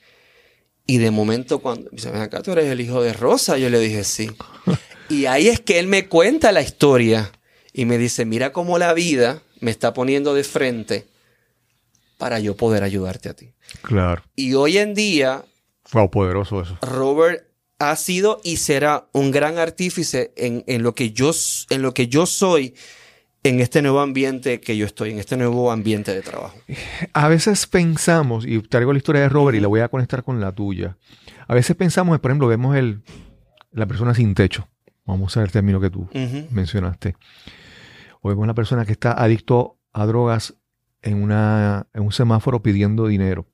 Y 0.87 0.97
de 0.97 1.11
momento 1.11 1.59
cuando 1.59 1.91
me 1.91 1.97
dice, 1.97 2.09
"Ven 2.09 2.21
acá, 2.23 2.41
tú 2.41 2.53
eres 2.53 2.65
el 2.71 2.81
hijo 2.81 3.03
de 3.03 3.13
Rosa, 3.13 3.59
yo 3.59 3.69
le 3.69 3.79
dije, 3.79 4.03
sí. 4.03 4.31
Y 5.09 5.25
ahí 5.25 5.47
es 5.47 5.59
que 5.59 5.79
él 5.79 5.87
me 5.87 6.07
cuenta 6.07 6.51
la 6.51 6.61
historia 6.61 7.31
y 7.73 7.85
me 7.85 7.97
dice, 7.97 8.25
mira 8.25 8.51
cómo 8.51 8.77
la 8.77 8.93
vida 8.93 9.41
me 9.59 9.71
está 9.71 9.93
poniendo 9.93 10.33
de 10.33 10.43
frente 10.43 11.07
para 12.17 12.39
yo 12.39 12.55
poder 12.55 12.83
ayudarte 12.83 13.29
a 13.29 13.33
ti. 13.33 13.51
Claro. 13.81 14.23
Y 14.35 14.53
hoy 14.53 14.77
en 14.77 14.93
día, 14.93 15.43
Wow, 15.91 16.09
poderoso 16.09 16.61
eso. 16.61 16.77
Robert 16.81 17.43
ha 17.79 17.95
sido 17.95 18.41
y 18.43 18.57
será 18.57 19.07
un 19.11 19.31
gran 19.31 19.57
artífice 19.57 20.31
en, 20.35 20.63
en 20.67 20.81
lo 20.81 20.95
que 20.95 21.11
yo, 21.11 21.31
en 21.69 21.81
lo 21.81 21.93
que 21.93 22.07
yo 22.07 22.25
soy 22.25 22.73
en 23.43 23.59
este 23.59 23.83
nuevo 23.83 23.99
ambiente 23.99 24.59
que 24.59 24.75
yo 24.75 24.87
estoy, 24.87 25.11
en 25.11 25.19
este 25.19 25.37
nuevo 25.37 25.71
ambiente 25.71 26.13
de 26.13 26.21
trabajo. 26.21 26.57
A 27.13 27.27
veces 27.27 27.67
pensamos, 27.67 28.45
y 28.47 28.59
traigo 28.61 28.91
la 28.91 28.97
historia 28.97 29.21
de 29.21 29.29
Robert 29.29 29.55
y 29.55 29.61
la 29.61 29.67
voy 29.67 29.81
a 29.81 29.87
conectar 29.87 30.23
con 30.23 30.41
la 30.41 30.51
tuya. 30.51 30.97
A 31.47 31.53
veces 31.53 31.75
pensamos, 31.75 32.19
por 32.19 32.31
ejemplo, 32.31 32.47
vemos 32.47 32.75
el, 32.75 33.03
la 33.71 33.85
persona 33.85 34.15
sin 34.15 34.33
techo. 34.33 34.67
Vamos 35.05 35.21
a 35.21 35.25
usar 35.27 35.43
el 35.43 35.51
término 35.51 35.79
que 35.79 35.89
tú 35.89 36.07
mencionaste. 36.51 37.15
O 38.21 38.29
vemos 38.29 38.47
la 38.47 38.53
persona 38.55 38.85
que 38.85 38.91
está 38.93 39.11
adicto 39.11 39.77
a 39.93 40.05
drogas 40.05 40.55
en, 41.01 41.21
una, 41.21 41.87
en 41.93 42.03
un 42.03 42.11
semáforo 42.11 42.61
pidiendo 42.63 43.07
dinero. 43.07 43.45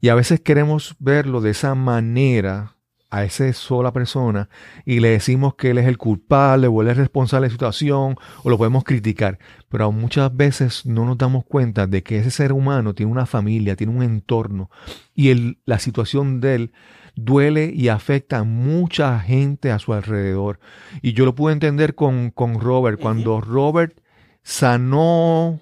Y 0.00 0.08
a 0.08 0.14
veces 0.14 0.40
queremos 0.40 0.96
verlo 0.98 1.40
de 1.40 1.50
esa 1.50 1.74
manera 1.74 2.72
a 3.08 3.22
esa 3.24 3.50
sola 3.52 3.92
persona 3.92 4.48
y 4.84 4.98
le 4.98 5.10
decimos 5.10 5.54
que 5.54 5.70
él 5.70 5.78
es 5.78 5.86
el 5.86 5.96
culpable 5.96 6.66
o 6.66 6.82
él 6.82 6.88
es 6.88 6.96
responsable 6.96 7.46
de 7.46 7.50
la 7.50 7.54
situación 7.54 8.16
o 8.42 8.50
lo 8.50 8.58
podemos 8.58 8.82
criticar. 8.82 9.38
Pero 9.68 9.92
muchas 9.92 10.36
veces 10.36 10.84
no 10.84 11.04
nos 11.04 11.16
damos 11.16 11.44
cuenta 11.44 11.86
de 11.86 12.02
que 12.02 12.18
ese 12.18 12.32
ser 12.32 12.52
humano 12.52 12.94
tiene 12.94 13.12
una 13.12 13.24
familia, 13.24 13.76
tiene 13.76 13.94
un 13.96 14.02
entorno 14.02 14.70
y 15.14 15.28
el- 15.30 15.58
la 15.64 15.78
situación 15.78 16.40
de 16.40 16.54
él 16.56 16.72
duele 17.16 17.72
y 17.74 17.88
afecta 17.88 18.38
a 18.38 18.44
mucha 18.44 19.18
gente 19.18 19.72
a 19.72 19.78
su 19.78 19.92
alrededor. 19.92 20.60
Y 21.02 21.14
yo 21.14 21.24
lo 21.24 21.34
pude 21.34 21.54
entender 21.54 21.94
con, 21.94 22.30
con 22.30 22.60
Robert. 22.60 23.00
Cuando 23.00 23.40
Robert 23.40 23.98
sanó, 24.42 25.60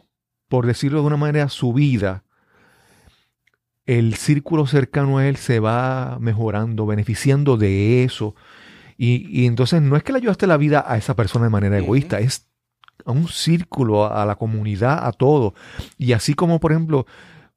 por 0.48 0.66
decirlo 0.66 1.00
de 1.00 1.06
una 1.06 1.16
manera, 1.16 1.48
su 1.48 1.72
vida, 1.72 2.24
el 3.86 4.14
círculo 4.14 4.66
cercano 4.66 5.18
a 5.18 5.28
él 5.28 5.36
se 5.36 5.60
va 5.60 6.18
mejorando, 6.20 6.86
beneficiando 6.86 7.56
de 7.56 8.04
eso. 8.04 8.34
Y, 8.98 9.26
y 9.30 9.46
entonces 9.46 9.80
no 9.80 9.96
es 9.96 10.02
que 10.02 10.12
le 10.12 10.18
ayudaste 10.18 10.46
la 10.46 10.56
vida 10.56 10.84
a 10.86 10.96
esa 10.96 11.14
persona 11.14 11.46
de 11.46 11.50
manera 11.50 11.78
egoísta, 11.78 12.18
es 12.18 12.48
a 13.04 13.12
un 13.12 13.28
círculo, 13.28 14.12
a 14.12 14.24
la 14.24 14.36
comunidad, 14.36 15.06
a 15.06 15.12
todo. 15.12 15.54
Y 15.98 16.12
así 16.12 16.34
como, 16.34 16.58
por 16.58 16.72
ejemplo, 16.72 17.06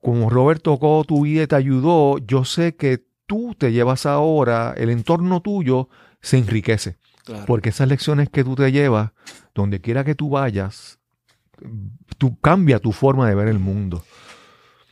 como 0.02 0.30
Robert 0.30 0.62
tocó 0.62 1.04
tu 1.06 1.24
vida 1.24 1.44
y 1.44 1.48
te 1.48 1.56
ayudó, 1.56 2.18
yo 2.20 2.46
sé 2.46 2.76
que 2.76 3.07
tú 3.28 3.56
te 3.58 3.72
llevas 3.72 4.06
ahora, 4.06 4.74
el 4.78 4.90
entorno 4.90 5.42
tuyo 5.42 5.90
se 6.22 6.38
enriquece. 6.38 6.98
Claro. 7.24 7.46
Porque 7.46 7.70
esas 7.70 7.88
lecciones 7.88 8.30
que 8.30 8.44
tú 8.44 8.56
te 8.56 8.72
llevas, 8.72 9.12
donde 9.54 9.82
quiera 9.82 10.04
que 10.04 10.16
tú 10.16 10.30
vayas, 10.30 11.00
tú 12.18 12.40
cambia 12.40 12.80
tu 12.80 12.92
forma 12.92 13.28
de 13.30 13.36
ver 13.36 13.50
el 13.50 13.60
mundo. 13.60 14.04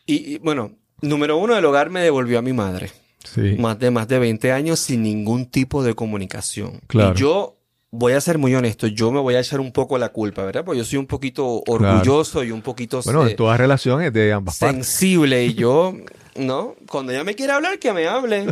Y, 0.06 0.34
y, 0.34 0.38
bueno, 0.40 0.74
número 1.02 1.38
uno, 1.38 1.58
el 1.58 1.66
hogar 1.66 1.90
me 1.90 2.02
devolvió 2.02 2.40
a 2.40 2.42
mi 2.42 2.54
madre. 2.54 2.92
Sí. 3.24 3.56
Más 3.58 3.80
de 3.80 3.90
más 3.90 4.08
de 4.08 4.20
20 4.20 4.52
años 4.52 4.80
sin 4.80 5.02
ningún 5.02 5.48
tipo 5.48 5.84
de 5.84 5.96
comunicación. 5.96 6.82
Claro. 6.88 7.14
Y 7.16 7.20
yo 7.20 7.58
voy 7.98 8.14
a 8.14 8.22
ser 8.22 8.38
muy 8.38 8.54
honesto, 8.54 8.88
yo 8.88 9.12
me 9.12 9.20
voy 9.20 9.36
a 9.36 9.40
echar 9.40 9.60
un 9.60 9.72
poco 9.72 9.98
la 9.98 10.10
culpa, 10.10 10.44
¿verdad? 10.44 10.64
Porque 10.66 10.80
yo 10.80 10.86
soy 10.86 11.00
un 11.00 11.08
poquito 11.08 11.64
orgulloso 11.66 12.44
y 12.44 12.52
un 12.52 12.62
poquito 12.62 13.02
Bueno, 13.04 13.26
eh, 13.26 13.32
en 13.32 13.36
todas 13.38 13.58
relaciones 13.58 14.12
de 14.12 14.34
ambas 14.34 14.60
partes. 14.60 14.86
sensible 14.86 15.46
y 15.46 15.54
yo, 15.54 15.94
¿no? 16.36 16.76
Cuando 16.90 17.12
ella 17.12 17.24
me 17.24 17.36
quiere 17.36 17.54
hablar, 17.54 17.80
que 17.80 17.92
me 17.94 18.08
hable. 18.08 18.46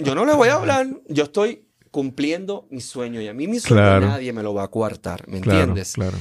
Yo 0.00 0.14
no 0.14 0.24
le 0.24 0.34
voy 0.34 0.48
a 0.48 0.54
hablar. 0.54 0.86
Yo 1.08 1.24
estoy 1.24 1.66
cumpliendo 1.90 2.66
mi 2.70 2.80
sueño 2.80 3.20
y 3.20 3.28
a 3.28 3.34
mí 3.34 3.48
mi 3.48 3.58
sueño 3.60 3.82
Claro. 3.82 4.06
nadie 4.06 4.32
me 4.32 4.42
lo 4.42 4.54
va 4.54 4.62
a 4.64 4.68
coartar, 4.68 5.26
¿me 5.28 5.40
Claro, 5.40 5.58
entiendes? 5.60 5.92
claro. 5.94 6.16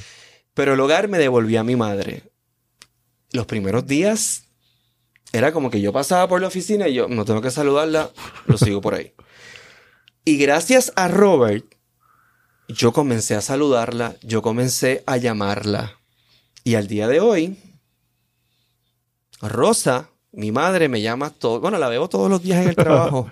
Pero 0.54 0.74
el 0.74 0.80
hogar 0.80 1.08
me 1.08 1.20
devolvió 1.20 1.60
a 1.60 1.64
mi 1.64 1.76
madre. 1.76 2.24
Los 3.32 3.46
primeros 3.46 3.86
días 3.86 4.46
era 5.32 5.52
como 5.52 5.70
que 5.70 5.80
yo 5.80 5.94
pasaba 5.94 6.28
por 6.28 6.42
la 6.42 6.48
oficina 6.48 6.88
y 6.88 6.96
yo 6.96 7.08
no 7.08 7.24
tengo 7.24 7.42
que 7.42 7.52
saludarla, 7.52 8.10
lo 8.48 8.58
sigo 8.58 8.82
por 8.82 8.96
ahí. 8.96 9.14
Y 10.26 10.38
gracias 10.38 10.92
a 10.96 11.08
Robert, 11.08 11.66
yo 12.68 12.92
comencé 12.92 13.36
a 13.36 13.42
saludarla, 13.42 14.16
yo 14.24 14.42
comencé 14.42 15.04
a 15.06 15.18
llamarla. 15.18 16.00
Y 16.64 16.76
al 16.76 16.88
día 16.88 17.08
de 17.08 17.20
hoy, 17.20 17.58
Rosa, 19.42 20.10
mi 20.32 20.52
madre, 20.52 20.90
me 20.90 21.02
llama 21.02 21.30
todo. 21.30 21.60
Bueno, 21.60 21.78
la 21.78 21.90
veo 21.90 22.08
todos 22.08 22.30
los 22.30 22.42
días 22.42 22.62
en 22.62 22.70
el 22.70 22.76
trabajo. 22.76 23.30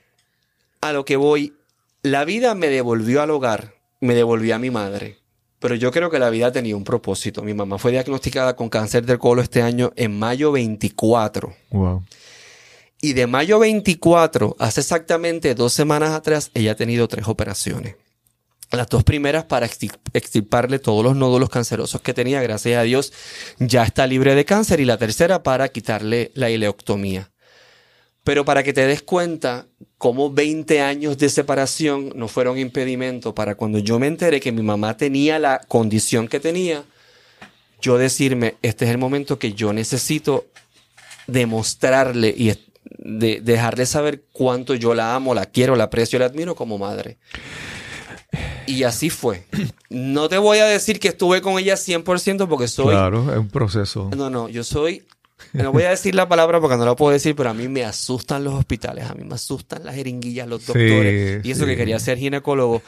a 0.80 0.92
lo 0.92 1.04
que 1.04 1.16
voy, 1.16 1.54
la 2.02 2.24
vida 2.24 2.54
me 2.54 2.68
devolvió 2.68 3.22
al 3.22 3.30
hogar, 3.30 3.74
me 4.00 4.14
devolvió 4.14 4.54
a 4.54 4.58
mi 4.58 4.70
madre. 4.70 5.18
Pero 5.58 5.74
yo 5.74 5.92
creo 5.92 6.10
que 6.10 6.18
la 6.18 6.30
vida 6.30 6.50
tenía 6.52 6.74
un 6.74 6.84
propósito. 6.84 7.42
Mi 7.42 7.52
mamá 7.52 7.78
fue 7.78 7.90
diagnosticada 7.90 8.56
con 8.56 8.70
cáncer 8.70 9.04
del 9.04 9.18
colon 9.18 9.44
este 9.44 9.60
año 9.60 9.92
en 9.94 10.18
mayo 10.18 10.52
24. 10.52 11.54
Wow. 11.70 12.02
Y 13.02 13.12
de 13.12 13.26
mayo 13.26 13.58
24, 13.58 14.56
hace 14.58 14.80
exactamente 14.80 15.54
dos 15.54 15.72
semanas 15.72 16.10
atrás, 16.10 16.50
ella 16.54 16.72
ha 16.72 16.76
tenido 16.76 17.08
tres 17.08 17.28
operaciones. 17.28 17.96
Las 18.72 18.88
dos 18.88 19.02
primeras 19.02 19.44
para 19.44 19.66
extir- 19.66 19.98
extirparle 20.12 20.78
todos 20.78 21.02
los 21.04 21.16
nódulos 21.16 21.48
cancerosos 21.50 22.00
que 22.00 22.14
tenía, 22.14 22.40
gracias 22.40 22.78
a 22.78 22.82
Dios, 22.82 23.12
ya 23.58 23.82
está 23.82 24.06
libre 24.06 24.34
de 24.34 24.44
cáncer. 24.44 24.80
Y 24.80 24.84
la 24.84 24.96
tercera 24.96 25.42
para 25.42 25.68
quitarle 25.68 26.30
la 26.34 26.50
ileoctomía. 26.50 27.30
Pero 28.22 28.44
para 28.44 28.62
que 28.62 28.72
te 28.72 28.86
des 28.86 29.02
cuenta 29.02 29.66
cómo 29.98 30.30
20 30.30 30.80
años 30.82 31.18
de 31.18 31.28
separación 31.30 32.12
no 32.14 32.28
fueron 32.28 32.58
impedimento 32.58 33.34
para 33.34 33.54
cuando 33.54 33.78
yo 33.78 33.98
me 33.98 34.06
enteré 34.06 34.40
que 34.40 34.52
mi 34.52 34.62
mamá 34.62 34.96
tenía 34.96 35.38
la 35.38 35.58
condición 35.66 36.28
que 36.28 36.38
tenía, 36.38 36.84
yo 37.80 37.96
decirme, 37.98 38.56
este 38.62 38.84
es 38.84 38.90
el 38.90 38.98
momento 38.98 39.38
que 39.38 39.54
yo 39.54 39.72
necesito 39.72 40.46
demostrarle 41.26 42.34
y 42.36 42.52
de, 42.98 43.40
dejarle 43.40 43.86
saber 43.86 44.24
cuánto 44.32 44.74
yo 44.74 44.94
la 44.94 45.14
amo, 45.14 45.34
la 45.34 45.46
quiero, 45.46 45.74
la 45.76 45.84
aprecio, 45.84 46.18
la 46.18 46.26
admiro 46.26 46.54
como 46.54 46.76
madre. 46.78 47.18
Y 48.66 48.84
así 48.84 49.10
fue. 49.10 49.44
No 49.88 50.28
te 50.28 50.38
voy 50.38 50.58
a 50.58 50.66
decir 50.66 51.00
que 51.00 51.08
estuve 51.08 51.40
con 51.42 51.58
ella 51.58 51.74
100% 51.74 52.46
porque 52.48 52.68
soy... 52.68 52.88
Claro, 52.94 53.30
es 53.32 53.38
un 53.38 53.48
proceso. 53.48 54.10
No, 54.16 54.30
no, 54.30 54.48
yo 54.48 54.62
soy... 54.64 55.04
No 55.54 55.72
voy 55.72 55.82
a 55.84 55.90
decir 55.90 56.14
la 56.14 56.28
palabra 56.28 56.60
porque 56.60 56.76
no 56.76 56.84
la 56.84 56.94
puedo 56.94 57.12
decir, 57.12 57.34
pero 57.34 57.50
a 57.50 57.54
mí 57.54 57.66
me 57.66 57.82
asustan 57.84 58.44
los 58.44 58.54
hospitales, 58.54 59.08
a 59.10 59.14
mí 59.14 59.24
me 59.24 59.34
asustan 59.34 59.84
las 59.84 59.94
jeringuillas, 59.94 60.46
los 60.46 60.60
Sí, 60.62 60.66
doctores. 60.66 61.44
y 61.44 61.50
eso 61.50 61.62
sí. 61.62 61.66
que 61.66 61.76
quería 61.78 61.98
ser 61.98 62.18
ginecólogo. 62.18 62.82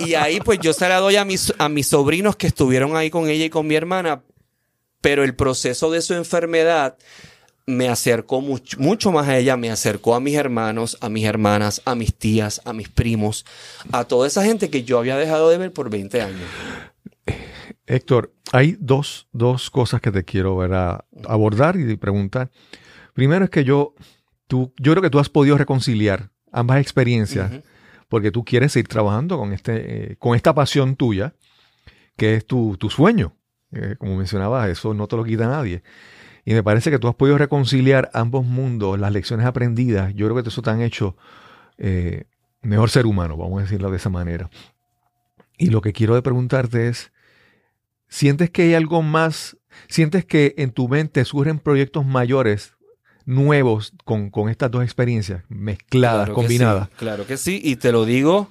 y 0.00 0.14
ahí 0.14 0.40
pues 0.40 0.58
yo 0.58 0.72
se 0.72 0.88
la 0.88 0.98
doy 0.98 1.16
a 1.16 1.24
mis, 1.24 1.54
a 1.58 1.68
mis 1.68 1.86
sobrinos 1.86 2.34
que 2.36 2.48
estuvieron 2.48 2.96
ahí 2.96 3.10
con 3.10 3.28
ella 3.28 3.44
y 3.44 3.50
con 3.50 3.66
mi 3.66 3.76
hermana, 3.76 4.22
pero 5.00 5.22
el 5.24 5.34
proceso 5.36 5.90
de 5.92 6.02
su 6.02 6.14
enfermedad 6.14 6.96
me 7.66 7.88
acercó 7.88 8.40
mucho, 8.40 8.78
mucho 8.80 9.12
más 9.12 9.28
a 9.28 9.38
ella, 9.38 9.56
me 9.56 9.70
acercó 9.70 10.14
a 10.14 10.20
mis 10.20 10.34
hermanos, 10.34 10.98
a 11.00 11.08
mis 11.08 11.24
hermanas, 11.24 11.80
a 11.84 11.94
mis 11.94 12.14
tías, 12.14 12.60
a 12.64 12.72
mis 12.72 12.88
primos, 12.88 13.44
a 13.92 14.04
toda 14.04 14.26
esa 14.26 14.44
gente 14.44 14.68
que 14.70 14.82
yo 14.84 14.98
había 14.98 15.16
dejado 15.16 15.48
de 15.50 15.58
ver 15.58 15.72
por 15.72 15.88
20 15.90 16.20
años. 16.22 16.40
Héctor, 17.86 18.32
hay 18.52 18.76
dos, 18.80 19.28
dos 19.32 19.70
cosas 19.70 20.00
que 20.00 20.10
te 20.10 20.24
quiero 20.24 20.56
ver 20.56 20.72
a- 20.74 21.04
abordar 21.26 21.76
y 21.76 21.96
preguntar. 21.96 22.50
Primero 23.14 23.44
es 23.44 23.50
que 23.50 23.64
yo, 23.64 23.94
tú, 24.46 24.72
yo 24.78 24.92
creo 24.92 25.02
que 25.02 25.10
tú 25.10 25.18
has 25.18 25.28
podido 25.28 25.58
reconciliar 25.58 26.30
ambas 26.52 26.80
experiencias 26.80 27.50
porque 28.08 28.30
tú 28.30 28.44
quieres 28.44 28.72
seguir 28.72 28.88
trabajando 28.88 29.38
con, 29.38 29.52
este, 29.52 30.12
eh, 30.12 30.16
con 30.18 30.36
esta 30.36 30.54
pasión 30.54 30.96
tuya, 30.96 31.34
que 32.16 32.34
es 32.36 32.46
tu, 32.46 32.76
tu 32.78 32.90
sueño. 32.90 33.36
Eh, 33.72 33.96
como 33.98 34.16
mencionabas, 34.16 34.68
eso 34.68 34.92
no 34.94 35.06
te 35.08 35.16
lo 35.16 35.24
quita 35.24 35.46
nadie. 35.48 35.82
Y 36.44 36.54
me 36.54 36.62
parece 36.62 36.90
que 36.90 36.98
tú 36.98 37.08
has 37.08 37.14
podido 37.14 37.38
reconciliar 37.38 38.10
ambos 38.14 38.44
mundos, 38.44 38.98
las 38.98 39.12
lecciones 39.12 39.46
aprendidas. 39.46 40.12
Yo 40.14 40.26
creo 40.28 40.42
que 40.42 40.48
eso 40.48 40.62
te 40.62 40.70
han 40.70 40.80
hecho 40.82 41.16
eh, 41.78 42.24
mejor 42.62 42.90
ser 42.90 43.06
humano, 43.06 43.36
vamos 43.36 43.60
a 43.60 43.62
decirlo 43.62 43.90
de 43.90 43.96
esa 43.96 44.10
manera. 44.10 44.50
Y 45.56 45.66
lo 45.70 45.80
que 45.80 45.92
quiero 45.92 46.14
de 46.16 46.22
preguntarte 46.22 46.88
es, 46.88 47.12
¿sientes 48.08 48.50
que 48.50 48.62
hay 48.62 48.74
algo 48.74 49.02
más? 49.02 49.56
¿Sientes 49.88 50.24
que 50.24 50.54
en 50.58 50.72
tu 50.72 50.88
mente 50.88 51.24
surgen 51.24 51.58
proyectos 51.60 52.04
mayores, 52.04 52.74
nuevos, 53.24 53.92
con, 54.04 54.30
con 54.30 54.48
estas 54.48 54.70
dos 54.72 54.82
experiencias, 54.82 55.44
mezcladas, 55.48 56.24
Claro 56.26 56.34
que 56.34 56.40
combinadas? 56.40 56.88
sí, 56.88 56.94
claro 56.96 57.26
que 57.26 57.36
sí, 57.36 57.60
y 57.62 57.76
te 57.76 57.92
lo 57.92 58.04
digo, 58.04 58.48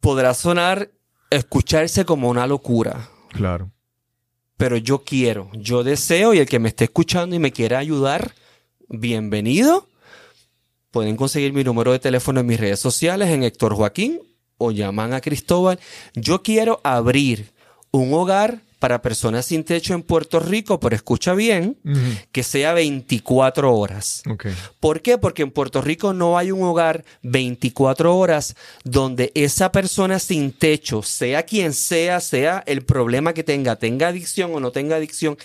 podrá 0.00 0.34
sonar, 0.34 0.90
escucharse 1.30 2.04
como 2.04 2.28
una 2.28 2.46
locura, 2.46 3.08
Claro. 3.30 3.70
Pero 4.58 4.76
yo 4.76 5.04
quiero, 5.04 5.48
yo 5.54 5.84
deseo 5.84 6.34
y 6.34 6.40
el 6.40 6.48
que 6.48 6.58
me 6.58 6.68
esté 6.68 6.84
escuchando 6.84 7.34
y 7.36 7.38
me 7.38 7.52
quiera 7.52 7.78
ayudar, 7.78 8.34
bienvenido. 8.88 9.86
Pueden 10.90 11.16
conseguir 11.16 11.52
mi 11.52 11.62
número 11.62 11.92
de 11.92 12.00
teléfono 12.00 12.40
en 12.40 12.46
mis 12.46 12.58
redes 12.58 12.80
sociales, 12.80 13.30
en 13.30 13.44
Héctor 13.44 13.74
Joaquín, 13.74 14.20
o 14.58 14.72
llaman 14.72 15.12
a 15.14 15.20
Cristóbal. 15.20 15.78
Yo 16.14 16.42
quiero 16.42 16.80
abrir 16.82 17.52
un 17.92 18.12
hogar 18.12 18.62
para 18.78 19.02
personas 19.02 19.46
sin 19.46 19.64
techo 19.64 19.94
en 19.94 20.02
Puerto 20.02 20.40
Rico, 20.40 20.78
pero 20.80 20.94
escucha 20.94 21.34
bien, 21.34 21.76
que 22.32 22.42
sea 22.42 22.72
24 22.72 23.74
horas. 23.74 24.22
¿Por 24.80 25.02
qué? 25.02 25.18
Porque 25.18 25.42
en 25.42 25.50
Puerto 25.50 25.82
Rico 25.82 26.12
no 26.12 26.38
hay 26.38 26.50
un 26.52 26.62
hogar 26.62 27.04
24 27.22 28.16
horas 28.16 28.54
donde 28.84 29.32
esa 29.34 29.72
persona 29.72 30.18
sin 30.18 30.52
techo, 30.52 31.02
sea 31.02 31.42
quien 31.42 31.72
sea, 31.72 32.20
sea 32.20 32.62
el 32.66 32.82
problema 32.82 33.34
que 33.34 33.44
tenga, 33.44 33.76
tenga 33.76 34.08
adicción 34.08 34.54
o 34.54 34.60
no 34.60 34.70
tenga 34.70 34.96
adicción, 34.96 35.36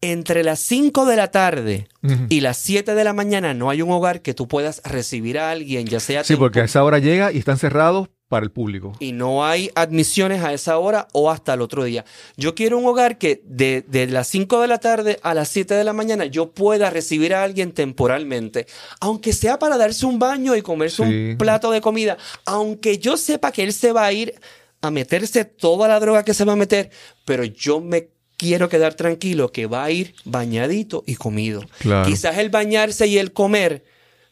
entre 0.00 0.42
las 0.44 0.60
5 0.60 1.04
de 1.04 1.16
la 1.16 1.30
tarde 1.30 1.88
y 2.30 2.40
las 2.40 2.56
7 2.56 2.94
de 2.94 3.04
la 3.04 3.12
mañana 3.12 3.52
no 3.52 3.68
hay 3.68 3.82
un 3.82 3.90
hogar 3.90 4.22
que 4.22 4.32
tú 4.32 4.48
puedas 4.48 4.80
recibir 4.84 5.38
a 5.38 5.50
alguien, 5.50 5.86
ya 5.86 6.00
sea 6.00 6.24
Sí, 6.24 6.36
porque 6.36 6.60
a 6.60 6.64
esa 6.64 6.82
hora 6.84 6.98
llega 6.98 7.32
y 7.32 7.38
están 7.38 7.58
cerrados 7.58 8.08
para 8.30 8.44
el 8.44 8.52
público. 8.52 8.92
y 9.00 9.10
no 9.10 9.44
hay 9.44 9.70
admisiones 9.74 10.42
a 10.44 10.52
esa 10.54 10.78
hora 10.78 11.08
o 11.12 11.30
hasta 11.32 11.52
el 11.54 11.60
otro 11.60 11.82
día. 11.84 12.04
Yo 12.36 12.54
quiero 12.54 12.78
un 12.78 12.86
hogar 12.86 13.18
que 13.18 13.42
de, 13.44 13.82
de 13.88 14.06
las 14.06 14.28
5 14.28 14.60
de 14.60 14.68
la 14.68 14.78
tarde 14.78 15.18
a 15.24 15.34
las 15.34 15.48
7 15.48 15.74
de 15.74 15.82
la 15.82 15.92
mañana 15.92 16.26
yo 16.26 16.52
pueda 16.52 16.90
recibir 16.90 17.34
a 17.34 17.42
alguien 17.42 17.72
temporalmente, 17.72 18.66
aunque 19.00 19.32
sea 19.32 19.58
para 19.58 19.76
darse 19.76 20.06
un 20.06 20.18
baño 20.20 20.54
y 20.54 20.62
comerse 20.62 20.96
Sí. 20.98 21.02
un 21.02 21.38
plato 21.38 21.72
de 21.72 21.80
comida, 21.80 22.16
aunque 22.46 22.98
yo 22.98 23.16
sepa 23.16 23.50
que 23.50 23.64
él 23.64 23.72
se 23.72 23.90
va 23.92 24.06
a 24.06 24.12
ir 24.12 24.34
a 24.80 24.90
meterse 24.92 25.44
toda 25.44 25.88
la 25.88 25.98
droga 26.00 26.24
que 26.24 26.32
se 26.32 26.44
va 26.44 26.52
a 26.52 26.56
meter, 26.56 26.90
pero 27.24 27.42
yo 27.44 27.80
me 27.80 28.10
quiero 28.36 28.68
quedar 28.68 28.94
tranquilo 28.94 29.50
que 29.50 29.66
va 29.66 29.82
a 29.84 29.90
ir 29.90 30.14
bañadito 30.24 31.02
y 31.04 31.16
comido. 31.16 31.64
Claro. 31.80 32.08
Quizás 32.08 32.38
el 32.38 32.48
bañarse 32.48 33.08
y 33.08 33.18
el 33.18 33.32
comer 33.32 33.84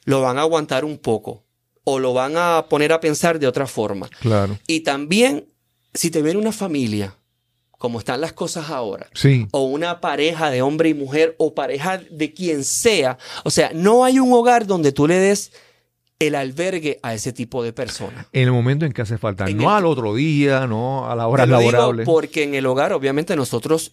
lo 0.05 0.23
van 0.23 0.39
a 0.39 0.43
aguantar 0.43 0.85
un 0.85 0.99
poco 0.99 1.45
o 1.91 1.99
lo 1.99 2.13
van 2.13 2.35
a 2.37 2.67
poner 2.69 2.93
a 2.93 3.01
pensar 3.01 3.39
de 3.39 3.47
otra 3.47 3.67
forma. 3.67 4.09
Claro. 4.21 4.59
Y 4.67 4.81
también, 4.81 5.47
si 5.95 6.11
te 6.11 6.21
viene 6.23 6.39
una 6.39 6.53
familia, 6.53 7.15
como 7.79 7.99
están 8.01 8.21
las 8.21 8.33
cosas 8.33 8.71
ahora, 8.71 9.09
Sí. 9.15 9.47
o 9.53 9.63
una 9.65 10.01
pareja 10.01 10.51
de 10.51 10.61
hombre 10.63 10.89
y 10.91 10.95
mujer, 10.95 11.35
o 11.39 11.55
pareja 11.55 11.99
de 12.11 12.35
quien 12.35 12.65
sea, 12.65 13.17
o 13.45 13.51
sea, 13.51 13.71
no 13.75 14.05
hay 14.05 14.19
un 14.19 14.33
hogar 14.33 14.67
donde 14.67 14.93
tú 14.93 15.07
le 15.07 15.15
des 15.19 15.51
el 16.19 16.35
albergue 16.35 16.99
a 17.03 17.15
ese 17.15 17.33
tipo 17.33 17.63
de 17.63 17.73
personas. 17.73 18.27
En 18.33 18.43
el 18.43 18.53
momento 18.53 18.85
en 18.85 18.93
que 18.93 19.03
hace 19.03 19.17
falta. 19.19 19.47
En 19.47 19.57
no 19.57 19.63
el- 19.65 19.69
al 19.77 19.87
otro 19.87 20.15
día, 20.17 20.67
no 20.67 21.09
a 21.09 21.15
la 21.15 21.29
hora 21.29 21.47
laborable. 21.47 22.05
porque 22.05 22.43
en 22.43 22.55
el 22.57 22.67
hogar, 22.67 22.93
obviamente, 22.93 23.37
nosotros 23.37 23.93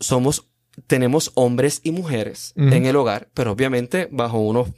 somos, 0.00 0.46
tenemos 0.86 1.30
hombres 1.34 1.80
y 1.84 1.90
mujeres 1.92 2.54
en 2.56 2.86
el 2.86 2.96
hogar, 2.96 3.28
pero 3.34 3.52
obviamente 3.52 4.08
bajo 4.10 4.38
unos 4.40 4.70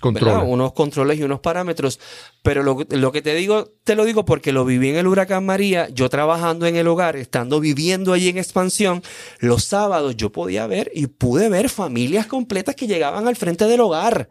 Control. 0.00 0.32
¿verdad? 0.32 0.48
unos 0.48 0.72
controles 0.72 1.18
y 1.18 1.22
unos 1.22 1.40
parámetros. 1.40 2.00
Pero 2.42 2.62
lo, 2.62 2.78
lo 2.88 3.12
que 3.12 3.22
te 3.22 3.34
digo, 3.34 3.72
te 3.84 3.94
lo 3.94 4.04
digo 4.04 4.24
porque 4.24 4.52
lo 4.52 4.64
viví 4.64 4.88
en 4.90 4.96
el 4.96 5.06
huracán 5.06 5.44
María, 5.44 5.88
yo 5.90 6.08
trabajando 6.08 6.66
en 6.66 6.76
el 6.76 6.88
hogar, 6.88 7.16
estando 7.16 7.60
viviendo 7.60 8.12
allí 8.12 8.28
en 8.28 8.38
expansión, 8.38 9.02
los 9.38 9.64
sábados 9.64 10.16
yo 10.16 10.32
podía 10.32 10.66
ver 10.66 10.90
y 10.94 11.06
pude 11.06 11.48
ver 11.48 11.68
familias 11.68 12.26
completas 12.26 12.74
que 12.74 12.86
llegaban 12.86 13.28
al 13.28 13.36
frente 13.36 13.66
del 13.66 13.80
hogar. 13.80 14.30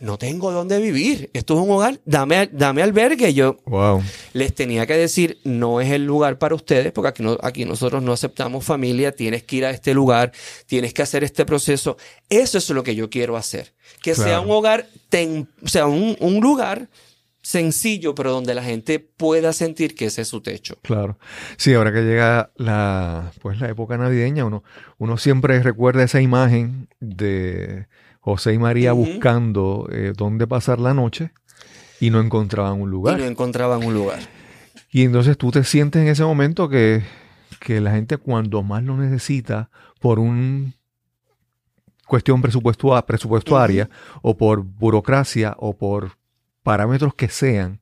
No 0.00 0.16
tengo 0.18 0.52
dónde 0.52 0.78
vivir. 0.80 1.30
Esto 1.32 1.54
es 1.54 1.60
un 1.60 1.70
hogar, 1.70 2.00
dame, 2.04 2.48
dame 2.52 2.82
albergue. 2.82 3.34
Yo 3.34 3.56
Wow. 3.66 4.02
les 4.32 4.54
tenía 4.54 4.86
que 4.86 4.96
decir, 4.96 5.38
no 5.44 5.80
es 5.80 5.90
el 5.90 6.04
lugar 6.04 6.38
para 6.38 6.54
ustedes, 6.54 6.92
porque 6.92 7.08
aquí, 7.08 7.22
no, 7.22 7.36
aquí 7.42 7.64
nosotros 7.64 8.02
no 8.02 8.12
aceptamos 8.12 8.64
familia, 8.64 9.12
tienes 9.12 9.42
que 9.42 9.56
ir 9.56 9.64
a 9.64 9.70
este 9.70 9.94
lugar, 9.94 10.32
tienes 10.66 10.94
que 10.94 11.02
hacer 11.02 11.24
este 11.24 11.44
proceso. 11.44 11.96
Eso 12.28 12.58
es 12.58 12.70
lo 12.70 12.82
que 12.82 12.94
yo 12.94 13.10
quiero 13.10 13.36
hacer. 13.36 13.74
Que 14.02 14.14
sea 14.14 14.40
un 14.40 14.50
hogar, 14.50 14.86
ten- 15.08 15.48
o 15.64 15.68
sea, 15.68 15.86
un, 15.86 16.16
un 16.20 16.40
lugar 16.40 16.88
sencillo, 17.42 18.14
pero 18.14 18.30
donde 18.32 18.54
la 18.54 18.62
gente 18.62 18.98
pueda 18.98 19.52
sentir 19.52 19.94
que 19.94 20.06
ese 20.06 20.22
es 20.22 20.28
su 20.28 20.40
techo. 20.42 20.76
Claro. 20.82 21.18
Sí, 21.56 21.72
ahora 21.72 21.92
que 21.92 22.02
llega 22.02 22.50
la, 22.56 23.32
pues 23.40 23.58
la 23.60 23.68
época 23.70 23.96
navideña, 23.96 24.44
uno, 24.44 24.62
uno 24.98 25.16
siempre 25.16 25.62
recuerda 25.62 26.02
esa 26.02 26.20
imagen 26.20 26.88
de 27.00 27.86
José 28.28 28.54
y 28.54 28.58
María 28.58 28.92
buscando 28.92 29.88
eh, 29.90 30.12
dónde 30.16 30.46
pasar 30.46 30.78
la 30.80 30.94
noche 30.94 31.32
y 32.00 32.10
no 32.10 32.20
encontraban 32.20 32.80
un 32.80 32.88
Y 32.88 32.92
lugar. 32.92 33.18
no 33.18 33.24
encontraban 33.24 33.84
un 33.84 33.94
lugar. 33.94 34.20
Y 34.90 35.02
entonces 35.02 35.36
tú 35.36 35.50
te 35.50 35.64
sientes 35.64 36.02
en 36.02 36.08
ese 36.08 36.24
momento 36.24 36.68
que, 36.68 37.02
que 37.60 37.80
la 37.80 37.90
gente 37.92 38.16
cuando 38.16 38.62
más 38.62 38.82
lo 38.82 38.96
necesita 38.96 39.70
por 40.00 40.18
un 40.18 40.74
cuestión 42.06 42.40
presupuestua- 42.42 43.04
presupuestaria 43.04 43.90
o 44.22 44.36
por 44.36 44.62
burocracia 44.62 45.54
o 45.58 45.76
por 45.76 46.12
parámetros 46.62 47.14
que 47.14 47.28
sean, 47.28 47.80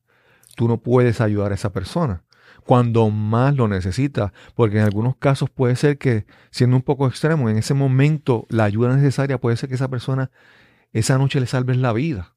tú 0.56 0.66
no 0.68 0.78
puedes 0.78 1.20
ayudar 1.20 1.52
a 1.52 1.54
esa 1.54 1.70
persona 1.72 2.24
cuando 2.66 3.08
más 3.10 3.54
lo 3.54 3.68
necesita, 3.68 4.32
porque 4.54 4.78
en 4.78 4.84
algunos 4.84 5.16
casos 5.16 5.48
puede 5.48 5.76
ser 5.76 5.98
que, 5.98 6.26
siendo 6.50 6.76
un 6.76 6.82
poco 6.82 7.06
extremo, 7.06 7.48
en 7.48 7.56
ese 7.58 7.74
momento 7.74 8.46
la 8.50 8.64
ayuda 8.64 8.94
necesaria 8.96 9.38
puede 9.38 9.56
ser 9.56 9.68
que 9.68 9.76
esa 9.76 9.88
persona 9.88 10.30
esa 10.92 11.16
noche 11.18 11.40
le 11.40 11.46
salves 11.46 11.76
la 11.76 11.92
vida. 11.92 12.34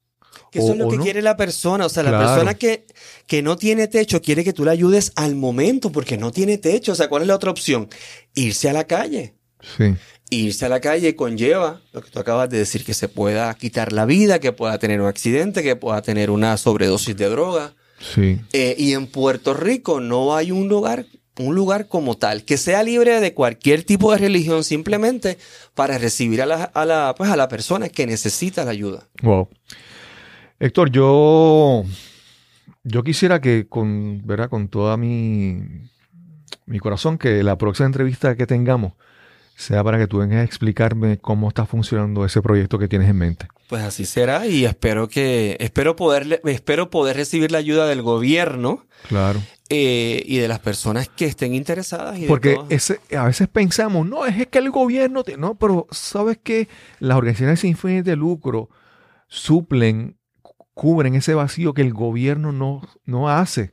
Que 0.52 0.60
eso 0.60 0.68
O- 0.68 0.72
es 0.72 0.78
lo 0.78 0.88
que 0.88 0.96
no. 0.98 1.02
quiere 1.02 1.22
la 1.22 1.36
persona. 1.36 1.86
O 1.86 1.88
sea, 1.88 2.02
la 2.04 2.16
persona 2.18 2.54
que, 2.54 2.86
que 3.26 3.42
no 3.42 3.56
tiene 3.56 3.88
techo 3.88 4.22
quiere 4.22 4.44
que 4.44 4.52
tú 4.52 4.64
le 4.64 4.70
ayudes 4.70 5.12
al 5.16 5.34
momento 5.34 5.90
porque 5.90 6.16
no 6.16 6.30
tiene 6.30 6.58
techo. 6.58 6.92
O 6.92 6.94
sea, 6.94 7.08
¿cuál 7.08 7.22
es 7.22 7.28
la 7.28 7.34
otra 7.34 7.50
opción? 7.50 7.88
Irse 8.34 8.68
a 8.70 8.72
la 8.72 8.84
calle. 8.84 9.34
Sí, 9.76 9.94
Irse 10.30 10.64
a 10.66 10.68
la 10.68 10.80
calle 10.80 11.16
conlleva 11.16 11.80
lo 11.92 12.00
que 12.02 12.10
tú 12.10 12.20
acabas 12.20 12.48
de 12.48 12.58
decir, 12.58 12.84
que 12.84 12.94
se 12.94 13.08
pueda 13.08 13.52
quitar 13.54 13.92
la 13.92 14.04
vida, 14.04 14.38
que 14.38 14.52
pueda 14.52 14.78
tener 14.78 15.00
un 15.00 15.08
accidente, 15.08 15.62
que 15.64 15.74
pueda 15.74 16.00
tener 16.02 16.30
una 16.30 16.56
sobredosis 16.56 17.16
de 17.16 17.28
droga. 17.28 17.74
Sí. 18.00 18.40
Eh, 18.52 18.74
y 18.76 18.92
en 18.94 19.06
Puerto 19.06 19.54
Rico 19.54 20.00
no 20.00 20.34
hay 20.34 20.50
un 20.50 20.68
lugar, 20.68 21.06
un 21.38 21.54
lugar 21.54 21.86
como 21.86 22.16
tal, 22.16 22.44
que 22.44 22.56
sea 22.56 22.82
libre 22.82 23.20
de 23.20 23.34
cualquier 23.34 23.84
tipo 23.84 24.10
de 24.12 24.18
religión, 24.18 24.64
simplemente 24.64 25.38
para 25.74 25.98
recibir 25.98 26.42
a 26.42 26.46
la, 26.46 26.64
a 26.64 26.84
la, 26.84 27.14
pues 27.16 27.30
a 27.30 27.36
la 27.36 27.48
persona 27.48 27.88
que 27.88 28.06
necesita 28.06 28.64
la 28.64 28.72
ayuda. 28.72 29.06
Wow. 29.22 29.48
Héctor, 30.58 30.90
yo, 30.90 31.84
yo 32.82 33.02
quisiera 33.04 33.40
que 33.40 33.66
con, 33.68 34.26
¿verdad? 34.26 34.50
con 34.50 34.68
toda 34.68 34.96
mi, 34.96 35.62
mi 36.66 36.78
corazón, 36.78 37.16
que 37.16 37.42
la 37.42 37.56
próxima 37.56 37.86
entrevista 37.86 38.36
que 38.36 38.46
tengamos 38.46 38.92
sea 39.60 39.84
para 39.84 39.98
que 39.98 40.06
tú 40.06 40.18
vengas 40.18 40.38
a 40.38 40.44
explicarme 40.44 41.18
cómo 41.18 41.48
está 41.48 41.66
funcionando 41.66 42.24
ese 42.24 42.40
proyecto 42.42 42.78
que 42.78 42.88
tienes 42.88 43.08
en 43.08 43.16
mente. 43.16 43.46
Pues 43.68 43.82
así 43.82 44.04
será 44.04 44.46
y 44.46 44.64
espero 44.64 45.08
que 45.08 45.56
espero 45.60 45.94
poder 45.96 46.40
espero 46.44 46.90
poder 46.90 47.16
recibir 47.16 47.52
la 47.52 47.58
ayuda 47.58 47.86
del 47.86 48.02
gobierno 48.02 48.86
Claro. 49.08 49.40
eh, 49.68 50.22
y 50.26 50.38
de 50.38 50.48
las 50.48 50.58
personas 50.58 51.08
que 51.08 51.26
estén 51.26 51.54
interesadas 51.54 52.18
y 52.18 52.26
Porque 52.26 52.58
ese, 52.68 53.00
a 53.16 53.24
veces 53.24 53.48
pensamos, 53.48 54.06
no, 54.08 54.26
es 54.26 54.46
que 54.48 54.58
el 54.58 54.70
gobierno, 54.70 55.22
te-". 55.22 55.36
no, 55.36 55.54
pero 55.56 55.86
sabes 55.90 56.38
que 56.42 56.68
las 56.98 57.16
organizaciones 57.18 57.60
sin 57.60 57.76
fines 57.76 58.04
de 58.04 58.16
lucro 58.16 58.70
suplen, 59.28 60.16
cu- 60.42 60.54
cubren 60.74 61.14
ese 61.14 61.34
vacío 61.34 61.74
que 61.74 61.82
el 61.82 61.92
gobierno 61.92 62.52
no, 62.52 62.82
no 63.04 63.28
hace. 63.30 63.72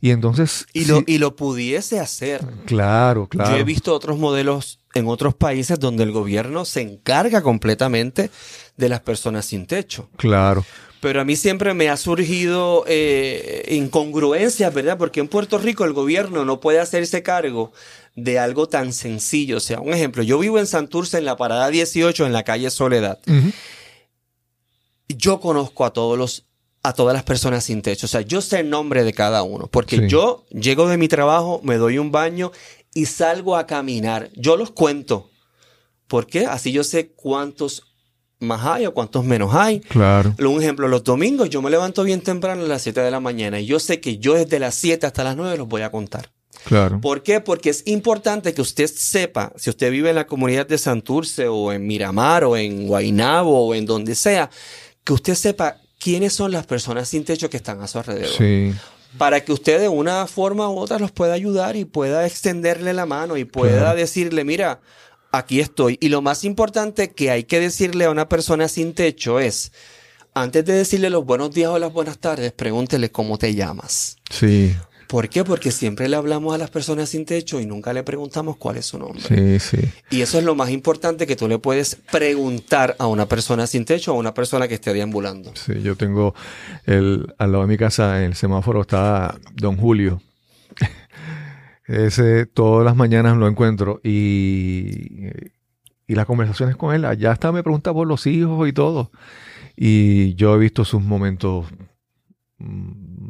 Y 0.00 0.10
entonces... 0.10 0.66
y 0.72 0.84
lo 0.84 0.98
sí, 0.98 1.04
y 1.06 1.18
lo 1.18 1.36
pudiese 1.36 2.00
hacer. 2.00 2.44
claro, 2.66 3.28
claro. 3.28 3.50
Yo 3.52 3.56
he 3.56 3.64
visto 3.64 3.94
otros 3.94 4.18
modelos 4.18 4.78
en 4.94 5.08
otros 5.08 5.34
países 5.34 5.78
donde 5.78 6.04
el 6.04 6.12
gobierno 6.12 6.64
se 6.64 6.80
encarga 6.80 7.42
completamente 7.42 8.30
de 8.76 8.88
las 8.88 9.00
personas 9.00 9.46
sin 9.46 9.66
techo. 9.66 10.08
Claro. 10.16 10.64
Pero 11.00 11.20
a 11.20 11.24
mí 11.24 11.36
siempre 11.36 11.74
me 11.74 11.90
ha 11.90 11.98
surgido 11.98 12.84
eh, 12.86 13.66
incongruencias, 13.70 14.72
¿verdad? 14.72 14.96
Porque 14.96 15.20
en 15.20 15.28
Puerto 15.28 15.58
Rico 15.58 15.84
el 15.84 15.92
gobierno 15.92 16.46
no 16.46 16.60
puede 16.60 16.80
hacerse 16.80 17.22
cargo 17.22 17.72
de 18.16 18.38
algo 18.38 18.68
tan 18.68 18.92
sencillo. 18.94 19.58
O 19.58 19.60
sea, 19.60 19.80
un 19.80 19.92
ejemplo, 19.92 20.22
yo 20.22 20.38
vivo 20.38 20.58
en 20.58 20.66
Santurce, 20.66 21.18
en 21.18 21.26
la 21.26 21.36
parada 21.36 21.68
18, 21.68 22.24
en 22.24 22.32
la 22.32 22.42
calle 22.42 22.70
Soledad. 22.70 23.18
Yo 25.08 25.40
conozco 25.40 25.84
a 25.84 25.92
todos 25.92 26.16
los 26.16 26.46
a 26.84 26.92
todas 26.92 27.14
las 27.14 27.24
personas 27.24 27.64
sin 27.64 27.82
techo. 27.82 28.06
O 28.06 28.08
sea, 28.08 28.20
yo 28.20 28.40
sé 28.40 28.60
el 28.60 28.70
nombre 28.70 29.02
de 29.02 29.12
cada 29.12 29.42
uno. 29.42 29.66
Porque 29.66 29.96
Sí. 29.96 30.08
yo 30.08 30.44
llego 30.50 30.86
de 30.86 30.96
mi 30.98 31.08
trabajo, 31.08 31.60
me 31.64 31.76
doy 31.76 31.98
un 31.98 32.12
baño 32.12 32.52
y 32.94 33.06
salgo 33.06 33.56
a 33.56 33.66
caminar. 33.66 34.30
Yo 34.36 34.56
los 34.56 34.70
cuento. 34.70 35.30
¿Por 36.06 36.26
qué? 36.26 36.44
Así 36.46 36.70
yo 36.72 36.84
sé 36.84 37.12
cuántos 37.14 37.84
más 38.38 38.64
hay 38.66 38.84
o 38.84 38.92
cuántos 38.92 39.24
menos 39.24 39.54
hay. 39.54 39.80
Claro. 39.80 40.34
Un 40.38 40.60
ejemplo, 40.62 40.86
los 40.86 41.02
domingos 41.02 41.48
yo 41.48 41.62
me 41.62 41.70
levanto 41.70 42.04
bien 42.04 42.20
temprano 42.20 42.62
a 42.64 42.68
las 42.68 42.82
7 42.82 43.00
de 43.00 43.10
la 43.10 43.18
mañana 43.20 43.58
y 43.58 43.64
yo 43.66 43.80
sé 43.80 44.00
que 44.00 44.18
yo 44.18 44.34
desde 44.34 44.58
las 44.58 44.74
7 44.74 45.06
hasta 45.06 45.24
las 45.24 45.36
9 45.36 45.56
los 45.56 45.66
voy 45.66 45.80
a 45.82 45.90
contar. 45.90 46.30
Claro. 46.66 47.00
¿Por 47.00 47.22
qué? 47.22 47.40
Porque 47.40 47.70
es 47.70 47.82
importante 47.86 48.52
que 48.52 48.60
usted 48.60 48.86
sepa, 48.94 49.52
si 49.56 49.70
usted 49.70 49.90
vive 49.90 50.10
en 50.10 50.16
la 50.16 50.26
comunidad 50.26 50.66
de 50.66 50.76
Santurce 50.78 51.48
o 51.48 51.72
en 51.72 51.86
Miramar 51.86 52.44
o 52.44 52.56
en 52.56 52.86
Guaynabo 52.86 53.66
o 53.68 53.74
en 53.74 53.86
donde 53.86 54.14
sea, 54.14 54.50
que 55.02 55.12
usted 55.14 55.34
sepa 55.34 55.78
quiénes 56.04 56.34
son 56.34 56.52
las 56.52 56.66
personas 56.66 57.08
sin 57.08 57.24
techo 57.24 57.48
que 57.48 57.56
están 57.56 57.80
a 57.80 57.86
su 57.88 57.98
alrededor. 57.98 58.28
Sí. 58.36 58.74
Para 59.16 59.42
que 59.42 59.52
usted 59.52 59.80
de 59.80 59.88
una 59.88 60.26
forma 60.26 60.68
u 60.68 60.76
otra 60.78 60.98
los 60.98 61.12
pueda 61.12 61.32
ayudar 61.32 61.76
y 61.76 61.86
pueda 61.86 62.26
extenderle 62.26 62.92
la 62.92 63.06
mano 63.06 63.38
y 63.38 63.44
pueda 63.46 63.78
Claro. 63.80 63.96
decirle, 63.96 64.44
mira, 64.44 64.80
aquí 65.32 65.60
estoy. 65.60 65.96
Y 66.02 66.10
lo 66.10 66.20
más 66.20 66.44
importante 66.44 67.12
que 67.12 67.30
hay 67.30 67.44
que 67.44 67.58
decirle 67.58 68.04
a 68.04 68.10
una 68.10 68.28
persona 68.28 68.68
sin 68.68 68.92
techo 68.92 69.40
es, 69.40 69.72
antes 70.34 70.64
de 70.66 70.74
decirle 70.74 71.08
los 71.08 71.24
buenos 71.24 71.52
días 71.52 71.70
o 71.70 71.78
las 71.78 71.92
buenas 71.92 72.18
tardes, 72.18 72.52
pregúntele 72.52 73.10
cómo 73.10 73.38
te 73.38 73.54
llamas. 73.54 74.16
Sí. 74.30 74.74
¿Por 75.14 75.28
qué? 75.28 75.44
Porque 75.44 75.70
siempre 75.70 76.08
le 76.08 76.16
hablamos 76.16 76.52
a 76.56 76.58
las 76.58 76.70
personas 76.70 77.10
sin 77.10 77.24
techo 77.24 77.60
y 77.60 77.66
nunca 77.66 77.92
le 77.92 78.02
preguntamos 78.02 78.56
cuál 78.56 78.78
es 78.78 78.86
su 78.86 78.98
nombre. 78.98 79.22
Sí, 79.22 79.60
sí. 79.60 79.78
Y 80.10 80.22
eso 80.22 80.38
es 80.38 80.44
lo 80.44 80.56
más 80.56 80.70
importante 80.70 81.24
que 81.24 81.36
tú 81.36 81.46
le 81.46 81.60
puedes 81.60 81.94
preguntar 81.94 82.96
a 82.98 83.06
una 83.06 83.26
persona 83.26 83.68
sin 83.68 83.84
techo 83.84 84.10
o 84.10 84.16
a 84.16 84.18
una 84.18 84.34
persona 84.34 84.66
que 84.66 84.74
esté 84.74 84.92
deambulando. 84.92 85.52
Sí, 85.54 85.82
yo 85.82 85.94
tengo 85.94 86.34
el, 86.84 87.32
al 87.38 87.52
lado 87.52 87.62
de 87.62 87.68
mi 87.68 87.76
casa, 87.76 88.18
en 88.18 88.24
el 88.24 88.34
semáforo 88.34 88.80
está 88.80 89.38
Don 89.52 89.76
Julio. 89.76 90.20
Ese 91.86 92.46
todas 92.46 92.84
las 92.84 92.96
mañanas 92.96 93.36
lo 93.36 93.46
encuentro 93.46 94.00
y, 94.02 95.28
y 96.08 96.14
las 96.16 96.26
conversaciones 96.26 96.74
con 96.74 96.92
él, 96.92 97.04
allá 97.04 97.30
hasta 97.30 97.52
me 97.52 97.62
pregunta 97.62 97.94
por 97.94 98.08
los 98.08 98.26
hijos 98.26 98.68
y 98.68 98.72
todo. 98.72 99.12
Y 99.76 100.34
yo 100.34 100.56
he 100.56 100.58
visto 100.58 100.84
sus 100.84 101.02
momentos 101.04 101.66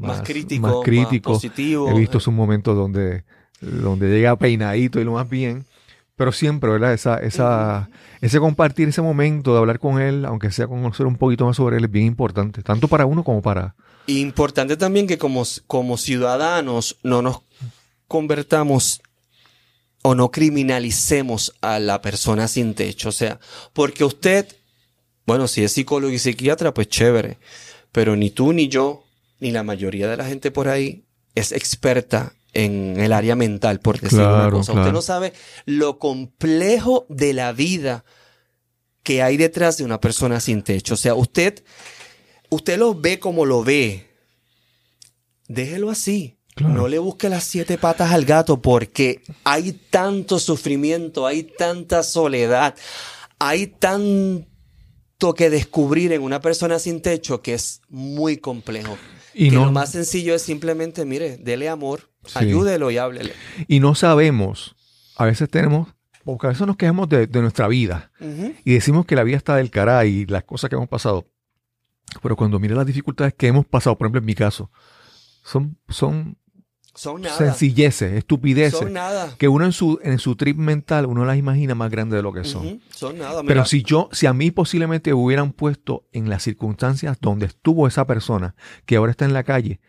Más, 0.05 0.22
crítico, 0.22 0.82
más 0.82 1.20
positivo. 1.22 1.88
He 1.90 1.98
visto 1.98 2.20
sus 2.20 2.32
momentos 2.32 2.76
donde, 2.76 3.24
donde 3.61 4.09
llega 4.09 4.36
peinadito 4.36 5.00
y 5.00 5.05
lo 5.05 5.12
más 5.12 5.28
bien. 5.28 5.66
Pero 6.16 6.30
siempre, 6.30 6.70
¿verdad? 6.70 6.92
Esa, 6.92 7.18
esa, 7.18 7.90
ese 8.20 8.38
compartir 8.38 8.88
ese 8.88 9.02
momento 9.02 9.52
de 9.52 9.59
hablar 9.59 9.80
con 9.80 10.00
él, 10.00 10.24
aunque 10.24 10.52
sea 10.52 10.68
conocer 10.68 11.07
un 11.07 11.16
poquito 11.16 11.44
más 11.44 11.57
sobre 11.57 11.78
él, 11.78 11.84
es 11.84 11.90
bien 11.90 12.07
importante. 12.07 12.62
Tanto 12.62 12.86
para 12.86 13.05
uno 13.05 13.24
como 13.24 13.42
para... 13.42 13.74
Importante 14.07 14.76
también 14.76 15.07
que 15.07 15.18
como, 15.18 15.42
como 15.66 15.96
ciudadanos 15.96 16.98
no 17.02 17.22
nos 17.22 17.42
convertamos 18.07 19.02
o 20.02 20.14
no 20.14 20.30
criminalicemos 20.30 21.55
a 21.62 21.78
la 21.78 22.02
persona 22.02 22.46
sin 22.46 22.74
techo. 22.74 23.09
O 23.09 23.12
sea, 23.12 23.40
porque 23.72 24.05
usted, 24.05 24.46
bueno, 25.26 25.48
si 25.48 25.64
es 25.64 25.72
psicólogo 25.72 26.12
y 26.12 26.18
psiquiatra, 26.18 26.74
pues 26.74 26.88
chévere. 26.88 27.38
Pero 27.90 28.14
ni 28.14 28.30
tú, 28.30 28.52
ni 28.52 28.68
yo, 28.68 29.03
ni 29.45 29.51
la 29.53 29.62
mayoría 29.62 30.09
de 30.09 30.16
la 30.16 30.24
gente 30.24 30.51
por 30.51 30.68
ahí 30.68 31.05
es 31.34 31.53
experta 31.53 32.32
en 32.55 32.99
el 32.99 33.12
área 33.12 33.36
mental, 33.36 33.78
por 33.80 34.01
decir 34.01 34.20
una 34.20 34.28
Claro, 34.30 34.57
cosa. 34.59 34.72
claro. 34.72 34.86
Usted 34.86 34.92
no 34.95 35.03
sabe 35.03 35.32
lo 35.66 35.99
complejo 35.99 37.05
de 37.11 37.34
la 37.34 37.53
vida 37.53 38.05
que 39.03 39.22
hay 39.22 39.36
detrás 39.36 39.76
de 39.76 39.84
una 39.84 40.01
persona 40.01 40.40
sin 40.40 40.62
techo. 40.62 40.95
O 40.95 40.97
sea, 40.97 41.14
usted, 41.14 41.62
usted 42.49 42.78
lo 42.78 42.95
ve 42.95 43.18
como 43.18 43.45
lo 43.45 43.62
ve. 43.62 44.07
Déjelo 45.47 45.90
así. 45.90 46.38
Claro. 46.55 46.72
No 46.72 46.88
le 46.88 46.99
busque 46.99 47.28
las 47.28 47.45
siete 47.45 47.76
patas 47.76 48.12
al 48.12 48.24
gato 48.24 48.62
porque 48.62 49.20
hay 49.42 49.72
tanto 49.90 50.38
sufrimiento, 50.38 51.26
hay 51.26 51.42
tanta 51.42 52.03
soledad, 52.03 52.76
hay 53.40 53.66
tanto 53.66 55.34
que 55.36 55.51
descubrir 55.51 56.12
en 56.12 56.22
una 56.22 56.40
persona 56.40 56.78
sin 56.78 57.03
techo 57.03 57.42
que 57.42 57.55
es 57.55 57.82
muy 57.90 58.36
complejo. 58.38 58.97
Y 59.35 59.51
que 59.51 59.57
no, 59.57 59.66
lo 59.66 59.72
más 59.72 59.91
sencillo 59.93 60.35
es 60.35 60.43
simplemente, 60.43 61.05
mire, 61.05 61.37
dele 61.39 61.68
amor, 61.68 62.11
Sí. 62.26 62.39
ayúdelo 62.39 62.91
y 62.91 62.97
háblele. 62.99 63.32
y 63.68 63.80
no 63.80 63.95
sabemos, 63.95 64.76
a 65.16 65.26
veces 65.26 65.49
tenemos, 65.51 65.89
porque 66.24 66.47
a 66.47 66.51
veces 66.51 66.66
nos 66.66 66.76
quejamos 66.76 67.09
de, 67.09 67.26
de 67.26 67.41
nuestra 67.43 67.68
vida 67.68 68.11
y 68.64 68.72
decimos 68.72 69.05
que 69.05 69.14
la 69.16 69.24
vida 69.24 69.37
está 69.37 69.57
del 69.57 69.70
cara 69.70 70.05
y 70.07 70.24
las 70.26 70.45
cosas 70.45 70.70
que 70.70 70.76
hemos 70.76 70.89
pasado. 70.89 71.26
Pero 72.22 72.37
cuando 72.37 72.59
mira 72.59 72.74
las 72.76 72.87
dificultades 72.87 73.35
que 73.35 73.47
hemos 73.49 73.66
pasado, 73.66 73.99
por 73.99 74.07
ejemplo, 74.07 74.20
en 74.20 74.24
mi 74.26 74.35
caso, 74.35 74.70
son, 75.43 75.76
son 75.89 76.39
Son 76.95 77.20
nada. 77.22 77.36
sencilleces, 77.36 78.12
estupideces, 78.12 78.78
Son 78.78 78.92
nada. 78.92 79.34
que 79.36 79.49
uno 79.49 79.64
en 79.64 79.72
su, 79.72 79.99
en 80.03 80.18
su 80.18 80.36
trip 80.36 80.57
mental, 80.57 81.07
uno 81.07 81.24
las 81.24 81.36
imagina 81.36 81.74
más 81.74 81.90
grandes 81.90 82.16
de 82.18 82.22
lo 82.22 82.32
que 82.32 82.45
son. 82.45 82.80
Son 82.90 83.18
nada. 83.18 83.42
Pero 83.47 83.64
si 83.64 83.82
yo, 83.82 84.09
si 84.12 84.26
a 84.26 84.32
mí 84.32 84.51
posiblemente 84.53 85.12
hubieran 85.12 85.53
puesto 85.53 86.07
en 86.12 86.30
las 86.30 86.42
circunstancias 86.45 87.18
donde 87.20 87.47
estuvo 87.47 87.88
esa 87.88 88.07
persona 88.07 88.55
que 88.86 88.97
ahora 88.97 89.11
está 89.11 89.24
en 89.24 89.32
la 89.32 89.42
calle, 89.42 89.80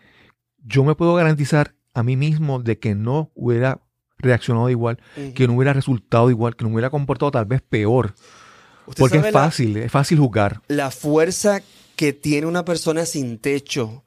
yo 0.64 0.84
me 0.84 0.96
puedo 0.96 1.14
garantizar 1.14 1.76
a 1.94 2.02
mí 2.02 2.18
mismo 2.18 2.60
de 2.60 2.80
que 2.80 2.96
no 2.96 3.32
hubiera 3.36 3.82
reaccionado 4.18 4.70
igual, 4.70 4.98
que 5.36 5.46
no 5.48 5.54
hubiera 5.56 5.74
resultado 5.74 6.30
igual, 6.32 6.56
que 6.56 6.66
no 6.66 6.72
hubiera 6.72 6.90
comportado 6.90 7.30
tal 7.32 7.46
vez 7.46 7.62
peor. 7.62 8.16
Porque 8.98 9.18
es 9.18 9.24
la- 9.24 9.32
fácil, 9.32 9.78
es 9.78 9.92
fácil 9.92 10.20
juzgar. 10.20 10.62
la 10.68 10.90
fuerza 10.92 11.62
que 11.96 12.14
tiene 12.14 12.48
una 12.48 12.66
persona 12.66 13.06
sin 13.06 13.38
techo 13.40 14.04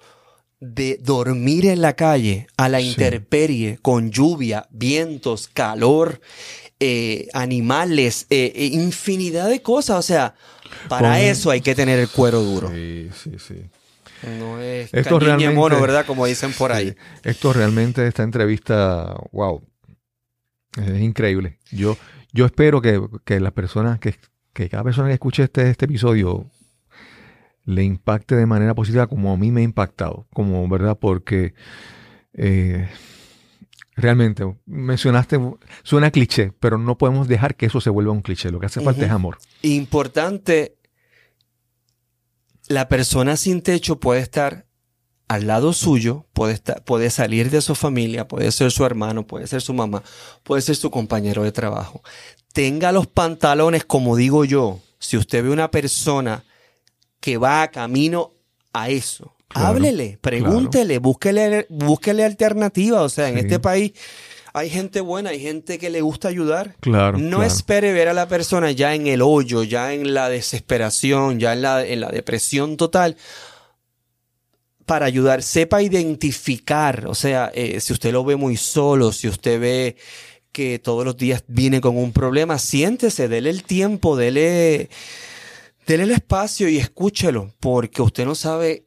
de 0.61 0.99
dormir 1.03 1.67
en 1.67 1.81
la 1.81 1.95
calle 1.95 2.47
a 2.57 2.69
la 2.69 2.81
Sí. 2.81 2.89
intemperie 2.89 3.79
con 3.81 4.11
lluvia, 4.11 4.67
vientos, 4.71 5.49
calor, 5.49 6.21
eh, 6.81 7.29
animales, 7.33 8.27
eh, 8.31 8.53
eh, 8.55 8.67
infinidad 8.73 9.49
de 9.49 9.63
cosas. 9.63 9.99
O 9.99 10.03
sea, 10.03 10.35
para 10.89 11.11
Con- 11.15 11.19
eso 11.19 11.51
hay 11.51 11.61
que 11.61 11.75
tener 11.75 11.99
el 11.99 12.09
cuero 12.09 12.43
duro. 12.43 12.71
Sí, 12.71 13.09
sí, 13.23 13.33
sí. 13.39 13.55
No 14.41 14.61
es 14.61 14.93
Esto 14.93 15.21
realmente- 15.21 15.55
mono, 15.55 15.81
¿verdad? 15.81 16.05
Como 16.05 16.27
dicen 16.27 16.53
por 16.53 16.73
ahí. 16.73 16.89
Sí. 16.91 16.95
Esto 17.23 17.53
realmente, 17.53 18.05
esta 18.07 18.25
entrevista, 18.25 19.15
wow, 19.31 19.63
es 20.77 21.01
increíble. 21.01 21.59
Yo, 21.71 21.97
yo 22.33 22.47
espero 22.47 22.83
que, 22.83 23.01
que 23.25 23.39
las 23.39 23.53
personas, 23.53 24.01
que, 24.01 24.17
que 24.53 24.69
cada 24.69 24.83
persona 24.83 25.07
que 25.07 25.15
escuche 25.15 25.45
este, 25.45 25.71
este 25.71 25.85
episodio 25.85 26.51
le 27.69 27.85
impacte 27.85 28.35
de 28.35 28.47
manera 28.47 28.75
positiva 28.75 29.09
como 29.09 29.31
a 29.31 29.37
mí 29.37 29.53
me 29.53 29.61
ha 29.61 29.65
impactado, 29.65 30.27
como 30.33 30.67
verdad, 30.71 30.97
porque 30.99 31.53
eh, 32.33 32.89
realmente 33.95 34.57
mencionaste, 34.65 35.39
suena 35.83 36.11
cliché, 36.11 36.55
pero 36.61 36.79
no 36.79 36.97
podemos 36.97 37.29
dejar 37.29 37.57
que 37.57 37.67
eso 37.67 37.83
se 37.83 37.91
vuelva 37.91 38.13
un 38.13 38.23
cliché. 38.23 38.51
Lo 38.51 38.59
que 38.59 38.67
hace 38.67 38.81
falta 38.81 39.05
es 39.05 39.11
amor. 39.11 39.37
Importante, 39.61 40.79
la 42.69 42.89
persona 42.89 43.37
sin 43.37 43.61
techo 43.61 44.01
puede 44.01 44.23
estar 44.23 44.65
al 45.29 45.47
lado 45.47 45.75
suyo, 45.75 46.25
puede, 46.33 46.55
estar, 46.55 46.83
puede 46.85 47.11
salir 47.11 47.51
de 47.51 47.61
su 47.61 47.75
familia, 47.75 48.29
puede 48.29 48.51
ser 48.51 48.71
su 48.71 48.87
hermano, 48.87 49.27
puede 49.27 49.47
ser 49.47 49.61
su 49.61 49.75
mamá, 49.75 50.03
puede 50.43 50.63
ser 50.63 50.77
su 50.77 50.91
compañero 50.91 51.43
de 51.43 51.53
trabajo. 51.53 52.01
Tenga 52.55 52.93
los 52.93 53.09
pantalones, 53.09 53.85
como 53.85 54.17
digo 54.17 54.47
yo, 54.47 54.81
si 54.99 55.19
usted 55.19 55.45
ve 55.45 55.51
una 55.51 55.71
persona 55.71 56.45
que 57.21 57.37
va 57.37 57.63
a 57.63 57.71
camino 57.71 58.35
a 58.73 58.91
eso, 58.91 59.35
Claro, 59.49 59.69
háblele, 59.69 60.19
pregúntele, 60.21 60.99
búsquele, 60.99 61.67
búsquele 61.71 62.25
alternativa. 62.25 63.01
O 63.03 63.09
sea, 63.09 63.31
en 63.31 63.39
este 63.39 63.59
país 63.59 63.93
hay 64.53 64.69
gente 64.69 65.01
buena, 65.01 65.31
hay 65.31 65.41
gente 65.41 65.79
que 65.79 65.89
le 65.89 66.03
gusta 66.03 66.29
ayudar. 66.29 66.77
Claro. 66.81 67.17
No 67.17 67.39
claro. 67.39 67.45
espere 67.45 67.93
ver 67.93 68.09
a 68.09 68.13
la 68.13 68.29
persona 68.29 68.73
ya 68.73 68.95
en 68.95 69.07
el 69.07 69.23
hoyo, 69.23 69.63
ya 69.63 69.95
en 69.95 70.13
la 70.13 70.29
desesperación, 70.29 71.41
ya 71.41 71.55
en 71.55 71.63
la, 71.63 71.87
en 71.87 72.01
la 72.01 72.11
depresión 72.11 72.77
total 72.77 73.17
para 74.85 75.07
ayudar. 75.07 75.43
Sepa 75.43 75.83
identificar, 75.83 77.07
o 77.07 77.15
sea, 77.15 77.51
eh, 77.55 77.81
si 77.81 77.93
usted 77.93 78.13
lo 78.13 78.25
ve 78.25 78.37
muy 78.37 78.57
solo, 78.57 79.13
si 79.13 79.29
usted 79.29 79.61
ve 79.61 79.97
que 80.51 80.79
todos 80.79 81.05
los 81.05 81.17
días 81.17 81.45
viene 81.47 81.81
con 81.81 81.97
un 81.97 82.13
problema, 82.13 82.59
siéntese, 82.59 83.29
dele 83.29 83.51
el 83.51 83.63
tiempo, 83.63 84.17
dele, 84.17 84.89
dele 85.89 86.05
el 86.05 86.11
espacio 86.11 86.69
y 86.69 86.77
escúchelo, 86.77 87.55
porque 87.61 88.03
usted 88.03 88.25
no 88.25 88.35
sabe 88.35 88.85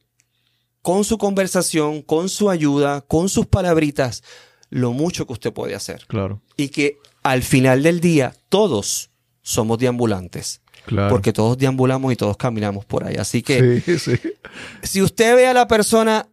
con 0.82 1.04
su 1.04 1.18
conversación, 1.18 2.02
con 2.02 2.28
su 2.28 2.48
ayuda, 2.48 3.00
con 3.02 3.28
sus 3.28 3.46
palabritas, 3.46 4.22
lo 4.70 4.92
mucho 4.92 5.26
que 5.26 5.32
usted 5.34 5.52
puede 5.52 5.74
hacer 5.74 6.04
Claro, 6.06 6.40
y 6.56 6.68
que 6.68 6.98
al 7.22 7.42
final 7.42 7.82
del 7.82 8.00
día 8.00 8.34
todos 8.48 9.10
somos 9.42 9.78
deambulantes. 9.78 10.62
claro. 10.86 11.10
Porque 11.10 11.32
todos 11.32 11.58
deambulamos 11.58 12.12
y 12.12 12.16
todos 12.16 12.36
caminamos 12.36 12.84
por 12.84 13.04
ahí. 13.04 13.16
Así 13.16 13.42
que 13.42 13.80
sí, 13.80 13.98
sí. 13.98 14.12
si 14.82 15.02
usted 15.02 15.36
ve 15.36 15.46
a 15.46 15.54
la 15.54 15.66
persona 15.66 16.28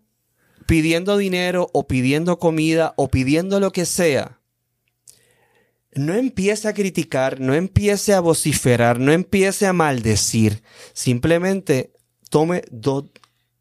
pidiendo 0.65 1.17
dinero 1.17 1.69
o 1.73 1.87
pidiendo 1.87 2.37
comida 2.37 2.93
o 2.95 3.09
pidiendo 3.09 3.59
lo 3.59 3.71
que 3.71 3.85
sea, 3.85 4.38
no 5.99 6.13
empiece 6.13 6.67
a 6.69 6.73
criticar, 6.73 7.41
no 7.41 7.53
empiece 7.53 8.13
a 8.13 8.21
vociferar, 8.21 8.99
no 8.99 9.11
empiece 9.11 9.67
a 9.67 9.73
maldecir. 9.73 10.63
Simplemente 10.93 11.91
tome 12.29 12.63
dos 12.71 13.05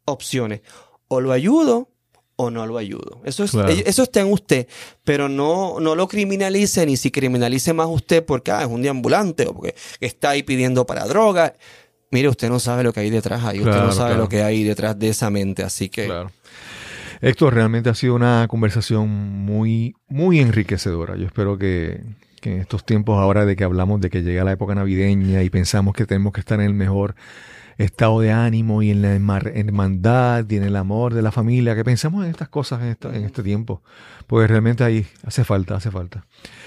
opciones. 0.05 0.61
O 1.09 1.19
lo 1.19 1.33
ayudo 1.33 1.89
o 2.37 2.49
no 2.49 2.65
lo 2.65 2.77
ayudo. 2.77 3.19
Eso, 3.25 3.43
es, 3.43 3.51
Claro. 3.51 3.69
eso 3.69 4.03
está 4.03 4.21
en 4.21 4.31
usted, 4.31 4.67
pero 5.03 5.27
no, 5.27 5.81
no 5.81 5.95
lo 5.95 6.07
criminalice 6.07 6.85
ni 6.85 6.95
si 6.95 7.11
criminalice 7.11 7.73
más 7.73 7.87
usted 7.89 8.23
porque 8.23 8.51
ah, 8.51 8.61
es 8.61 8.67
un 8.67 8.81
deambulante 8.81 9.45
o 9.45 9.53
porque 9.53 9.75
está 9.99 10.29
ahí 10.29 10.43
pidiendo 10.43 10.85
para 10.85 11.05
droga. 11.05 11.53
Mire, 12.11 12.29
usted 12.29 12.47
no 12.47 12.59
sabe 12.59 12.83
lo 12.83 12.93
que 12.93 13.01
hay 13.01 13.09
detrás 13.09 13.43
ahí, 13.43 13.59
usted 13.59 13.71
no 13.71 13.91
sabe 13.91 14.11
claro. 14.11 14.23
lo 14.23 14.29
que 14.29 14.43
hay 14.43 14.63
detrás 14.63 14.97
de 14.97 15.09
esa 15.09 15.29
mente, 15.29 15.63
así 15.63 15.89
que. 15.89 16.09
Héctor, 17.21 17.53
realmente 17.53 17.89
ha 17.89 17.95
sido 17.95 18.15
una 18.15 18.47
conversación 18.47 19.09
muy, 19.09 19.93
muy 20.07 20.39
enriquecedora. 20.39 21.17
Yo 21.17 21.25
espero 21.25 21.57
que, 21.57 21.99
que 22.39 22.53
en 22.55 22.61
estos 22.61 22.85
tiempos 22.85 23.17
ahora 23.19 23.45
de 23.45 23.55
que 23.55 23.63
hablamos 23.63 24.01
de 24.01 24.09
que 24.09 24.21
llega 24.23 24.43
la 24.43 24.51
época 24.53 24.75
navideña 24.75 25.43
y 25.43 25.49
pensamos 25.49 25.93
que 25.93 26.05
tenemos 26.05 26.33
que 26.33 26.39
estar 26.41 26.59
en 26.59 26.65
el 26.67 26.73
mejor 26.73 27.15
estado 27.77 28.19
de 28.19 28.31
ánimo 28.33 28.81
y 28.83 28.91
en 28.91 29.01
la 29.01 29.15
herma- 29.15 29.51
hermandad 29.55 30.45
y 30.49 30.57
en 30.57 30.63
el 30.63 30.75
amor 30.75 31.13
de 31.13 31.21
la 31.21 31.31
familia, 31.31 31.75
que 31.75 31.85
pensemos 31.85 32.25
en 32.25 32.31
estas 32.31 32.49
cosas 32.49 32.81
en, 32.81 32.89
esta- 32.89 33.15
en 33.15 33.23
este 33.23 33.41
tiempo, 33.41 33.81
pues 34.27 34.49
realmente 34.49 34.83
ahí 34.83 35.07
hace 35.23 35.45
falta, 35.45 35.75
hace 35.75 35.89
falta. 35.89 36.25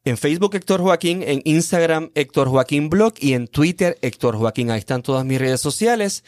en 0.03 0.17
Facebook 0.17 0.55
Héctor 0.55 0.81
Joaquín, 0.81 1.21
en 1.23 1.41
Instagram 1.45 2.09
Héctor 2.15 2.47
Joaquín 2.49 2.89
Blog 2.89 3.13
y 3.19 3.33
en 3.33 3.47
Twitter 3.47 3.97
Héctor 4.01 4.35
Joaquín. 4.35 4.71
Ahí 4.71 4.79
están 4.79 5.03
todas 5.03 5.23
mis 5.25 5.39
redes 5.39 5.61
sociales. 5.61 6.23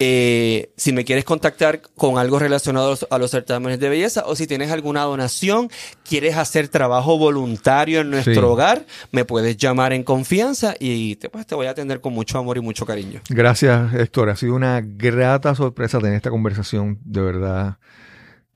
Eh, 0.00 0.72
si 0.76 0.92
me 0.92 1.04
quieres 1.04 1.24
contactar 1.24 1.82
con 1.96 2.18
algo 2.18 2.40
relacionado 2.40 2.86
a 2.88 2.90
los, 2.90 3.06
a 3.10 3.18
los 3.18 3.30
certámenes 3.30 3.78
de 3.78 3.88
belleza 3.88 4.24
o 4.26 4.34
si 4.34 4.48
tienes 4.48 4.72
alguna 4.72 5.02
donación, 5.02 5.70
quieres 6.04 6.36
hacer 6.36 6.66
trabajo 6.68 7.16
voluntario 7.16 8.00
en 8.00 8.10
nuestro 8.10 8.32
Sí. 8.34 8.40
hogar, 8.40 8.86
me 9.12 9.24
puedes 9.24 9.56
llamar 9.56 9.92
en 9.92 10.02
confianza 10.02 10.74
y 10.80 11.14
te, 11.16 11.28
pues, 11.28 11.46
te 11.46 11.54
voy 11.54 11.66
a 11.66 11.70
atender 11.70 12.00
con 12.00 12.12
mucho 12.12 12.38
amor 12.38 12.56
y 12.56 12.60
mucho 12.60 12.86
cariño. 12.86 13.20
Gracias, 13.28 13.94
Héctor. 13.94 14.30
Ha 14.30 14.36
sido 14.36 14.54
una 14.56 14.80
grata 14.80 15.54
sorpresa 15.54 16.00
tener 16.00 16.14
esta 16.16 16.30
conversación. 16.30 16.98
De 17.04 17.20
verdad, 17.20 17.78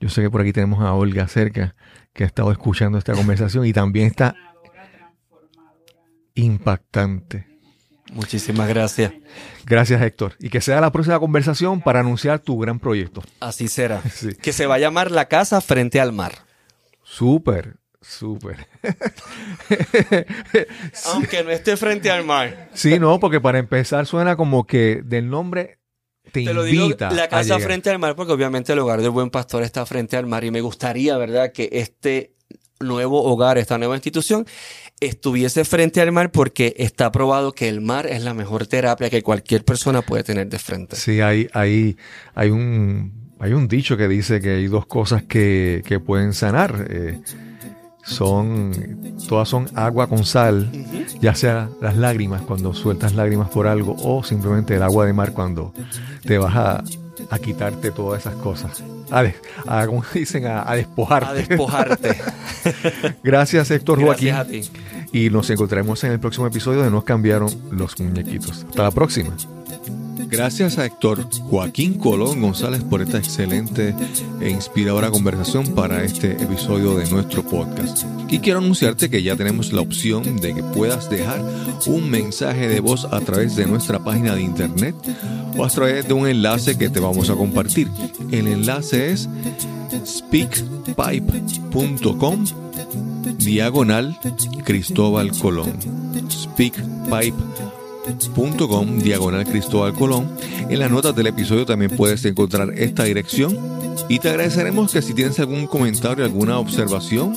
yo 0.01 0.09
sé 0.09 0.21
que 0.23 0.29
por 0.29 0.41
aquí 0.41 0.51
tenemos 0.51 0.81
a 0.83 0.93
Olga 0.93 1.25
cerca, 1.29 1.73
que 2.13 2.23
ha 2.23 2.27
estado 2.27 2.51
escuchando 2.51 2.97
esta 2.97 3.13
conversación 3.13 3.65
y 3.65 3.73
también 3.73 4.07
está 4.07 4.35
impactante. 6.37 7.45
Muchísimas 8.13 8.69
gracias. 8.69 9.11
Gracias, 9.65 10.01
Héctor. 10.01 10.35
Y 10.39 10.49
que 10.49 10.61
sea 10.61 10.79
la 10.79 10.91
próxima 10.91 11.19
conversación 11.19 11.81
para 11.81 11.99
anunciar 11.99 12.39
tu 12.39 12.57
gran 12.57 12.79
proyecto. 12.79 13.21
Así 13.39 13.67
será. 13.67 14.01
Sí. 14.13 14.29
Que 14.35 14.53
se 14.53 14.65
va 14.65 14.75
a 14.75 14.79
llamar 14.79 15.11
La 15.11 15.27
Casa 15.27 15.61
Frente 15.61 15.99
al 15.99 16.13
Mar. 16.13 16.33
Súper, 17.03 17.75
súper. 18.01 18.67
Aunque 21.07 21.43
no 21.43 21.51
esté 21.51 21.77
frente 21.77 22.09
al 22.09 22.25
mar. 22.25 22.69
Sí, 22.73 22.99
no, 22.99 23.19
porque 23.19 23.39
para 23.39 23.59
empezar 23.59 24.05
suena 24.05 24.35
como 24.35 24.65
que 24.65 25.01
del 25.03 25.29
nombre 25.29 25.79
te, 26.31 26.43
Te 26.43 26.53
lo 26.53 26.63
digo, 26.63 26.85
invita. 26.85 27.11
La 27.11 27.27
Casa. 27.27 27.59
Frente 27.59 27.89
al 27.89 27.99
Mar, 27.99 28.15
porque 28.15 28.33
obviamente 28.33 28.73
el 28.73 28.79
hogar 28.79 29.01
del 29.01 29.11
buen 29.11 29.29
pastor 29.29 29.63
está 29.63 29.85
frente 29.85 30.17
al 30.17 30.25
mar. 30.25 30.43
Y 30.43 30.51
me 30.51 30.61
gustaría, 30.61 31.17
¿verdad?, 31.17 31.51
que 31.51 31.69
este 31.71 32.36
nuevo 32.79 33.23
hogar, 33.23 33.57
esta 33.57 33.77
nueva 33.77 33.95
institución, 33.95 34.45
estuviese 34.99 35.65
frente 35.65 36.01
al 36.01 36.11
mar 36.11 36.31
porque 36.31 36.73
está 36.77 37.11
probado 37.11 37.51
que 37.53 37.69
el 37.69 37.81
mar 37.81 38.07
es 38.07 38.23
la 38.23 38.33
mejor 38.33 38.67
terapia 38.67 39.09
que 39.09 39.21
cualquier 39.21 39.63
persona 39.63 40.01
puede 40.01 40.23
tener 40.23 40.47
de 40.47 40.59
frente. 40.59 40.95
Sí, 40.95 41.21
hay, 41.21 41.47
hay, 41.53 41.97
hay 42.33 42.49
un 42.49 43.27
hay 43.39 43.53
un 43.53 43.67
dicho 43.67 43.97
que 43.97 44.07
dice 44.07 44.41
que 44.41 44.55
hay 44.55 44.67
dos 44.67 44.87
cosas 44.87 45.23
que, 45.23 45.83
que 45.85 45.99
pueden 45.99 46.33
sanar. 46.33 46.87
eh, 46.89 47.21
son 48.07 48.71
todas 49.27 49.49
son 49.49 49.67
agua 49.75 50.07
con 50.07 50.23
sal, 50.23 50.71
ya 51.19 51.35
sea 51.35 51.69
las 51.81 51.97
lágrimas 51.97 52.41
cuando 52.41 52.73
sueltas 52.73 53.13
lágrimas 53.13 53.49
por 53.49 53.67
algo 53.67 53.97
o 54.01 54.23
simplemente 54.23 54.75
el 54.75 54.83
agua 54.83 55.05
de 55.05 55.11
mar 55.11 55.33
cuando 55.33 55.73
te 56.23 56.37
vas 56.37 56.55
a, 56.55 56.83
a 57.29 57.39
quitarte 57.39 57.91
todas 57.91 58.21
esas 58.21 58.35
cosas. 58.35 58.83
A, 59.11 59.23
des- 59.23 59.35
a- 59.65 59.85
como 59.87 60.03
dicen, 60.13 60.45
a, 60.47 60.69
a 60.69 60.75
despojarte. 60.75 61.29
A 61.29 61.33
despojarte. 61.33 62.17
Gracias, 63.23 63.71
Héctor 63.71 64.01
Joaquín. 64.01 64.29
Gracias 64.29 64.69
a 64.69 64.71
ti. 64.71 65.17
Y 65.25 65.29
nos 65.29 65.49
encontraremos 65.49 66.03
en 66.03 66.11
el 66.11 66.19
próximo 66.19 66.47
episodio 66.47 66.83
de 66.83 66.91
Nos 66.91 67.03
cambiaron 67.05 67.49
los 67.71 67.99
muñequitos. 67.99 68.65
Hasta 68.69 68.83
la 68.83 68.91
próxima. 68.91 69.33
Gracias 70.29 70.77
a 70.77 70.85
Héctor 70.85 71.27
Joaquín 71.49 71.95
Colón 71.95 72.41
González 72.41 72.83
por 72.83 73.01
esta 73.01 73.17
excelente 73.17 73.95
e 74.41 74.49
inspiradora 74.49 75.09
conversación 75.09 75.73
para 75.73 76.03
este 76.03 76.31
episodio 76.31 76.95
de 76.95 77.09
nuestro 77.09 77.43
podcast. 77.43 78.03
Y 78.29 78.39
quiero 78.39 78.59
anunciarte 78.59 79.09
que 79.09 79.23
ya 79.23 79.37
tenemos 79.37 79.71
la 79.71 79.81
opción 79.81 80.37
de 80.37 80.53
que 80.53 80.63
puedas 80.63 81.09
dejar 81.09 81.41
un 81.85 82.09
mensaje 82.09 82.67
de 82.67 82.81
voz 82.81 83.05
a 83.05 83.21
través 83.21 83.55
de 83.55 83.65
nuestra 83.67 84.03
página 84.03 84.35
de 84.35 84.41
internet 84.41 84.95
o 85.55 85.63
a 85.63 85.69
través 85.69 86.07
de 86.07 86.13
un 86.13 86.27
enlace 86.27 86.77
que 86.77 86.89
te 86.89 86.99
vamos 86.99 87.29
a 87.29 87.35
compartir. 87.35 87.87
El 88.31 88.47
enlace 88.47 89.11
es 89.11 89.29
speakpipe.com 90.05 91.45
diagonal 93.37 94.19
Cristóbal 94.65 95.31
Colón. 95.31 95.73
Speakpipe.com 96.29 97.66
diagonal 98.99 99.45
Cristóbal 99.45 99.93
Colón. 99.93 100.29
En 100.69 100.79
las 100.79 100.91
notas 100.91 101.15
del 101.15 101.27
episodio 101.27 101.65
también 101.65 101.95
puedes 101.95 102.23
encontrar 102.25 102.73
esta 102.75 103.03
dirección 103.03 103.57
y 104.09 104.19
te 104.19 104.29
agradeceremos 104.29 104.91
que 104.91 105.01
si 105.01 105.13
tienes 105.13 105.39
algún 105.39 105.67
comentario, 105.67 106.23
alguna 106.23 106.59
observación, 106.59 107.35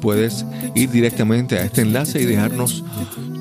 puedes 0.00 0.44
ir 0.74 0.90
directamente 0.90 1.58
a 1.58 1.64
este 1.64 1.82
enlace 1.82 2.22
y 2.22 2.26
dejarnos 2.26 2.84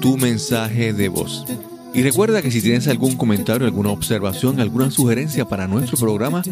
tu 0.02 0.18
mensaje 0.18 0.94
de 0.94 1.10
voz. 1.10 1.46
Y 1.94 2.04
recuerda 2.04 2.42
que 2.42 2.52
si 2.52 2.62
tienes 2.62 2.88
algún 2.88 3.16
comentario, 3.16 3.66
alguna 3.66 3.90
observación, 3.90 4.60
alguna 4.60 4.92
sugerencia 4.92 5.46
para 5.46 5.68
nuestro 5.68 5.98
programa, 5.98 6.44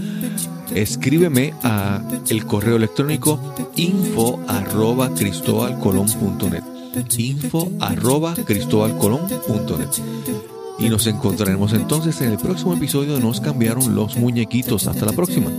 escríbeme 0.73 1.53
a 1.63 2.01
el 2.29 2.45
correo 2.45 2.77
electrónico 2.77 3.39
info 3.75 4.39
arroba 4.47 5.13
cristobalcolón.net 5.13 6.74
info 7.17 7.71
arroba 7.79 8.33
cristobalcolón.net 8.35 9.89
y 10.77 10.89
nos 10.89 11.07
encontraremos 11.07 11.73
entonces 11.73 12.19
en 12.21 12.31
el 12.31 12.37
próximo 12.37 12.73
episodio 12.73 13.15
de 13.15 13.21
Nos 13.21 13.39
cambiaron 13.39 13.95
los 13.95 14.17
muñequitos. 14.17 14.87
Hasta 14.87 15.05
la 15.05 15.13
próxima. 15.13 15.49